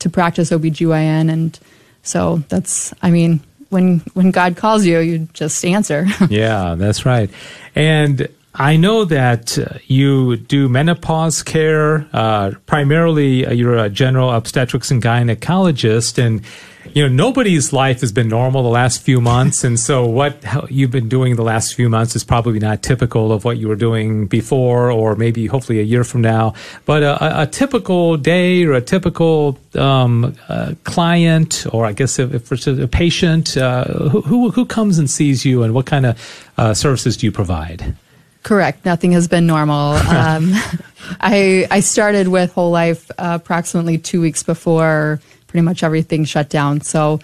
to 0.00 0.10
practice 0.10 0.50
OBGYN 0.50 1.30
and 1.30 1.58
So 2.04 2.42
that's, 2.48 2.92
I 3.02 3.10
mean, 3.10 3.40
when 3.74 3.98
when 4.14 4.30
God 4.30 4.56
calls 4.56 4.86
you, 4.86 5.00
you 5.00 5.28
just 5.34 5.62
answer. 5.64 6.06
yeah, 6.30 6.74
that's 6.78 7.04
right. 7.04 7.28
And 7.74 8.28
I 8.54 8.76
know 8.76 9.04
that 9.04 9.58
uh, 9.58 9.78
you 9.86 10.36
do 10.36 10.68
menopause 10.68 11.42
care. 11.42 12.08
Uh, 12.12 12.52
primarily, 12.66 13.44
uh, 13.44 13.52
you're 13.52 13.76
a 13.76 13.90
general 13.90 14.30
obstetrics 14.30 14.90
and 14.90 15.02
gynecologist, 15.02 16.24
and 16.24 16.40
you 16.94 17.02
know 17.02 17.08
nobody's 17.08 17.72
life 17.72 18.00
has 18.02 18.12
been 18.12 18.28
normal 18.28 18.62
the 18.62 18.68
last 18.68 19.02
few 19.02 19.20
months. 19.20 19.64
And 19.64 19.78
so, 19.78 20.06
what 20.06 20.36
you've 20.70 20.92
been 20.92 21.08
doing 21.08 21.34
the 21.34 21.42
last 21.42 21.74
few 21.74 21.88
months 21.88 22.14
is 22.14 22.22
probably 22.22 22.60
not 22.60 22.82
typical 22.82 23.32
of 23.32 23.44
what 23.44 23.58
you 23.58 23.66
were 23.66 23.76
doing 23.76 24.26
before, 24.28 24.92
or 24.92 25.16
maybe 25.16 25.46
hopefully 25.46 25.80
a 25.80 25.82
year 25.82 26.04
from 26.04 26.20
now. 26.20 26.54
But 26.86 27.02
a, 27.02 27.42
a 27.42 27.46
typical 27.48 28.16
day 28.16 28.64
or 28.64 28.74
a 28.74 28.80
typical 28.80 29.58
um, 29.74 30.36
uh, 30.48 30.74
client, 30.84 31.66
or 31.72 31.84
I 31.84 31.92
guess 31.92 32.20
if, 32.20 32.32
if 32.32 32.52
it's 32.52 32.68
a 32.68 32.86
patient, 32.86 33.56
uh, 33.56 33.84
who, 33.84 34.20
who, 34.20 34.50
who 34.50 34.64
comes 34.64 34.96
and 34.98 35.10
sees 35.10 35.44
you, 35.44 35.64
and 35.64 35.74
what 35.74 35.86
kind 35.86 36.06
of 36.06 36.50
uh, 36.56 36.74
services 36.74 37.16
do 37.16 37.26
you 37.26 37.32
provide? 37.32 37.96
Correct. 38.44 38.84
Nothing 38.84 39.12
has 39.12 39.26
been 39.26 39.46
normal. 39.46 39.98
Um, 40.14 40.52
I 41.20 41.66
I 41.70 41.80
started 41.80 42.28
with 42.28 42.52
Whole 42.52 42.70
Life 42.70 43.10
uh, 43.18 43.38
approximately 43.40 43.98
two 43.98 44.20
weeks 44.20 44.42
before 44.42 45.20
pretty 45.54 45.64
much 45.64 45.84
everything 45.84 46.24
shut 46.24 46.50
down. 46.50 46.80
So 46.80 47.20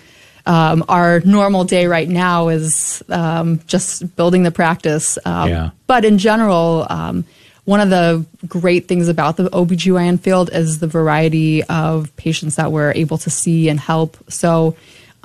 um, 0.46 0.84
our 0.88 1.18
normal 1.18 1.64
day 1.64 1.86
right 1.86 2.08
now 2.08 2.46
is 2.46 3.02
um, 3.08 3.58
just 3.66 4.14
building 4.14 4.44
the 4.44 4.52
practice. 4.52 5.18
Um, 5.24 5.48
yeah. 5.48 5.70
But 5.88 6.04
in 6.04 6.16
general, 6.18 6.86
um, 6.88 7.24
one 7.64 7.80
of 7.80 7.90
the 7.90 8.24
great 8.46 8.86
things 8.86 9.08
about 9.08 9.36
the 9.36 9.50
OBGYN 9.50 10.20
field 10.20 10.48
is 10.52 10.78
the 10.78 10.86
variety 10.86 11.64
of 11.64 12.14
patients 12.14 12.54
that 12.54 12.70
we're 12.70 12.92
able 12.92 13.18
to 13.18 13.30
see 13.30 13.68
and 13.68 13.80
help. 13.80 14.16
So 14.30 14.76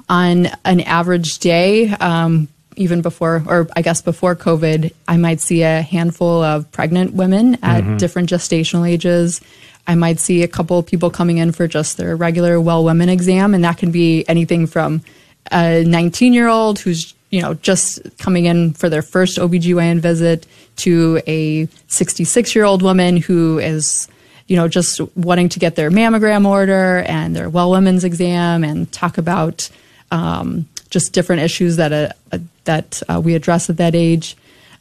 on 0.10 0.47
an 0.66 0.80
average 0.82 1.38
day, 1.38 1.89
um, 1.89 2.47
even 2.76 3.03
before, 3.03 3.43
or 3.45 3.68
I 3.76 3.84
guess 3.84 4.01
before 4.01 4.36
COVID, 4.36 4.91
I 5.08 5.18
might 5.18 5.41
see 5.41 5.62
a 5.62 5.84
handful 5.84 6.41
of 6.41 6.72
pregnant 6.72 7.14
women 7.14 7.60
at 7.62 7.84
mm-hmm. 7.84 7.97
different 7.97 8.30
gestational 8.30 8.89
ages. 8.89 9.41
I 9.88 9.95
might 9.95 10.19
see 10.19 10.43
a 10.43 10.47
couple 10.47 10.79
of 10.79 10.86
people 10.86 11.09
coming 11.09 11.38
in 11.38 11.51
for 11.51 11.67
just 11.67 11.97
their 11.97 12.15
regular 12.15 12.59
well 12.59 12.83
women 12.83 13.09
exam, 13.09 13.53
and 13.53 13.63
that 13.63 13.77
can 13.77 13.91
be 13.91 14.27
anything 14.27 14.67
from 14.67 15.01
a 15.51 15.83
19 15.83 16.33
year 16.33 16.47
old 16.47 16.79
who's 16.79 17.13
you 17.29 17.41
know 17.41 17.53
just 17.55 17.99
coming 18.17 18.45
in 18.45 18.73
for 18.73 18.89
their 18.89 19.01
first 19.01 19.38
OBGYN 19.38 19.99
visit 19.99 20.47
to 20.77 21.21
a 21.27 21.67
66 21.88 22.55
year 22.55 22.65
old 22.65 22.81
woman 22.81 23.17
who 23.17 23.59
is 23.59 24.07
you 24.47 24.55
know 24.55 24.67
just 24.67 25.01
wanting 25.15 25.49
to 25.49 25.59
get 25.59 25.75
their 25.75 25.91
mammogram 25.91 26.47
order 26.47 27.03
and 27.07 27.36
their 27.36 27.49
well 27.49 27.71
women's 27.71 28.03
exam 28.03 28.63
and 28.63 28.91
talk 28.91 29.17
about 29.17 29.69
um, 30.11 30.67
just 30.89 31.13
different 31.13 31.41
issues 31.41 31.75
that 31.75 31.91
a 31.91 32.13
that 32.65 33.01
uh, 33.07 33.21
we 33.23 33.36
address 33.36 33.69
at 33.69 33.77
that 33.77 33.95
age. 33.95 34.36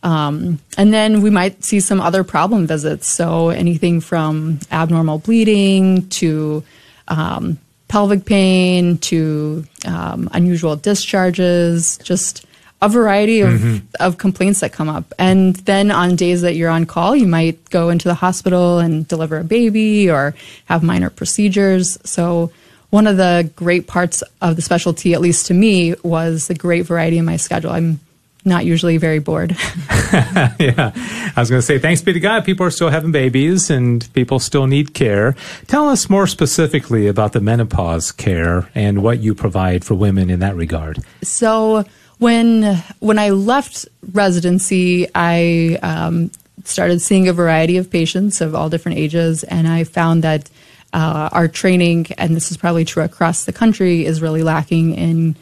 Um, 0.04 0.60
and 0.76 0.92
then 0.92 1.22
we 1.22 1.30
might 1.30 1.64
see 1.64 1.80
some 1.80 2.00
other 2.00 2.22
problem 2.22 2.66
visits. 2.66 3.10
So 3.10 3.48
anything 3.48 4.00
from 4.00 4.60
abnormal 4.70 5.18
bleeding 5.18 6.08
to 6.10 6.62
um, 7.08 7.58
pelvic 7.88 8.26
pain 8.26 8.98
to 8.98 9.64
um, 9.86 10.28
unusual 10.32 10.76
discharges, 10.76 11.98
just 11.98 12.44
a 12.82 12.88
variety 12.88 13.40
of, 13.40 13.52
mm-hmm. 13.52 13.86
of 13.98 14.18
complaints 14.18 14.60
that 14.60 14.72
come 14.72 14.90
up. 14.90 15.14
And 15.18 15.56
then 15.56 15.90
on 15.90 16.16
days 16.16 16.42
that 16.42 16.54
you're 16.54 16.70
on 16.70 16.84
call, 16.84 17.16
you 17.16 17.26
might 17.26 17.70
go 17.70 17.88
into 17.88 18.06
the 18.06 18.14
hospital 18.14 18.78
and 18.78 19.08
deliver 19.08 19.38
a 19.38 19.44
baby 19.44 20.10
or 20.10 20.34
have 20.66 20.82
minor 20.82 21.08
procedures. 21.08 21.96
So 22.04 22.52
one 22.90 23.06
of 23.06 23.16
the 23.16 23.50
great 23.56 23.86
parts 23.86 24.22
of 24.42 24.56
the 24.56 24.62
specialty, 24.62 25.14
at 25.14 25.22
least 25.22 25.46
to 25.46 25.54
me, 25.54 25.94
was 26.02 26.46
the 26.46 26.54
great 26.54 26.82
variety 26.82 27.16
in 27.16 27.24
my 27.24 27.38
schedule. 27.38 27.70
I'm 27.70 28.00
not 28.44 28.64
usually 28.64 28.96
very 28.96 29.18
bored. 29.18 29.56
yeah. 30.58 30.92
I 31.36 31.40
was 31.40 31.50
going 31.50 31.58
to 31.58 31.62
say, 31.62 31.78
thanks 31.78 32.02
be 32.02 32.12
to 32.12 32.20
God, 32.20 32.44
people 32.44 32.66
are 32.66 32.70
still 32.70 32.90
having 32.90 33.12
babies 33.12 33.70
and 33.70 34.12
people 34.12 34.38
still 34.38 34.66
need 34.66 34.94
care. 34.94 35.34
Tell 35.66 35.88
us 35.88 36.10
more 36.10 36.26
specifically 36.26 37.08
about 37.08 37.32
the 37.32 37.40
menopause 37.40 38.12
care 38.12 38.68
and 38.74 39.02
what 39.02 39.20
you 39.20 39.34
provide 39.34 39.84
for 39.84 39.94
women 39.94 40.30
in 40.30 40.40
that 40.40 40.56
regard. 40.56 41.02
So, 41.22 41.84
when 42.18 42.76
when 43.00 43.18
I 43.18 43.30
left 43.30 43.88
residency, 44.12 45.08
I 45.14 45.78
um, 45.82 46.30
started 46.64 47.00
seeing 47.00 47.28
a 47.28 47.32
variety 47.32 47.76
of 47.76 47.90
patients 47.90 48.40
of 48.40 48.54
all 48.54 48.68
different 48.68 48.98
ages, 48.98 49.42
and 49.42 49.66
I 49.66 49.84
found 49.84 50.22
that 50.22 50.48
uh, 50.92 51.28
our 51.32 51.48
training, 51.48 52.06
and 52.16 52.36
this 52.36 52.52
is 52.52 52.56
probably 52.56 52.84
true 52.84 53.02
across 53.02 53.44
the 53.44 53.52
country, 53.52 54.06
is 54.06 54.22
really 54.22 54.44
lacking 54.44 54.94
in 54.94 55.34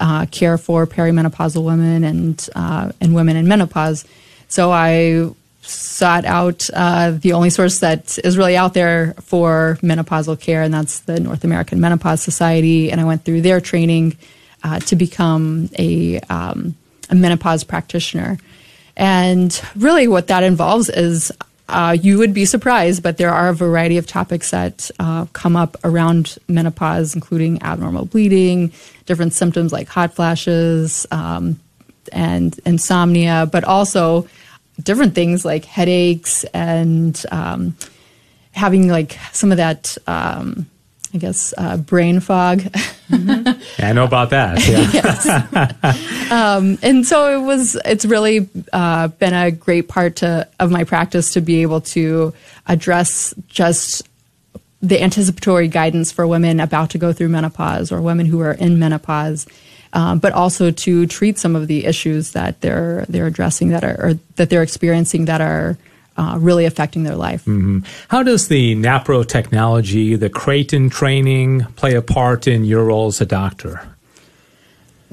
uh, 0.00 0.26
care 0.26 0.58
for 0.58 0.86
perimenopausal 0.86 1.62
women 1.62 2.02
and 2.04 2.48
uh, 2.56 2.90
and 3.00 3.14
women 3.14 3.36
in 3.36 3.46
menopause. 3.46 4.04
So 4.48 4.72
I 4.72 5.30
sought 5.62 6.24
out 6.24 6.68
uh, 6.72 7.12
the 7.12 7.34
only 7.34 7.50
source 7.50 7.80
that 7.80 8.18
is 8.24 8.36
really 8.36 8.56
out 8.56 8.74
there 8.74 9.14
for 9.20 9.78
menopausal 9.82 10.40
care, 10.40 10.62
and 10.62 10.72
that's 10.72 11.00
the 11.00 11.20
North 11.20 11.44
American 11.44 11.80
Menopause 11.80 12.22
Society. 12.22 12.90
And 12.90 13.00
I 13.00 13.04
went 13.04 13.24
through 13.24 13.42
their 13.42 13.60
training 13.60 14.16
uh, 14.64 14.80
to 14.80 14.96
become 14.96 15.68
a, 15.78 16.18
um, 16.20 16.74
a 17.10 17.14
menopause 17.14 17.62
practitioner. 17.62 18.38
And 18.96 19.60
really, 19.76 20.08
what 20.08 20.26
that 20.28 20.42
involves 20.42 20.88
is 20.88 21.30
uh, 21.68 21.96
you 22.00 22.18
would 22.18 22.34
be 22.34 22.44
surprised, 22.44 23.02
but 23.02 23.16
there 23.16 23.30
are 23.30 23.48
a 23.48 23.54
variety 23.54 23.96
of 23.96 24.06
topics 24.06 24.50
that 24.50 24.90
uh, 24.98 25.26
come 25.32 25.56
up 25.56 25.76
around 25.84 26.36
menopause, 26.48 27.14
including 27.14 27.62
abnormal 27.62 28.06
bleeding, 28.06 28.72
different 29.10 29.32
symptoms 29.32 29.72
like 29.72 29.88
hot 29.88 30.14
flashes, 30.14 31.04
um, 31.10 31.58
and 32.12 32.56
insomnia, 32.64 33.48
but 33.50 33.64
also 33.64 34.28
different 34.80 35.16
things 35.16 35.44
like 35.44 35.64
headaches 35.64 36.44
and 36.54 37.26
um, 37.32 37.76
having 38.52 38.86
like 38.88 39.18
some 39.32 39.50
of 39.50 39.56
that. 39.56 39.98
Um, 40.06 40.66
I 41.12 41.18
guess 41.18 41.52
uh, 41.58 41.76
brain 41.76 42.20
fog. 42.20 42.60
Mm-hmm. 43.10 43.60
yeah, 43.80 43.88
I 43.88 43.92
know 43.92 44.04
about 44.04 44.30
that. 44.30 44.60
Yeah. 46.30 46.56
um, 46.56 46.78
and 46.84 47.04
so 47.04 47.36
it 47.36 47.44
was. 47.44 47.76
It's 47.84 48.04
really 48.04 48.48
uh, 48.72 49.08
been 49.08 49.34
a 49.34 49.50
great 49.50 49.88
part 49.88 50.14
to, 50.16 50.46
of 50.60 50.70
my 50.70 50.84
practice 50.84 51.32
to 51.32 51.40
be 51.40 51.62
able 51.62 51.80
to 51.96 52.32
address 52.68 53.34
just 53.48 54.08
the 54.82 55.02
anticipatory 55.02 55.68
guidance 55.68 56.10
for 56.10 56.26
women 56.26 56.60
about 56.60 56.90
to 56.90 56.98
go 56.98 57.12
through 57.12 57.28
menopause 57.28 57.92
or 57.92 58.00
women 58.00 58.26
who 58.26 58.40
are 58.40 58.52
in 58.52 58.78
menopause. 58.78 59.46
Um, 59.92 60.20
but 60.20 60.32
also 60.32 60.70
to 60.70 61.06
treat 61.06 61.36
some 61.36 61.56
of 61.56 61.66
the 61.66 61.84
issues 61.84 62.30
that 62.30 62.60
they're 62.60 63.04
they're 63.08 63.26
addressing 63.26 63.70
that 63.70 63.82
are 63.82 63.96
or 64.00 64.14
that 64.36 64.48
they're 64.48 64.62
experiencing 64.62 65.24
that 65.24 65.40
are 65.40 65.76
uh, 66.16 66.36
really 66.38 66.64
affecting 66.64 67.02
their 67.02 67.16
life. 67.16 67.44
Mm-hmm. 67.44 67.80
How 68.08 68.22
does 68.22 68.48
the 68.48 68.76
NAPRO 68.76 69.26
technology, 69.26 70.16
the 70.16 70.28
Creighton 70.28 70.90
training, 70.90 71.62
play 71.76 71.94
a 71.94 72.02
part 72.02 72.46
in 72.46 72.64
your 72.64 72.84
role 72.84 73.06
as 73.06 73.20
a 73.20 73.26
doctor? 73.26 73.80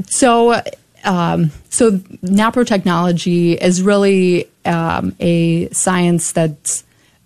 So, 0.05 0.61
um, 1.05 1.51
so 1.69 1.91
NAPRO 1.91 2.67
technology 2.67 3.53
is 3.53 3.81
really 3.81 4.49
um, 4.65 5.15
a 5.19 5.69
science 5.69 6.33
that's 6.33 6.83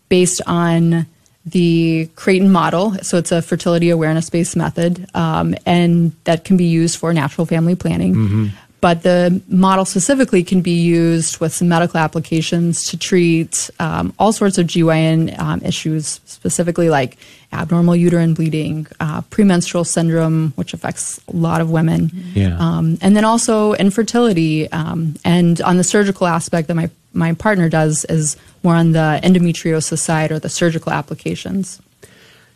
based 0.10 0.42
on 0.46 1.08
the 1.46 2.10
Creighton 2.16 2.52
model. 2.52 2.94
So 3.02 3.18
it's 3.18 3.32
a 3.32 3.42
fertility 3.42 3.90
awareness 3.90 4.30
based 4.30 4.56
method, 4.56 5.08
um, 5.16 5.56
and 5.66 6.14
that 6.26 6.46
can 6.46 6.58
be 6.58 6.66
used 6.66 6.98
for 6.98 7.14
natural 7.14 7.46
family 7.46 7.76
planning. 7.76 8.16
Mm-hmm 8.16 8.48
but 8.82 9.04
the 9.04 9.42
model 9.48 9.86
specifically 9.86 10.44
can 10.44 10.62
be 10.62 10.72
used 10.72 11.40
with 11.40 11.54
some 11.54 11.70
medical 11.70 12.00
applications 12.00 12.90
to 12.90 12.98
treat 12.98 13.70
um, 13.80 14.12
all 14.18 14.34
sorts 14.34 14.58
of 14.58 14.66
GYN 14.66 15.38
um, 15.40 15.62
issues, 15.62 16.20
specifically 16.26 16.90
like 16.90 17.18
abnormal 17.54 17.96
uterine 17.96 18.34
bleeding, 18.34 18.88
uh, 19.00 19.22
premenstrual 19.30 19.84
syndrome, 19.84 20.52
which 20.56 20.74
affects 20.74 21.20
a 21.28 21.36
lot 21.36 21.62
of 21.62 21.70
women, 21.70 22.10
yeah. 22.34 22.58
um, 22.58 22.98
and 23.02 23.16
then 23.16 23.24
also 23.24 23.74
infertility. 23.74 24.70
Um, 24.72 25.16
and 25.24 25.62
on 25.62 25.78
the 25.78 25.84
surgical 25.84 26.26
aspect 26.26 26.68
that 26.68 26.76
my 26.76 26.90
my 27.14 27.34
partner 27.34 27.70
does 27.70 28.06
is 28.06 28.38
more 28.64 28.76
on 28.76 28.92
the 28.92 29.20
endometriosis 29.24 30.00
side 30.00 30.32
or 30.32 30.40
the 30.40 30.50
surgical 30.50 30.92
applications. 30.92 31.82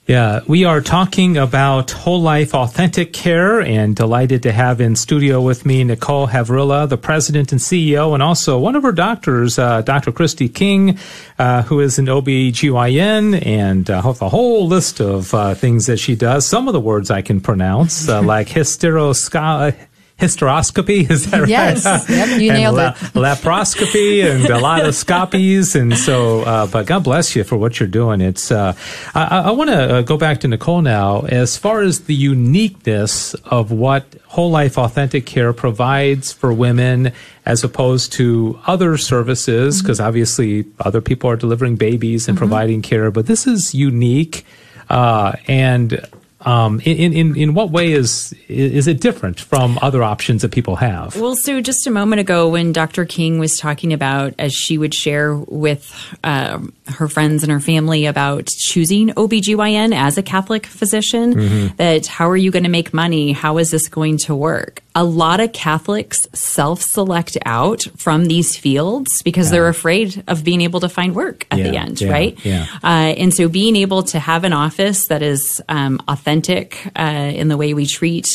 Yeah, 0.08 0.42
we 0.46 0.66
are 0.66 0.82
talking 0.82 1.36
about 1.36 1.90
whole 1.90 2.22
life 2.22 2.54
authentic 2.54 3.12
care 3.12 3.60
and 3.60 3.96
delighted 3.96 4.44
to 4.44 4.52
have 4.52 4.80
in 4.80 4.96
studio 4.96 5.42
with 5.42 5.66
me 5.66 5.84
Nicole 5.84 6.28
Havrilla, 6.28 6.88
the 6.88 6.98
president 6.98 7.52
and 7.52 7.60
CEO, 7.60 8.14
and 8.14 8.22
also 8.22 8.60
one 8.60 8.76
of 8.76 8.84
her 8.84 8.92
doctors, 8.92 9.58
uh, 9.58 9.82
Dr. 9.82 10.12
Christy 10.12 10.48
King, 10.48 11.00
uh, 11.40 11.64
who 11.64 11.80
is 11.80 11.98
an 11.98 12.08
OB-GYN 12.08 13.44
and 13.44 13.90
uh, 13.90 14.04
a 14.06 14.30
whole 14.30 14.68
list 14.68 15.00
of 15.00 15.34
uh, 15.34 15.56
things 15.56 15.88
that 15.88 15.98
she 15.98 16.16
does. 16.16 16.46
Some 16.46 16.68
of 16.68 16.74
the 16.74 16.80
words 16.80 17.10
I 17.10 17.24
can 17.24 17.42
pronounce, 17.42 18.08
uh, 18.08 18.22
like 18.22 18.48
hysterosca- 18.48 19.76
hysteroscopy. 20.20 21.10
Is 21.10 21.30
that 21.32 21.42
right? 21.42 21.50
Yes. 21.50 21.84
Yep, 22.10 22.40
you 22.42 22.54
nailed 22.54 22.76
la- 22.76 22.90
it. 22.90 22.96
laparoscopy 23.14 24.24
and 24.24 24.46
a 24.46 24.60
lot 24.60 24.86
of 24.86 24.96
scopies. 24.96 25.76
And 25.76 25.98
so, 25.98 26.42
uh, 26.42 26.68
but 26.68 26.86
God 26.86 27.04
bless 27.04 27.36
you 27.36 27.44
for 27.44 27.58
what 27.58 27.80
you're 27.80 27.90
doing. 27.90 28.22
It's, 28.22 28.52
uh, 28.52 28.74
I, 29.14 29.40
I 29.40 29.52
want 29.52 29.70
to 29.70 29.96
uh, 29.98 30.02
go 30.04 30.18
back 30.18 30.40
to 30.42 30.48
Nicole 30.48 30.82
now. 30.82 31.22
As 31.22 31.58
far 31.58 31.82
as 31.82 32.02
the 32.02 32.16
uniqueness 32.16 33.34
of 33.46 33.72
what 33.72 34.06
Whole 34.28 34.52
Life 34.52 34.78
Authentic 34.78 35.26
Care 35.26 35.52
provides 35.54 36.32
for 36.32 36.54
women 36.54 37.12
as 37.46 37.64
opposed 37.64 38.14
to 38.14 38.60
other 38.66 38.98
services, 38.98 39.82
because 39.82 40.00
obviously 40.00 40.66
other 40.80 41.02
people 41.02 41.30
are 41.30 41.36
delivering 41.36 41.76
babies 41.76 42.28
and 42.28 42.38
providing 42.38 42.82
care, 42.82 43.12
but 43.12 43.28
this 43.28 43.46
is 43.46 43.76
unique. 43.76 44.46
Uh, 44.90 45.34
and 45.48 46.08
um, 46.46 46.80
in, 46.82 47.14
in, 47.14 47.36
in 47.36 47.54
what 47.54 47.72
way 47.72 47.92
is 47.92 48.34
is 48.48 48.88
it 48.88 49.02
different 49.02 49.40
from 49.40 49.80
other 49.82 50.04
options 50.04 50.44
that 50.44 50.52
people 50.52 50.76
have? 50.76 51.20
Well, 51.20 51.36
so 51.36 51.60
just 51.60 51.88
a 51.88 51.92
moment 51.92 52.20
ago, 52.20 52.50
when 52.50 52.72
Dr. 52.72 53.06
King 53.06 53.40
was 53.40 53.58
talking 53.58 53.92
about, 53.94 54.36
as 54.38 54.54
she 54.54 54.78
would 54.78 54.94
share 54.94 55.36
with 55.36 55.92
um, 56.24 56.74
her 56.88 57.08
friends 57.08 57.44
and 57.44 57.52
her 57.52 57.60
family 57.60 58.06
about 58.06 58.48
choosing 58.48 59.10
OBGYN 59.10 59.94
as 59.96 60.18
a 60.18 60.24
Catholic 60.24 60.66
physician, 60.66 61.74
that 61.78 62.08
how 62.08 62.30
are 62.30 62.38
you 62.38 62.52
going 62.52 62.64
to 62.64 62.70
make 62.70 62.94
money? 62.94 63.32
How 63.32 63.58
is 63.58 63.72
this 63.72 63.88
going 63.88 64.18
to 64.20 64.36
work? 64.36 64.82
A 64.98 65.04
lot 65.04 65.42
of 65.42 65.52
Catholics 65.52 66.26
self 66.34 66.82
select 66.82 67.38
out 67.46 67.84
from 67.98 68.26
these 68.28 68.56
fields 68.56 69.10
because 69.24 69.52
they're 69.52 69.68
afraid 69.68 70.24
of 70.28 70.44
being 70.44 70.62
able 70.62 70.80
to 70.80 70.90
find 70.90 71.14
work 71.14 71.46
at 71.52 71.58
the 71.58 71.76
end, 71.76 72.00
yeah, 72.00 72.12
right? 72.12 72.46
yeah. 72.46 72.66
Uh, 72.82 73.14
and 73.18 73.34
so 73.34 73.50
being 73.50 73.76
able 73.76 74.04
to 74.04 74.20
have 74.20 74.46
an 74.46 74.54
office 74.54 75.08
that 75.08 75.22
is 75.22 75.62
um, 75.68 76.02
authentic 76.08 76.88
uh, 76.96 77.02
in 77.02 77.50
the 77.50 77.58
way 77.58 77.74
we 77.74 77.86
treat 77.86 78.26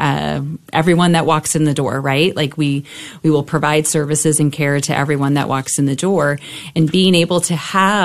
uh, 0.00 0.40
everyone 0.72 1.12
that 1.12 1.24
walks 1.24 1.54
in 1.54 1.64
the 1.64 1.74
door, 1.74 2.00
right? 2.00 2.34
Like 2.34 2.56
we 2.56 2.84
we 3.22 3.30
will 3.30 3.44
provide 3.44 3.86
services 3.86 4.40
and 4.40 4.52
care 4.52 4.80
to 4.80 4.96
everyone 4.96 5.34
that 5.34 5.48
walks 5.48 5.78
in 5.78 5.84
the 5.84 5.96
door, 5.96 6.40
and 6.74 6.90
being 6.90 7.14
able 7.14 7.40
to 7.42 7.54
have 7.54 7.97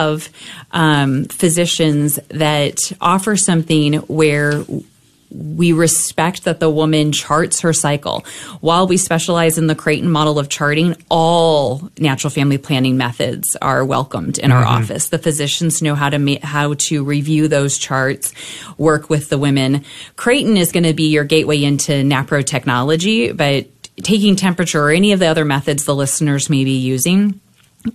um, 0.71 1.25
physicians 1.25 2.19
that 2.29 2.77
offer 3.01 3.35
something 3.35 3.93
where 3.93 4.63
we 5.33 5.73
respect 5.73 6.43
that 6.43 6.59
the 6.59 6.69
woman 6.69 7.11
charts 7.11 7.61
her 7.61 7.73
cycle. 7.73 8.25
While 8.61 8.87
we 8.87 8.97
specialize 8.97 9.57
in 9.57 9.67
the 9.67 9.75
Creighton 9.75 10.09
model 10.09 10.37
of 10.37 10.49
charting, 10.49 10.95
all 11.09 11.89
natural 11.97 12.29
family 12.29 12.57
planning 12.57 12.97
methods 12.97 13.55
are 13.61 13.83
welcomed 13.83 14.37
in 14.37 14.51
our 14.51 14.63
office. 14.63 15.09
The 15.09 15.17
physicians 15.17 15.81
know 15.81 15.95
how 15.95 16.09
to 16.09 16.19
ma- 16.19 16.43
how 16.43 16.75
to 16.75 17.03
review 17.03 17.47
those 17.47 17.77
charts, 17.77 18.33
work 18.77 19.09
with 19.09 19.29
the 19.29 19.37
women. 19.37 19.83
Creighton 20.15 20.57
is 20.57 20.71
going 20.71 20.83
to 20.83 20.93
be 20.93 21.09
your 21.09 21.23
gateway 21.23 21.63
into 21.63 21.91
NAPRO 21.91 22.45
technology, 22.45 23.31
but 23.31 23.67
taking 24.03 24.35
temperature 24.35 24.83
or 24.83 24.91
any 24.91 25.11
of 25.11 25.19
the 25.19 25.27
other 25.27 25.45
methods 25.45 25.85
the 25.85 25.95
listeners 25.95 26.49
may 26.49 26.63
be 26.63 26.77
using 26.77 27.39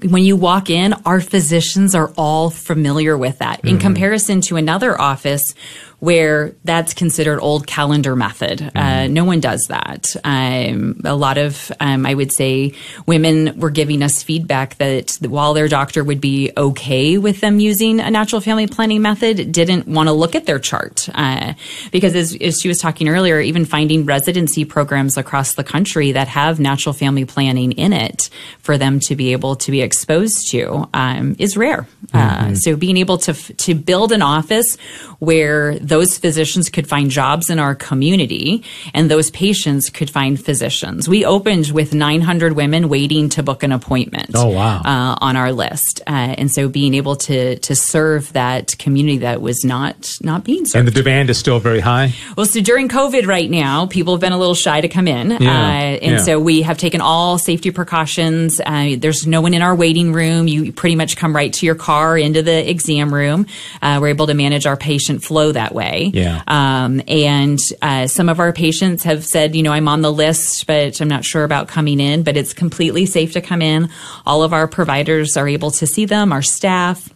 when 0.03 0.23
you 0.23 0.37
walk 0.37 0.69
in, 0.69 0.93
our 1.05 1.21
physicians 1.21 1.95
are 1.95 2.13
all 2.17 2.51
familiar 2.51 3.17
with 3.17 3.39
that. 3.39 3.61
In 3.61 3.71
mm-hmm. 3.71 3.79
comparison 3.79 4.41
to 4.43 4.57
another 4.57 5.01
office 5.01 5.55
where 6.01 6.55
that's 6.63 6.95
considered 6.95 7.41
old 7.41 7.67
calendar 7.67 8.15
method. 8.15 8.71
Uh, 8.75 9.09
no 9.09 9.25
one 9.25 9.41
does 9.41 9.67
that. 9.69 10.15
Um, 10.23 11.01
a 11.05 11.17
lot 11.17 11.39
of, 11.39 11.73
um, 11.81 12.07
I 12.07 12.15
would 12.15 12.33
say, 12.33 12.75
women 13.07 13.59
were 13.59 13.71
giving 13.71 14.03
us 14.03 14.23
feedback 14.23 14.77
that 14.77 15.17
while 15.21 15.55
their 15.55 15.67
doctor 15.67 16.05
would 16.05 16.21
be 16.21 16.53
okay 16.57 17.19
with 17.19 17.41
them 17.41 17.59
using 17.59 17.99
a 17.99 18.11
natural 18.11 18.41
family 18.41 18.69
planning 18.69 19.03
method, 19.03 19.51
didn't 19.51 19.89
want 19.89 20.09
to 20.09 20.13
look 20.13 20.37
at 20.37 20.47
their 20.47 20.61
chart. 20.61 21.09
Uh, 21.13 21.55
because 21.91 22.15
as, 22.15 22.37
as 22.41 22.59
she 22.63 22.69
was 22.69 22.81
talking 22.81 23.09
earlier, 23.09 23.41
even 23.41 23.65
finding 23.65 24.05
residency 24.05 24.65
programs 24.65 25.17
across 25.17 25.55
the 25.55 25.65
country 25.65 26.13
that 26.13 26.29
have 26.29 26.61
natural 26.61 26.93
family 26.93 27.25
planning 27.25 27.73
in 27.73 27.93
it 27.93 28.31
for 28.61 28.79
them 28.79 29.01
to 29.01 29.17
be 29.17 29.33
able 29.33 29.57
to 29.57 29.73
be 29.73 29.83
exposed 29.83 30.49
to 30.51 30.89
um, 30.95 31.35
is 31.41 31.57
rare. 31.57 31.89
Uh, 32.15 32.55
so 32.55 32.77
being 32.77 32.97
able 32.97 33.19
to 33.19 33.33
f- 33.33 33.51
to 33.59 33.75
build 33.75 34.13
an 34.13 34.23
office 34.23 34.77
where 35.19 35.79
those 35.89 36.19
physicians 36.19 36.69
could 36.69 36.89
find 36.89 37.11
jobs 37.11 37.51
in 37.51 37.59
our 37.59 37.75
community 37.75 38.65
and 38.95 39.11
those 39.11 39.31
patients 39.31 39.91
could 39.91 40.11
find 40.11 40.43
physicians. 40.43 41.09
We 41.09 41.25
opened 41.25 41.71
with 41.71 41.95
900 41.95 42.53
women 42.55 42.89
waiting 42.89 43.29
to 43.31 43.43
book 43.43 43.63
an 43.63 43.73
appointment. 43.73 44.31
Oh, 44.35 44.49
wow. 44.49 44.83
Uh, 44.85 45.17
on 45.21 45.37
our 45.37 45.53
list, 45.53 46.01
uh, 46.07 46.11
and 46.11 46.51
so 46.51 46.69
being 46.69 46.95
able 46.95 47.17
to 47.17 47.59
to 47.59 47.75
serve 47.75 48.33
that 48.33 48.77
community 48.79 49.19
that 49.19 49.41
was 49.41 49.65
not 49.65 50.11
not 50.23 50.45
being 50.45 50.65
served. 50.65 50.77
And 50.77 50.89
the 50.89 51.03
demand 51.03 51.31
is 51.31 51.39
still 51.39 51.61
very 51.61 51.81
high. 51.81 52.13
Well, 52.37 52.47
so 52.47 52.61
during 52.61 52.89
COVID 52.89 53.27
right 53.27 53.51
now, 53.51 53.87
people 53.87 54.15
have 54.15 54.21
been 54.21 54.33
a 54.33 54.39
little 54.39 54.55
shy 54.55 54.81
to 54.81 54.89
come 54.89 55.09
in. 55.09 55.31
Yeah, 55.31 55.37
uh, 55.39 56.05
and 56.05 56.13
yeah. 56.13 56.19
so 56.19 56.39
we 56.41 56.63
have 56.63 56.79
taken 56.79 57.01
all 57.01 57.39
safety 57.39 57.71
precautions. 57.71 58.61
Uh, 58.65 58.97
there's 58.99 59.27
no 59.27 59.41
one 59.41 59.55
in 59.55 59.63
our 59.63 59.75
waiting 59.75 60.13
room. 60.13 60.49
You 60.49 60.73
pretty 60.73 60.97
much 60.97 61.17
come 61.17 61.35
right 61.35 61.53
to 61.53 61.67
your 61.67 61.75
car 61.75 62.19
into 62.19 62.43
the 62.43 62.69
exam 62.69 63.13
room. 63.13 63.47
Uh, 63.81 63.99
we're 64.01 64.09
able 64.09 64.27
to 64.27 64.35
manage 64.35 64.67
our 64.67 64.77
patient 64.77 65.23
flow 65.23 65.53
that 65.53 65.75
way. 65.75 65.78
Yeah. 66.13 66.43
Um, 66.47 67.01
and 67.09 67.59
uh, 67.83 68.07
some 68.07 68.29
of 68.29 68.41
our 68.41 68.53
patients 68.53 69.05
have 69.05 69.25
said, 69.25 69.55
you 69.55 69.63
know, 69.63 69.73
I'm 69.73 69.89
on 69.89 70.03
the 70.03 70.13
list, 70.13 70.67
but 70.67 71.01
I'm 71.01 71.09
not 71.09 71.25
sure 71.25 71.45
about 71.45 71.69
coming 71.69 72.01
in, 72.01 72.23
but 72.23 72.37
it's 72.37 72.53
completely 72.53 73.07
safe 73.07 73.33
to 73.33 73.41
come 73.41 73.63
in. 73.63 73.91
All 74.27 74.43
of 74.43 74.53
our 74.53 74.69
providers 74.69 75.37
are 75.37 75.49
able 75.49 75.71
to 75.73 75.87
see 75.87 76.05
them, 76.05 76.33
our 76.33 76.43
staff. 76.43 77.09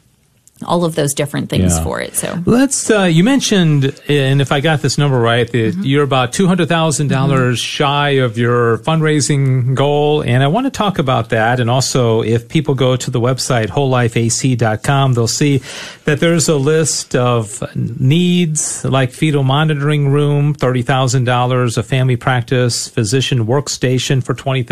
All 0.64 0.84
of 0.84 0.94
those 0.94 1.14
different 1.14 1.50
things 1.50 1.72
Yeah. 1.76 1.82
for 1.84 2.00
it. 2.00 2.14
So 2.16 2.42
Let's. 2.46 2.90
Uh, 2.90 3.02
you 3.04 3.24
mentioned, 3.24 3.94
and 4.08 4.40
if 4.40 4.52
I 4.52 4.60
got 4.60 4.82
this 4.82 4.98
number 4.98 5.18
right, 5.18 5.50
that 5.50 5.58
Mm-hmm. 5.72 5.82
you're 5.84 6.02
about 6.04 6.32
two 6.32 6.46
hundred 6.46 6.68
dollars 6.68 7.58
shy 7.58 8.10
of 8.26 8.36
your 8.38 8.78
fundraising 8.78 9.74
goal, 9.74 10.22
and 10.22 10.42
I 10.42 10.48
want 10.48 10.66
to 10.66 10.70
talk 10.70 10.98
about 10.98 11.30
that. 11.30 11.60
And 11.60 11.68
also, 11.70 12.22
if 12.22 12.48
people 12.48 12.74
go 12.74 12.96
to 12.96 13.10
the 13.10 13.20
website 13.20 13.68
wholelifeac.com, 13.68 15.14
they'll 15.14 15.26
see 15.28 15.62
that 16.04 16.20
there's 16.20 16.48
a 16.48 16.56
list 16.56 17.14
of 17.14 17.62
needs 17.76 18.84
like 18.84 19.12
fetal 19.12 19.42
monitoring 19.42 20.08
room, 20.10 20.54
thirty 20.54 20.82
thousand 20.82 21.24
dollars, 21.24 21.76
a 21.78 21.82
family 21.82 22.16
practice 22.16 22.88
physician 22.88 23.46
workstation 23.46 24.22
for 24.22 24.34
twenty 24.34 24.62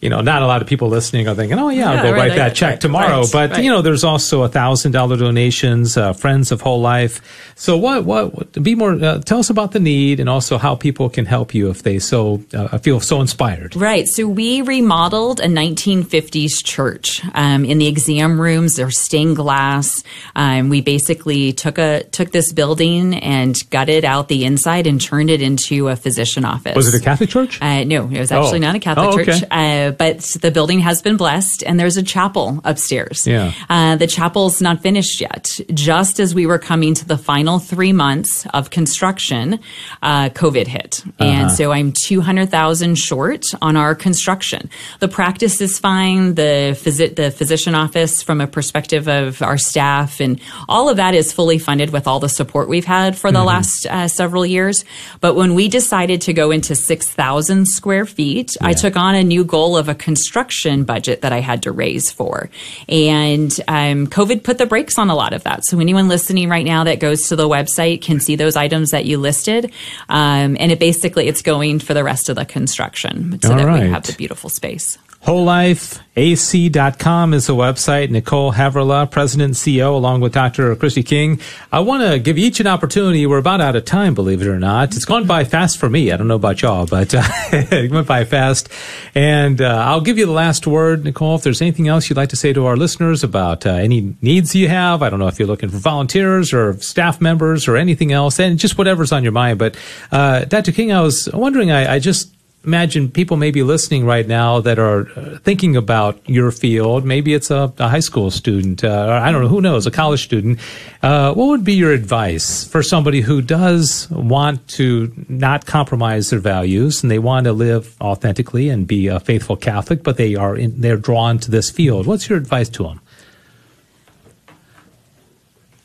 You 0.00 0.10
know, 0.10 0.20
not 0.20 0.42
a 0.42 0.46
lot 0.46 0.62
of 0.62 0.68
people 0.68 0.88
listening 0.88 1.28
are 1.28 1.34
thinking, 1.34 1.58
"Oh 1.58 1.68
yeah, 1.70 1.90
I'll 1.90 1.94
Mm-hmm. 1.94 2.02
Go 2.04 2.12
right, 2.12 2.28
write 2.30 2.36
that 2.36 2.54
check 2.54 2.70
right, 2.72 2.80
tomorrow." 2.80 3.20
right, 3.22 3.32
but 3.50 3.62
you 3.62 3.70
know, 3.70 3.80
there's 3.82 4.04
also 4.04 4.42
a 4.42 4.48
thousand 4.48 4.92
dollar 4.94 5.16
donations, 5.18 5.96
uh, 5.98 6.12
Friends 6.14 6.50
of 6.50 6.62
Whole 6.62 6.80
Life. 6.80 7.20
So, 7.56 7.76
what, 7.76 8.04
what, 8.06 8.34
what 8.34 8.62
be 8.62 8.74
more? 8.74 8.92
Uh, 8.94 9.18
tell 9.18 9.38
us 9.40 9.50
about 9.50 9.72
the 9.72 9.80
need, 9.80 10.20
and 10.20 10.28
also 10.28 10.56
how 10.56 10.74
people 10.74 11.10
can 11.10 11.26
help 11.26 11.54
you 11.54 11.68
if 11.68 11.82
they 11.82 11.98
so 11.98 12.42
uh, 12.54 12.78
feel 12.78 13.00
so 13.00 13.20
inspired. 13.20 13.76
Right. 13.76 14.06
So 14.06 14.26
we 14.26 14.62
remodeled 14.62 15.40
a 15.40 15.46
1950s 15.48 16.64
church. 16.64 17.20
Um, 17.34 17.64
in 17.64 17.78
the 17.78 17.86
exam 17.88 18.40
rooms, 18.40 18.76
there's 18.76 18.98
stained 18.98 19.36
glass. 19.36 20.02
Um, 20.34 20.68
we 20.68 20.80
basically 20.80 21.52
took 21.52 21.78
a 21.78 22.04
took 22.04 22.30
this 22.32 22.52
building 22.52 23.14
and 23.16 23.56
gutted 23.70 24.04
out 24.04 24.28
the 24.28 24.44
inside 24.44 24.86
and 24.86 25.00
turned 25.00 25.30
it 25.30 25.42
into 25.42 25.88
a 25.88 25.96
physician 25.96 26.44
office. 26.44 26.76
Was 26.76 26.92
it 26.94 27.00
a 27.00 27.04
Catholic 27.04 27.30
church? 27.30 27.60
Uh, 27.60 27.84
no, 27.84 28.08
it 28.08 28.18
was 28.18 28.30
actually 28.32 28.58
Oh. 28.58 28.68
not 28.68 28.74
a 28.76 28.78
Catholic 28.78 29.06
Oh, 29.08 29.20
okay. 29.20 29.24
church, 29.24 29.42
uh, 29.50 29.90
but 29.92 30.20
the 30.40 30.50
building 30.50 30.80
has 30.80 31.02
been 31.02 31.16
blessed, 31.16 31.62
and 31.66 31.78
there's 31.80 31.96
a 31.96 32.02
chapel 32.02 32.60
upstairs. 32.64 33.26
Yeah. 33.26 33.52
Uh, 33.68 33.96
the 33.96 34.06
chapel's 34.06 34.60
not 34.60 34.82
finished 34.84 35.18
yet. 35.28 35.44
Just 35.72 36.20
as 36.24 36.34
we 36.38 36.44
were 36.50 36.58
coming 36.70 36.92
to 37.00 37.04
the 37.12 37.16
final 37.16 37.58
three 37.58 37.94
months 38.04 38.46
of 38.52 38.68
construction, 38.78 39.58
uh, 40.02 40.28
COVID 40.42 40.66
hit, 40.76 40.92
Uh-huh. 41.06 41.24
and 41.30 41.50
so 41.58 41.64
I'm 41.76 41.92
two 42.06 42.20
hundred 42.28 42.48
thousand 42.50 42.92
short 43.08 43.44
on 43.62 43.74
our 43.82 43.94
construction. 44.06 44.62
The 45.00 45.08
practice 45.08 45.56
is 45.66 45.78
fine. 45.78 46.34
The 46.34 46.76
physi- 46.82 47.14
the 47.16 47.30
physician 47.30 47.74
office, 47.74 48.22
from 48.22 48.38
a 48.40 48.46
perspective 48.46 49.04
of 49.08 49.40
our 49.48 49.58
staff, 49.70 50.20
and 50.20 50.38
all 50.68 50.86
of 50.92 50.96
that 51.02 51.14
is 51.14 51.32
fully 51.32 51.58
funded 51.58 51.90
with 51.96 52.06
all 52.08 52.20
the 52.20 52.28
support 52.40 52.68
we've 52.68 52.90
had 52.98 53.16
for 53.16 53.30
the 53.32 53.38
Mm-hmm. 53.38 53.54
last 53.56 53.86
uh, 53.96 54.08
several 54.08 54.44
years. 54.56 54.84
But 55.24 55.32
when 55.40 55.54
we 55.54 55.68
decided 55.68 56.20
to 56.28 56.32
go 56.42 56.50
into 56.56 56.74
six 56.74 57.08
thousand 57.22 57.66
square 57.78 58.06
feet, 58.06 58.50
I 58.60 58.72
took 58.74 58.96
on 58.96 59.14
a 59.14 59.24
new 59.34 59.44
goal 59.44 59.72
of 59.80 59.88
a 59.88 59.94
construction 60.08 60.84
budget 60.84 61.16
that 61.22 61.32
I 61.32 61.40
had 61.40 61.62
to 61.62 61.70
raise 61.72 62.10
for, 62.18 62.50
and 62.88 63.50
um, 63.68 64.06
COVID 64.18 64.42
put 64.44 64.58
the 64.58 64.63
brakes 64.66 64.98
on 64.98 65.10
a 65.10 65.14
lot 65.14 65.32
of 65.32 65.44
that. 65.44 65.64
So 65.64 65.80
anyone 65.80 66.08
listening 66.08 66.48
right 66.48 66.64
now 66.64 66.84
that 66.84 67.00
goes 67.00 67.28
to 67.28 67.36
the 67.36 67.48
website 67.48 68.02
can 68.02 68.20
see 68.20 68.36
those 68.36 68.56
items 68.56 68.90
that 68.90 69.04
you 69.04 69.18
listed, 69.18 69.72
um, 70.08 70.56
and 70.58 70.72
it 70.72 70.78
basically 70.78 71.28
it's 71.28 71.42
going 71.42 71.78
for 71.78 71.94
the 71.94 72.04
rest 72.04 72.28
of 72.28 72.36
the 72.36 72.44
construction 72.44 73.40
so 73.42 73.50
All 73.50 73.58
that 73.58 73.66
right. 73.66 73.84
we 73.84 73.88
have 73.90 74.04
the 74.04 74.12
beautiful 74.14 74.50
space. 74.50 74.98
WholeLifeAC.com 75.24 77.32
is 77.32 77.46
the 77.46 77.54
website. 77.54 78.10
Nicole 78.10 78.52
Havrilla, 78.52 79.10
President 79.10 79.46
and 79.46 79.54
CEO, 79.54 79.94
along 79.94 80.20
with 80.20 80.34
Dr. 80.34 80.76
Christy 80.76 81.02
King. 81.02 81.40
I 81.72 81.80
want 81.80 82.02
to 82.02 82.18
give 82.18 82.36
each 82.36 82.60
an 82.60 82.66
opportunity. 82.66 83.26
We're 83.26 83.38
about 83.38 83.62
out 83.62 83.74
of 83.74 83.86
time, 83.86 84.12
believe 84.12 84.42
it 84.42 84.46
or 84.46 84.58
not. 84.58 84.94
It's 84.94 85.06
gone 85.06 85.26
by 85.26 85.44
fast 85.44 85.78
for 85.78 85.88
me. 85.88 86.12
I 86.12 86.18
don't 86.18 86.28
know 86.28 86.34
about 86.34 86.60
y'all, 86.60 86.84
but 86.84 87.14
uh, 87.14 87.22
it 87.52 87.90
went 87.90 88.06
by 88.06 88.26
fast. 88.26 88.68
And 89.14 89.62
uh, 89.62 89.82
I'll 89.86 90.02
give 90.02 90.18
you 90.18 90.26
the 90.26 90.32
last 90.32 90.66
word, 90.66 91.04
Nicole. 91.04 91.36
If 91.36 91.42
there's 91.42 91.62
anything 91.62 91.88
else 91.88 92.10
you'd 92.10 92.18
like 92.18 92.28
to 92.28 92.36
say 92.36 92.52
to 92.52 92.66
our 92.66 92.76
listeners 92.76 93.24
about 93.24 93.64
uh, 93.64 93.70
any 93.70 94.14
needs 94.20 94.54
you 94.54 94.68
have, 94.68 95.02
I 95.02 95.08
don't 95.08 95.20
know 95.20 95.28
if 95.28 95.38
you're 95.38 95.48
looking 95.48 95.70
for 95.70 95.78
volunteers 95.78 96.52
or 96.52 96.78
staff 96.80 97.22
members 97.22 97.66
or 97.66 97.78
anything 97.78 98.12
else, 98.12 98.38
and 98.38 98.58
just 98.58 98.76
whatever's 98.76 99.10
on 99.10 99.22
your 99.22 99.32
mind. 99.32 99.58
But 99.58 99.78
uh, 100.12 100.44
Dr. 100.44 100.72
King, 100.72 100.92
I 100.92 101.00
was 101.00 101.30
wondering, 101.32 101.70
I, 101.70 101.94
I 101.94 101.98
just 101.98 102.30
imagine 102.64 103.10
people 103.10 103.36
may 103.36 103.50
be 103.50 103.62
listening 103.62 104.04
right 104.04 104.26
now 104.26 104.60
that 104.60 104.78
are 104.78 105.08
uh, 105.16 105.38
thinking 105.38 105.76
about 105.76 106.18
your 106.28 106.50
field. 106.50 107.04
Maybe 107.04 107.34
it's 107.34 107.50
a, 107.50 107.72
a 107.78 107.88
high 107.88 108.00
school 108.00 108.30
student, 108.30 108.84
uh, 108.84 109.06
or 109.08 109.12
I 109.12 109.30
don't 109.30 109.42
know, 109.42 109.48
who 109.48 109.60
knows, 109.60 109.86
a 109.86 109.90
college 109.90 110.24
student. 110.24 110.58
Uh, 111.02 111.34
what 111.34 111.46
would 111.46 111.64
be 111.64 111.74
your 111.74 111.92
advice 111.92 112.64
for 112.64 112.82
somebody 112.82 113.20
who 113.20 113.42
does 113.42 114.08
want 114.10 114.66
to 114.68 115.12
not 115.28 115.66
compromise 115.66 116.30
their 116.30 116.40
values 116.40 117.02
and 117.02 117.10
they 117.10 117.18
want 117.18 117.44
to 117.44 117.52
live 117.52 117.96
authentically 118.00 118.68
and 118.68 118.86
be 118.86 119.08
a 119.08 119.20
faithful 119.20 119.56
Catholic, 119.56 120.02
but 120.02 120.16
they 120.16 120.34
are 120.34 120.56
in, 120.56 120.80
they're 120.80 120.96
drawn 120.96 121.38
to 121.38 121.50
this 121.50 121.70
field? 121.70 122.06
What's 122.06 122.28
your 122.28 122.38
advice 122.38 122.68
to 122.70 122.84
them? 122.84 123.00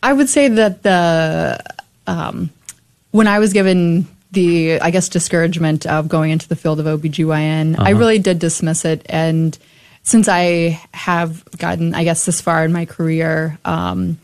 I 0.01 0.13
would 0.13 0.29
say 0.29 0.47
that 0.47 0.83
the 0.83 1.61
um, 2.07 2.49
when 3.11 3.27
I 3.27 3.39
was 3.39 3.53
given 3.53 4.07
the 4.31 4.79
I 4.79 4.91
guess 4.91 5.09
discouragement 5.09 5.85
of 5.85 6.07
going 6.07 6.31
into 6.31 6.47
the 6.47 6.55
field 6.55 6.79
of 6.79 6.85
OBGYN, 6.85 7.73
uh-huh. 7.73 7.83
I 7.83 7.91
really 7.91 8.19
did 8.19 8.39
dismiss 8.39 8.85
it 8.85 9.05
and 9.09 9.57
since 10.03 10.27
I 10.27 10.81
have 10.93 11.43
gotten 11.57 11.93
I 11.93 12.03
guess 12.03 12.25
this 12.25 12.41
far 12.41 12.63
in 12.63 12.71
my 12.71 12.85
career 12.85 13.57
um, 13.65 14.19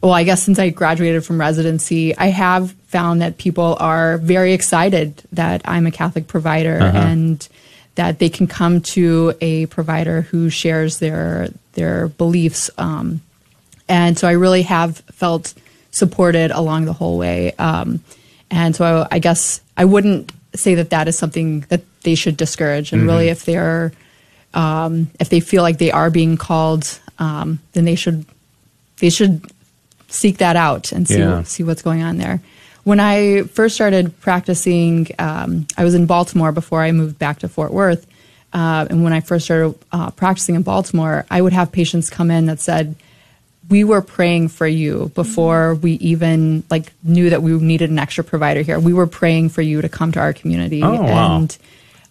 well 0.00 0.12
I 0.12 0.24
guess 0.24 0.42
since 0.42 0.58
I 0.58 0.70
graduated 0.70 1.24
from 1.24 1.40
residency 1.40 2.16
I 2.16 2.26
have 2.26 2.72
found 2.88 3.22
that 3.22 3.38
people 3.38 3.76
are 3.80 4.18
very 4.18 4.52
excited 4.52 5.22
that 5.32 5.62
I'm 5.64 5.86
a 5.86 5.90
Catholic 5.90 6.26
provider 6.26 6.78
uh-huh. 6.80 6.98
and 6.98 7.48
that 7.94 8.18
they 8.18 8.28
can 8.28 8.46
come 8.46 8.80
to 8.82 9.34
a 9.40 9.66
provider 9.66 10.22
who 10.22 10.50
shares 10.50 10.98
their 10.98 11.48
their 11.72 12.08
beliefs 12.08 12.70
um, 12.78 13.20
and 13.88 14.18
so 14.18 14.26
I 14.26 14.32
really 14.32 14.62
have 14.62 14.98
felt 15.12 15.54
supported 15.90 16.50
along 16.50 16.84
the 16.84 16.92
whole 16.92 17.16
way. 17.16 17.52
Um, 17.52 18.00
and 18.50 18.74
so 18.74 19.06
I, 19.10 19.16
I, 19.16 19.18
guess 19.18 19.60
I 19.76 19.84
wouldn't 19.84 20.32
say 20.54 20.74
that 20.76 20.90
that 20.90 21.08
is 21.08 21.18
something 21.18 21.60
that 21.68 21.82
they 22.02 22.14
should 22.14 22.36
discourage. 22.36 22.92
And 22.92 23.00
mm-hmm. 23.00 23.10
really, 23.10 23.28
if 23.28 23.44
they're 23.44 23.92
um, 24.54 25.10
if 25.20 25.28
they 25.28 25.40
feel 25.40 25.62
like 25.62 25.78
they 25.78 25.90
are 25.90 26.10
being 26.10 26.36
called, 26.36 26.98
um, 27.18 27.60
then 27.72 27.84
they 27.84 27.94
should 27.94 28.24
they 28.98 29.10
should 29.10 29.44
seek 30.08 30.38
that 30.38 30.56
out 30.56 30.92
and 30.92 31.06
see 31.06 31.18
yeah. 31.18 31.42
see 31.42 31.62
what's 31.62 31.82
going 31.82 32.02
on 32.02 32.16
there. 32.18 32.40
When 32.84 33.00
I 33.00 33.42
first 33.42 33.74
started 33.74 34.18
practicing, 34.20 35.08
um, 35.18 35.66
I 35.76 35.84
was 35.84 35.94
in 35.94 36.06
Baltimore 36.06 36.52
before 36.52 36.82
I 36.82 36.92
moved 36.92 37.18
back 37.18 37.40
to 37.40 37.48
Fort 37.48 37.72
Worth. 37.72 38.06
Uh, 38.52 38.86
and 38.88 39.02
when 39.02 39.12
I 39.12 39.20
first 39.20 39.44
started 39.44 39.76
uh, 39.90 40.10
practicing 40.12 40.54
in 40.54 40.62
Baltimore, 40.62 41.26
I 41.30 41.42
would 41.42 41.52
have 41.52 41.72
patients 41.72 42.08
come 42.08 42.30
in 42.30 42.46
that 42.46 42.60
said, 42.60 42.94
we 43.68 43.84
were 43.84 44.02
praying 44.02 44.48
for 44.48 44.66
you 44.66 45.10
before 45.14 45.74
we 45.74 45.92
even 45.92 46.62
like 46.70 46.92
knew 47.02 47.30
that 47.30 47.42
we 47.42 47.52
needed 47.52 47.90
an 47.90 47.98
extra 47.98 48.22
provider 48.22 48.62
here. 48.62 48.78
We 48.78 48.92
were 48.92 49.06
praying 49.06 49.50
for 49.50 49.62
you 49.62 49.82
to 49.82 49.88
come 49.88 50.12
to 50.12 50.20
our 50.20 50.32
community. 50.32 50.82
Oh, 50.82 51.02
wow. 51.02 51.36
And 51.36 51.58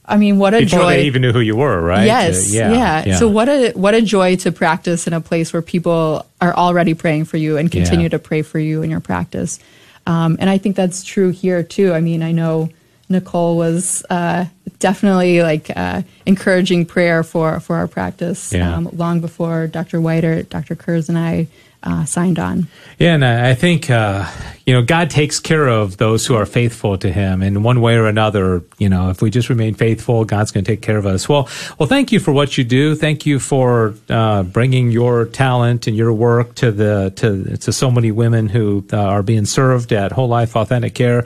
I 0.07 0.17
mean, 0.17 0.37
what 0.37 0.53
a 0.53 0.59
Before 0.59 0.79
joy! 0.79 0.97
They 0.97 1.05
even 1.05 1.21
knew 1.21 1.31
who 1.31 1.39
you 1.39 1.55
were, 1.55 1.81
right? 1.81 2.05
Yes, 2.05 2.51
uh, 2.51 2.57
yeah, 2.57 2.71
yeah, 2.71 3.03
yeah, 3.07 3.15
So 3.17 3.27
what 3.27 3.49
a 3.49 3.71
what 3.71 3.95
a 3.95 4.01
joy 4.01 4.35
to 4.37 4.51
practice 4.51 5.07
in 5.07 5.13
a 5.13 5.21
place 5.21 5.51
where 5.51 5.61
people 5.61 6.25
are 6.39 6.53
already 6.53 6.93
praying 6.93 7.25
for 7.25 7.37
you 7.37 7.57
and 7.57 7.71
continue 7.71 8.05
yeah. 8.05 8.09
to 8.09 8.19
pray 8.19 8.41
for 8.41 8.59
you 8.59 8.83
in 8.83 8.91
your 8.91 8.99
practice. 8.99 9.59
Um, 10.05 10.37
and 10.39 10.49
I 10.49 10.59
think 10.59 10.75
that's 10.75 11.03
true 11.03 11.29
here 11.29 11.63
too. 11.63 11.93
I 11.93 12.01
mean, 12.01 12.21
I 12.21 12.31
know 12.31 12.69
Nicole 13.09 13.57
was 13.57 14.03
uh, 14.09 14.45
definitely 14.79 15.41
like 15.41 15.69
uh, 15.75 16.01
encouraging 16.25 16.85
prayer 16.85 17.23
for 17.23 17.59
for 17.59 17.75
our 17.75 17.87
practice 17.87 18.53
yeah. 18.53 18.75
um, 18.75 18.89
long 18.93 19.21
before 19.21 19.67
Dr. 19.67 20.01
Whiter, 20.01 20.43
Dr. 20.43 20.75
Kurz, 20.75 21.09
and 21.09 21.17
I 21.17 21.47
uh, 21.85 22.03
signed 22.03 22.39
on. 22.39 22.67
Yeah, 22.97 23.13
and 23.13 23.23
I 23.23 23.53
think 23.53 23.89
uh, 23.89 24.29
you 24.65 24.73
know 24.73 24.81
God 24.81 25.09
takes 25.09 25.39
care 25.39 25.67
of 25.67 25.97
those 25.97 26.25
who 26.25 26.35
are 26.35 26.45
faithful 26.45 26.97
to 26.97 27.11
Him 27.11 27.43
in 27.43 27.61
one 27.61 27.79
way 27.79 27.95
or 27.95 28.07
another. 28.07 28.63
You 28.79 28.89
know, 28.89 29.09
if 29.09 29.21
we 29.21 29.29
just 29.29 29.49
remain 29.49 29.75
faithful, 29.75 30.25
God's 30.25 30.51
going 30.51 30.63
to 30.63 30.71
take 30.71 30.81
care 30.81 30.97
of 30.97 31.05
us. 31.05 31.29
Well, 31.29 31.47
well, 31.77 31.87
thank 31.87 32.11
you 32.11 32.19
for 32.19 32.31
what 32.31 32.57
you 32.57 32.63
do. 32.63 32.95
Thank 32.95 33.25
you 33.25 33.39
for 33.39 33.93
uh, 34.09 34.43
bringing 34.43 34.89
your 34.91 35.25
talent 35.25 35.85
and 35.85 35.95
your 35.95 36.11
work 36.11 36.55
to 36.55 36.71
the 36.71 37.13
to 37.17 37.57
to 37.57 37.71
so 37.71 37.91
many 37.91 38.11
women 38.11 38.49
who 38.49 38.83
uh, 38.91 38.97
are 38.97 39.23
being 39.23 39.45
served 39.45 39.93
at 39.93 40.11
Whole 40.11 40.27
Life 40.27 40.55
Authentic 40.55 40.95
Care. 40.95 41.25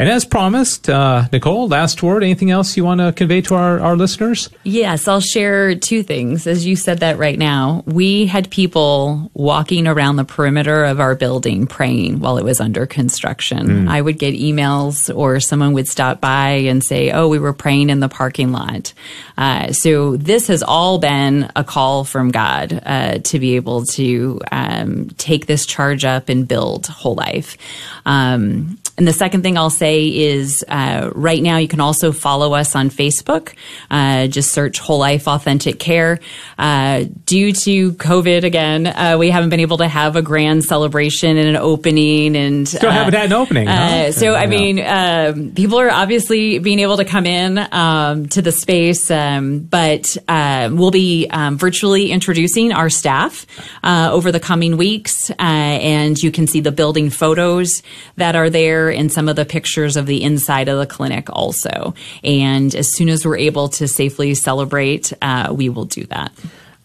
And 0.00 0.08
as 0.08 0.24
promised, 0.24 0.88
uh, 0.88 1.26
Nicole, 1.30 1.68
last 1.68 2.02
word. 2.02 2.22
Anything 2.22 2.50
else 2.50 2.74
you 2.74 2.86
want 2.86 3.02
to 3.02 3.12
convey 3.12 3.42
to 3.42 3.54
our, 3.54 3.80
our 3.80 3.96
listeners? 3.98 4.48
Yes, 4.64 5.06
I'll 5.06 5.20
share 5.20 5.74
two 5.74 6.02
things. 6.02 6.46
As 6.46 6.64
you 6.64 6.74
said 6.74 7.00
that 7.00 7.18
right 7.18 7.38
now, 7.38 7.84
we 7.84 8.24
had 8.24 8.50
people 8.50 9.30
walking 9.34 9.86
around 9.86 10.16
the 10.16 10.24
perimeter 10.24 10.86
of 10.86 11.00
our 11.00 11.14
building 11.14 11.66
praying 11.66 12.20
while 12.20 12.38
it 12.38 12.44
was 12.44 12.62
under 12.62 12.86
construction. 12.86 13.84
Mm. 13.84 13.90
I 13.90 14.00
would 14.00 14.18
get 14.18 14.34
emails 14.34 15.14
or 15.14 15.38
someone 15.38 15.74
would 15.74 15.86
stop 15.86 16.18
by 16.18 16.52
and 16.52 16.82
say, 16.82 17.10
Oh, 17.10 17.28
we 17.28 17.38
were 17.38 17.52
praying 17.52 17.90
in 17.90 18.00
the 18.00 18.08
parking 18.08 18.52
lot. 18.52 18.94
Uh, 19.36 19.70
so 19.74 20.16
this 20.16 20.46
has 20.46 20.62
all 20.62 20.98
been 20.98 21.52
a 21.56 21.62
call 21.62 22.04
from 22.04 22.30
God 22.30 22.80
uh, 22.86 23.18
to 23.18 23.38
be 23.38 23.56
able 23.56 23.84
to 23.84 24.40
um, 24.50 25.10
take 25.18 25.44
this 25.44 25.66
charge 25.66 26.06
up 26.06 26.30
and 26.30 26.48
build 26.48 26.86
whole 26.86 27.16
life. 27.16 27.58
Um, 28.06 28.78
and 28.96 29.08
the 29.08 29.12
second 29.12 29.42
thing 29.42 29.56
I'll 29.56 29.70
say 29.70 30.06
is 30.06 30.64
uh, 30.68 31.10
right 31.14 31.42
now 31.42 31.56
you 31.56 31.68
can 31.68 31.80
also 31.80 32.12
follow 32.12 32.52
us 32.52 32.76
on 32.76 32.90
Facebook. 32.90 33.54
Uh, 33.90 34.26
just 34.26 34.52
search 34.52 34.78
Whole 34.78 34.98
Life 34.98 35.26
Authentic 35.26 35.78
Care. 35.78 36.20
Uh, 36.58 37.04
due 37.24 37.52
to 37.52 37.92
COVID 37.92 38.44
again, 38.44 38.86
uh, 38.86 39.16
we 39.18 39.30
haven't 39.30 39.50
been 39.50 39.60
able 39.60 39.78
to 39.78 39.88
have 39.88 40.16
a 40.16 40.22
grand 40.22 40.64
celebration 40.64 41.36
and 41.38 41.48
an 41.48 41.56
opening. 41.56 42.36
And 42.36 42.68
still 42.68 42.90
haven't 42.90 43.14
had 43.14 43.26
an 43.26 43.32
opening. 43.32 43.68
Huh? 43.68 43.72
Uh, 43.72 44.12
so 44.12 44.34
I 44.34 44.46
mean, 44.46 44.80
um, 44.80 45.52
people 45.52 45.80
are 45.80 45.90
obviously 45.90 46.58
being 46.58 46.80
able 46.80 46.98
to 46.98 47.04
come 47.04 47.24
in 47.24 47.58
um, 47.72 48.28
to 48.28 48.42
the 48.42 48.52
space, 48.52 49.10
um, 49.10 49.60
but 49.60 50.16
uh, 50.28 50.68
we'll 50.72 50.90
be 50.90 51.26
um, 51.30 51.56
virtually 51.56 52.10
introducing 52.10 52.72
our 52.72 52.90
staff 52.90 53.46
over 53.82 54.30
the 54.32 54.40
coming 54.40 54.76
weeks, 54.76 55.30
and 55.38 56.18
you 56.18 56.30
can 56.30 56.46
see 56.46 56.60
the 56.60 56.72
building 56.72 57.08
photos 57.08 57.82
that 58.16 58.36
are 58.36 58.50
there 58.50 58.89
and 58.90 59.12
some 59.12 59.28
of 59.28 59.36
the 59.36 59.44
pictures 59.44 59.96
of 59.96 60.06
the 60.06 60.22
inside 60.22 60.68
of 60.68 60.78
the 60.78 60.86
clinic 60.86 61.28
also. 61.30 61.94
And 62.22 62.74
as 62.74 62.94
soon 62.94 63.08
as 63.08 63.24
we're 63.24 63.38
able 63.38 63.68
to 63.70 63.88
safely 63.88 64.34
celebrate, 64.34 65.12
uh, 65.22 65.52
we 65.56 65.68
will 65.68 65.84
do 65.86 66.04
that. 66.06 66.32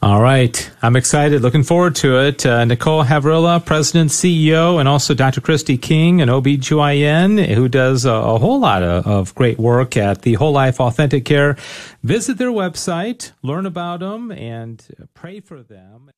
All 0.06 0.22
right. 0.22 0.70
I'm 0.84 0.95
excited. 0.95 1.41
Looking 1.41 1.64
forward 1.64 1.95
to 1.95 2.20
it. 2.20 2.45
Uh, 2.45 2.64
Nicole 2.66 3.03
Havrilla, 3.03 3.66
President, 3.66 4.12
CEO, 4.12 4.80
and 4.80 4.88
also 4.88 5.16
Dr. 5.16 5.41
Christy 5.41 5.80
King, 5.80 6.22
an 6.22 6.30
OBGYN 6.30 7.56
who 7.56 7.68
does 7.68 8.06
a, 8.06 8.12
a 8.12 8.38
whole 8.38 8.60
lot 8.60 8.84
of, 8.84 9.08
of, 9.08 9.34
great 9.34 9.58
work 9.58 9.97
at 9.97 10.22
the 10.22 10.34
Whole 10.34 10.51
Life 10.51 10.80
Authentic 10.80 11.26
Care. 11.26 11.58
Visit 12.03 12.38
their 12.38 12.51
website, 12.51 13.32
learn 13.41 13.66
about 13.66 14.01
them, 14.01 14.32
and 14.32 14.86
pray 15.16 15.39
for 15.39 15.64
them. 15.64 16.12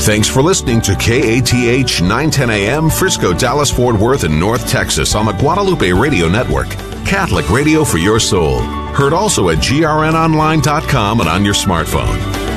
Thanks 0.00 0.28
for 0.28 0.42
listening 0.42 0.80
to 0.80 0.94
KATH 0.94 2.00
910 2.00 2.48
AM, 2.48 2.88
Frisco, 2.88 3.34
Dallas, 3.34 3.70
Fort 3.70 3.96
Worth, 3.96 4.24
and 4.24 4.40
North 4.40 4.66
Texas 4.66 5.14
on 5.14 5.26
the 5.26 5.32
Guadalupe 5.32 5.92
Radio 5.92 6.26
Network. 6.26 6.70
Catholic 7.04 7.50
radio 7.50 7.84
for 7.84 7.98
your 7.98 8.18
soul. 8.18 8.60
Heard 8.60 9.12
also 9.12 9.50
at 9.50 9.58
grnonline.com 9.58 11.20
and 11.20 11.28
on 11.28 11.44
your 11.44 11.54
smartphone. 11.54 12.49